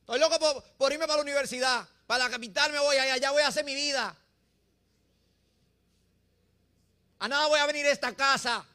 Estoy 0.00 0.18
loco 0.18 0.64
por, 0.76 0.92
irme 0.92 1.06
para 1.06 1.18
la 1.18 1.22
universidad. 1.22 1.88
Para 2.06 2.24
la 2.24 2.30
capital 2.30 2.72
me 2.72 2.78
voy, 2.78 2.96
allá 2.96 3.30
voy 3.30 3.42
a 3.42 3.48
hacer 3.48 3.64
mi 3.64 3.74
vida. 3.74 4.16
A 7.18 7.28
nada 7.28 7.46
voy 7.48 7.58
a 7.58 7.66
venir 7.66 7.86
a 7.86 7.90
esta 7.90 8.14
casa. 8.14 8.66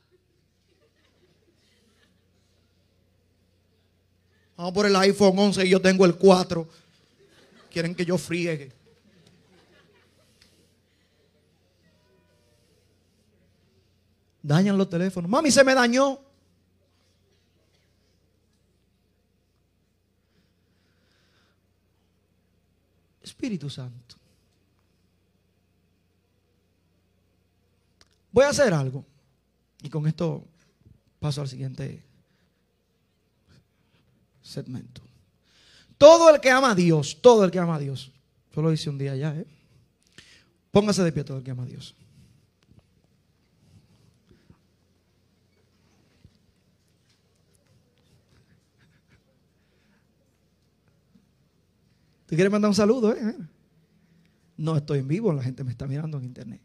Vamos 4.58 4.74
por 4.74 4.86
el 4.86 4.96
iPhone 4.96 5.38
11 5.38 5.66
y 5.66 5.70
yo 5.70 5.82
tengo 5.82 6.06
el 6.06 6.16
4. 6.16 6.68
Quieren 7.70 7.94
que 7.94 8.06
yo 8.06 8.18
friegue. 8.18 8.72
Dañan 14.42 14.78
los 14.78 14.90
teléfonos. 14.90 15.30
Mami, 15.30 15.52
se 15.52 15.64
me 15.64 15.74
dañó. 15.74 16.20
Espíritu 23.22 23.70
Santo. 23.70 24.16
Voy 28.32 28.46
a 28.46 28.50
hacer 28.50 28.74
algo. 28.74 29.04
Y 29.82 29.90
con 29.90 30.08
esto 30.08 30.46
paso 31.20 31.42
al 31.42 31.48
siguiente 31.50 32.04
segmento. 34.46 35.02
Todo 35.98 36.34
el 36.34 36.40
que 36.40 36.52
ama 36.52 36.72
a 36.72 36.76
Dios, 36.76 37.20
todo 37.22 37.44
el 37.44 37.52
que 37.52 37.60
ama 37.60 37.76
a 37.76 37.80
Dios. 37.80 38.12
Yo 38.56 38.62
lo 38.62 38.72
hice 38.72 38.90
un 38.90 38.98
día 38.98 39.16
ya, 39.16 39.36
¿eh? 39.36 39.46
Póngase 40.72 41.04
de 41.04 41.12
pie 41.12 41.24
todo 41.24 41.38
el 41.38 41.44
que 41.44 41.52
ama 41.52 41.64
a 41.64 41.66
Dios. 41.66 41.96
¿Tú 52.28 52.36
quieres 52.36 52.52
mandar 52.52 52.70
un 52.70 52.76
saludo? 52.76 53.14
Eh? 53.14 53.36
No 54.58 54.76
estoy 54.76 55.00
en 55.00 55.08
vivo, 55.08 55.32
la 55.32 55.44
gente 55.44 55.64
me 55.64 55.72
está 55.72 55.88
mirando 55.88 56.18
en 56.18 56.26
internet. 56.26 56.62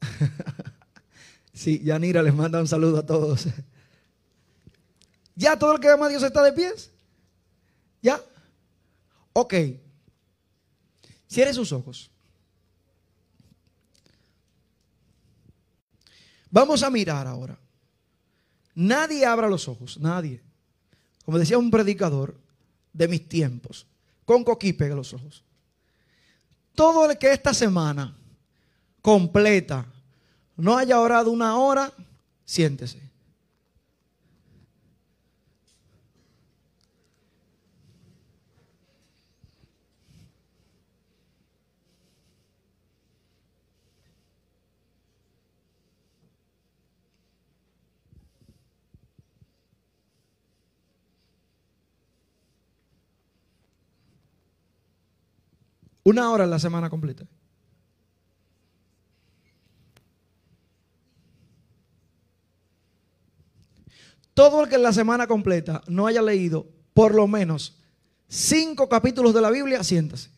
sí, 1.52 1.82
Yanira 1.82 2.22
les 2.22 2.34
manda 2.34 2.60
un 2.60 2.68
saludo 2.68 2.98
a 2.98 3.06
todos. 3.06 3.48
¿Ya 5.36 5.58
todo 5.58 5.74
el 5.74 5.80
que 5.80 5.88
ama 5.88 6.06
a 6.06 6.08
Dios 6.08 6.22
está 6.22 6.42
de 6.42 6.52
pies? 6.52 6.90
¿Ya? 8.02 8.20
Ok. 9.34 9.54
Cierre 11.28 11.52
sus 11.52 11.70
ojos. 11.72 12.10
Vamos 16.50 16.82
a 16.82 16.88
mirar 16.88 17.26
ahora. 17.26 17.58
Nadie 18.74 19.26
abra 19.26 19.48
los 19.48 19.68
ojos, 19.68 19.98
nadie. 19.98 20.42
Como 21.24 21.38
decía 21.38 21.58
un 21.58 21.70
predicador 21.70 22.38
de 22.94 23.08
mis 23.08 23.28
tiempos, 23.28 23.86
con 24.24 24.42
coquí 24.42 24.72
pega 24.72 24.94
los 24.94 25.12
ojos. 25.12 25.44
Todo 26.74 27.10
el 27.10 27.18
que 27.18 27.32
esta 27.32 27.52
semana 27.52 28.16
completa 29.02 29.86
no 30.56 30.78
haya 30.78 30.98
orado 31.00 31.30
una 31.30 31.56
hora, 31.56 31.92
siéntese. 32.44 33.05
Una 56.06 56.30
hora 56.30 56.44
en 56.44 56.50
la 56.50 56.60
semana 56.60 56.88
completa. 56.88 57.26
Todo 64.32 64.62
el 64.62 64.68
que 64.68 64.76
en 64.76 64.84
la 64.84 64.92
semana 64.92 65.26
completa 65.26 65.82
no 65.88 66.06
haya 66.06 66.22
leído 66.22 66.68
por 66.94 67.12
lo 67.12 67.26
menos 67.26 67.80
cinco 68.28 68.88
capítulos 68.88 69.34
de 69.34 69.40
la 69.40 69.50
Biblia, 69.50 69.82
siéntase. 69.82 70.30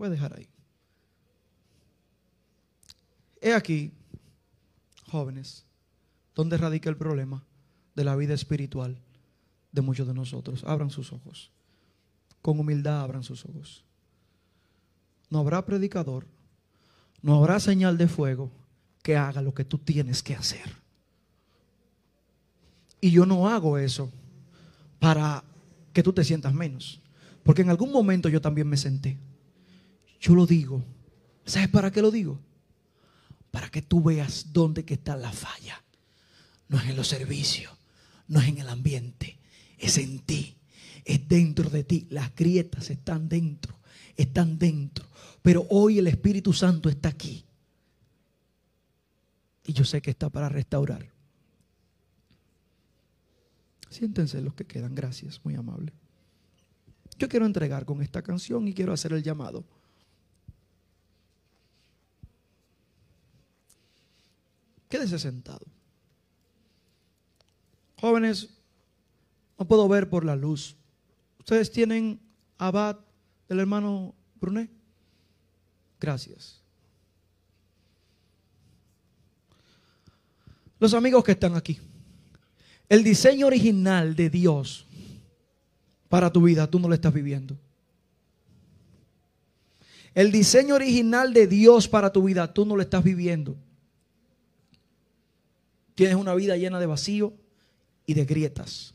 Voy 0.00 0.06
a 0.06 0.10
dejar 0.10 0.34
ahí. 0.34 0.48
He 3.42 3.52
aquí, 3.52 3.92
jóvenes, 5.10 5.66
donde 6.34 6.56
radica 6.56 6.88
el 6.88 6.96
problema 6.96 7.44
de 7.94 8.04
la 8.04 8.16
vida 8.16 8.32
espiritual 8.32 8.98
de 9.72 9.82
muchos 9.82 10.06
de 10.06 10.14
nosotros. 10.14 10.64
Abran 10.64 10.88
sus 10.88 11.12
ojos. 11.12 11.50
Con 12.40 12.58
humildad 12.58 13.02
abran 13.02 13.22
sus 13.22 13.44
ojos. 13.44 13.84
No 15.28 15.40
habrá 15.40 15.66
predicador, 15.66 16.26
no 17.20 17.36
habrá 17.36 17.60
señal 17.60 17.98
de 17.98 18.08
fuego 18.08 18.50
que 19.02 19.18
haga 19.18 19.42
lo 19.42 19.52
que 19.52 19.66
tú 19.66 19.76
tienes 19.76 20.22
que 20.22 20.34
hacer. 20.34 20.76
Y 23.02 23.10
yo 23.10 23.26
no 23.26 23.48
hago 23.48 23.76
eso 23.76 24.10
para 24.98 25.44
que 25.92 26.02
tú 26.02 26.14
te 26.14 26.24
sientas 26.24 26.54
menos. 26.54 27.00
Porque 27.42 27.62
en 27.62 27.68
algún 27.68 27.92
momento 27.92 28.30
yo 28.30 28.40
también 28.40 28.66
me 28.66 28.78
senté. 28.78 29.18
Yo 30.20 30.34
lo 30.34 30.46
digo. 30.46 30.84
¿Sabes 31.44 31.68
para 31.68 31.90
qué 31.90 32.02
lo 32.02 32.10
digo? 32.10 32.38
Para 33.50 33.70
que 33.70 33.82
tú 33.82 34.02
veas 34.02 34.52
dónde 34.52 34.84
está 34.86 35.16
la 35.16 35.32
falla. 35.32 35.82
No 36.68 36.78
es 36.78 36.88
en 36.88 36.96
los 36.96 37.08
servicios, 37.08 37.72
no 38.28 38.40
es 38.40 38.48
en 38.48 38.58
el 38.58 38.68
ambiente, 38.68 39.38
es 39.76 39.98
en 39.98 40.20
ti, 40.20 40.56
es 41.04 41.26
dentro 41.26 41.68
de 41.68 41.82
ti. 41.82 42.06
Las 42.10 42.32
grietas 42.34 42.90
están 42.90 43.28
dentro, 43.28 43.80
están 44.16 44.58
dentro. 44.58 45.04
Pero 45.42 45.66
hoy 45.70 45.98
el 45.98 46.06
Espíritu 46.06 46.52
Santo 46.52 46.88
está 46.88 47.08
aquí. 47.08 47.44
Y 49.64 49.72
yo 49.72 49.84
sé 49.84 50.00
que 50.00 50.10
está 50.10 50.28
para 50.28 50.48
restaurar. 50.48 51.10
Siéntense 53.88 54.40
los 54.40 54.54
que 54.54 54.64
quedan. 54.64 54.94
Gracias, 54.94 55.40
muy 55.44 55.56
amable. 55.56 55.92
Yo 57.18 57.28
quiero 57.28 57.46
entregar 57.46 57.84
con 57.84 58.00
esta 58.00 58.22
canción 58.22 58.68
y 58.68 58.74
quiero 58.74 58.92
hacer 58.92 59.12
el 59.12 59.22
llamado. 59.22 59.64
Quédese 64.90 65.20
sentado. 65.20 65.64
Jóvenes, 67.96 68.50
no 69.56 69.66
puedo 69.66 69.88
ver 69.88 70.10
por 70.10 70.24
la 70.24 70.34
luz. 70.34 70.76
¿Ustedes 71.38 71.70
tienen 71.70 72.20
abad 72.58 72.98
del 73.48 73.60
hermano 73.60 74.14
Brunet? 74.40 74.70
Gracias. 76.00 76.60
Los 80.80 80.92
amigos 80.92 81.22
que 81.22 81.32
están 81.32 81.54
aquí. 81.54 81.78
El 82.88 83.04
diseño 83.04 83.46
original 83.46 84.16
de 84.16 84.28
Dios 84.28 84.86
para 86.08 86.32
tu 86.32 86.42
vida, 86.42 86.68
tú 86.68 86.80
no 86.80 86.88
lo 86.88 86.94
estás 86.94 87.14
viviendo. 87.14 87.56
El 90.14 90.32
diseño 90.32 90.74
original 90.74 91.32
de 91.32 91.46
Dios 91.46 91.86
para 91.86 92.10
tu 92.10 92.24
vida, 92.24 92.52
tú 92.52 92.66
no 92.66 92.74
lo 92.74 92.82
estás 92.82 93.04
viviendo. 93.04 93.56
Tienes 96.00 96.16
una 96.16 96.34
vida 96.34 96.56
llena 96.56 96.80
de 96.80 96.86
vacío 96.86 97.34
y 98.06 98.14
de 98.14 98.24
grietas 98.24 98.94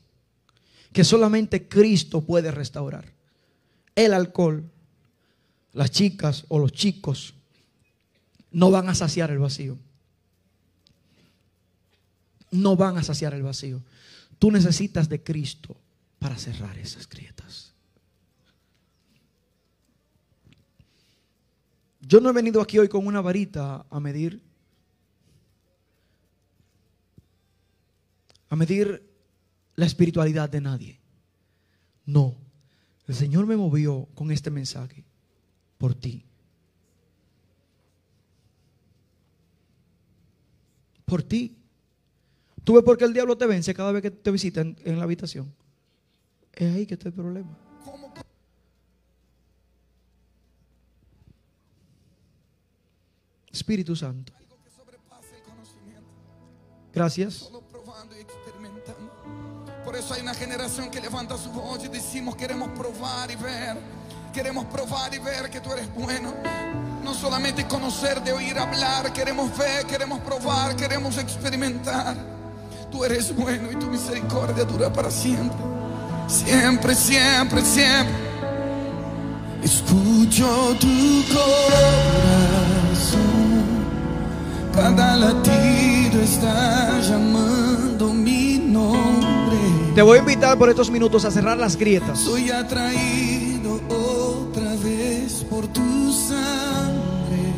que 0.91 1.03
solamente 1.03 1.67
Cristo 1.67 2.21
puede 2.21 2.49
restaurar. 2.49 3.13
El 3.93 4.11
alcohol, 4.11 4.67
las 5.73 5.91
chicas 5.91 6.45
o 6.47 6.57
los 6.57 6.71
chicos 6.71 7.35
no 8.49 8.71
van 8.71 8.89
a 8.89 8.95
saciar 8.95 9.29
el 9.29 9.37
vacío. 9.37 9.77
No 12.49 12.75
van 12.75 12.97
a 12.97 13.03
saciar 13.03 13.35
el 13.35 13.43
vacío. 13.43 13.83
Tú 14.39 14.49
necesitas 14.49 15.07
de 15.07 15.21
Cristo 15.21 15.77
para 16.17 16.39
cerrar 16.39 16.75
esas 16.79 17.07
grietas. 17.07 17.71
Yo 22.01 22.19
no 22.19 22.31
he 22.31 22.33
venido 22.33 22.61
aquí 22.61 22.79
hoy 22.79 22.89
con 22.89 23.05
una 23.05 23.21
varita 23.21 23.85
a 23.91 23.99
medir 23.99 24.41
a 28.49 28.55
medir 28.55 29.03
la 29.75 29.85
espiritualidad 29.85 30.49
de 30.49 30.61
nadie. 30.61 30.99
No. 32.05 32.35
El 33.07 33.15
Señor 33.15 33.45
me 33.45 33.55
movió 33.55 34.07
con 34.15 34.31
este 34.31 34.49
mensaje 34.49 35.03
por 35.77 35.93
ti. 35.93 36.25
Por 41.05 41.21
ti. 41.23 41.57
¿Tú 42.63 42.73
ves 42.73 42.83
por 42.83 42.97
qué 42.97 43.05
el 43.05 43.13
diablo 43.13 43.37
te 43.37 43.45
vence 43.45 43.73
cada 43.73 43.91
vez 43.91 44.01
que 44.01 44.11
te 44.11 44.31
visita 44.31 44.61
en, 44.61 44.75
en 44.83 44.97
la 44.97 45.03
habitación? 45.03 45.53
Es 46.53 46.73
ahí 46.73 46.85
que 46.85 46.95
está 46.95 47.09
el 47.09 47.13
problema. 47.13 47.55
Espíritu 53.51 53.95
Santo. 53.95 54.33
Gracias. 56.93 57.51
Y 57.95 58.19
experimentando. 58.19 59.09
Por 59.85 59.95
eso 59.95 60.13
hay 60.13 60.21
una 60.21 60.33
generación 60.33 60.91
que 60.91 60.99
levanta 60.99 61.37
su 61.37 61.49
voz 61.51 61.83
y 61.85 61.87
decimos 61.87 62.35
queremos 62.35 62.69
probar 62.69 63.31
y 63.31 63.35
ver. 63.35 63.77
Queremos 64.33 64.65
probar 64.65 65.13
y 65.13 65.19
ver 65.19 65.49
que 65.49 65.61
tú 65.61 65.71
eres 65.71 65.91
bueno. 65.95 66.33
No 67.03 67.13
solamente 67.13 67.65
conocer, 67.65 68.21
de 68.21 68.33
oír 68.33 68.59
hablar. 68.59 69.13
Queremos 69.13 69.57
ver, 69.57 69.85
queremos 69.85 70.19
probar, 70.19 70.75
queremos 70.75 71.17
experimentar. 71.17 72.17
Tú 72.91 73.05
eres 73.05 73.33
bueno 73.33 73.71
y 73.71 73.75
tu 73.77 73.87
misericordia 73.87 74.65
dura 74.65 74.91
para 74.91 75.09
siempre. 75.09 75.57
Siempre, 76.27 76.93
siempre, 76.95 77.61
siempre. 77.61 78.15
Escucho 79.63 80.75
tu 80.79 81.23
corazón. 81.33 82.35
Cada 84.73 85.15
latido 85.15 86.21
está 86.21 86.99
llamando. 86.99 87.64
Te 89.95 90.01
voy 90.01 90.17
a 90.17 90.19
invitar 90.19 90.57
por 90.57 90.69
estos 90.69 90.91
minutos 90.91 91.23
a 91.23 91.31
cerrar 91.31 91.57
las 91.57 91.77
grietas. 91.77 92.19
Soy 92.19 92.49
atraído 92.51 93.79
otra 93.87 94.75
vez 94.83 95.45
por 95.49 95.65
tu 95.67 96.11
sangre. 96.11 97.53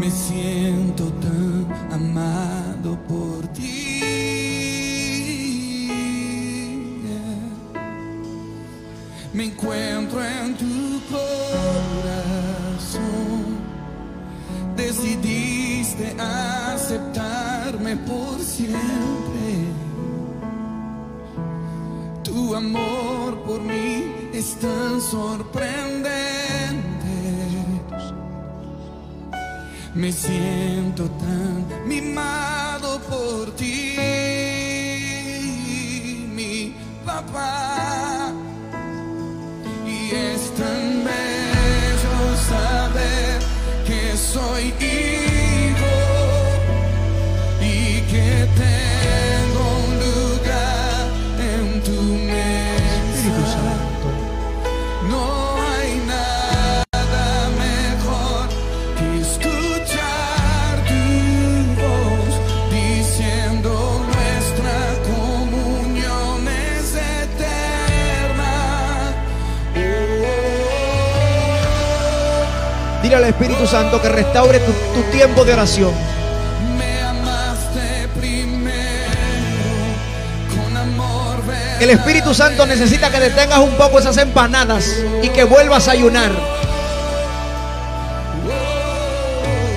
Me 0.00 0.10
siento 0.10 1.12
tan 1.20 1.92
amado 1.92 2.98
por 3.06 3.46
ti. 3.48 4.00
Me 9.34 9.44
encuentro 9.44 10.24
en 10.24 10.56
tu 10.56 11.02
corazón. 11.10 12.46
Decidiste 14.74 16.16
por 17.72 18.38
siempre. 18.40 18.78
Tu 22.22 22.54
amor 22.54 23.42
por 23.44 23.60
mí 23.60 24.04
es 24.32 24.54
tan 24.56 25.00
sorprendente. 25.00 26.14
Me 29.94 30.12
siento 30.12 31.04
tan 31.10 31.88
mimado 31.88 33.00
por 33.00 33.50
ti, 33.56 33.96
mi 36.34 36.74
papá. 37.04 38.25
Al 73.16 73.24
Espíritu 73.24 73.66
Santo 73.66 74.00
que 74.00 74.08
restaure 74.08 74.60
tu, 74.60 75.02
tiempo 75.10 75.44
de 75.44 75.54
oración. 75.54 75.92
El 81.80 81.90
Espíritu 81.90 82.32
Santo 82.34 82.66
necesita 82.66 83.10
que 83.10 83.20
detengas 83.20 83.58
un 83.58 83.72
poco 83.72 83.98
esas 83.98 84.16
empanadas 84.16 84.96
y 85.22 85.28
que 85.28 85.44
vuelvas 85.44 85.88
a 85.88 85.92
ayunar. 85.92 86.30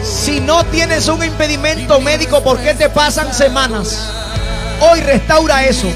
Si 0.03 0.39
no 0.39 0.65
tienes 0.65 1.07
un 1.07 1.23
impedimento 1.23 1.99
médico, 1.99 2.41
¿por 2.41 2.59
qué 2.59 2.73
te 2.73 2.89
pasan 2.89 3.33
semanas? 3.33 4.11
Hoy 4.81 5.01
restaura 5.01 5.65
eso. 5.65 5.87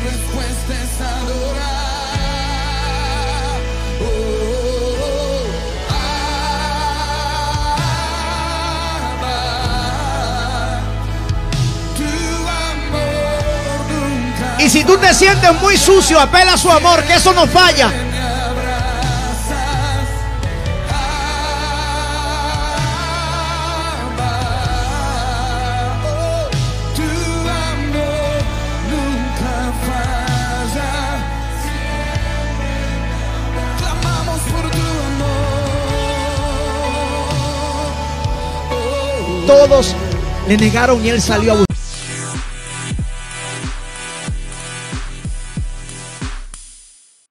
Si 14.73 14.83
tú 14.83 14.97
te 14.97 15.13
sientes 15.13 15.53
muy 15.61 15.77
sucio, 15.77 16.19
apela 16.19 16.53
a 16.53 16.57
su 16.57 16.67
amor, 16.71 17.03
que 17.03 17.13
eso 17.13 17.31
no 17.31 17.45
falla. 17.45 17.91
Todos 39.45 39.95
le 40.47 40.57
negaron 40.57 41.05
y 41.05 41.09
él 41.09 41.21
salió 41.21 41.51
a 41.51 41.55
buscar. 41.57 41.72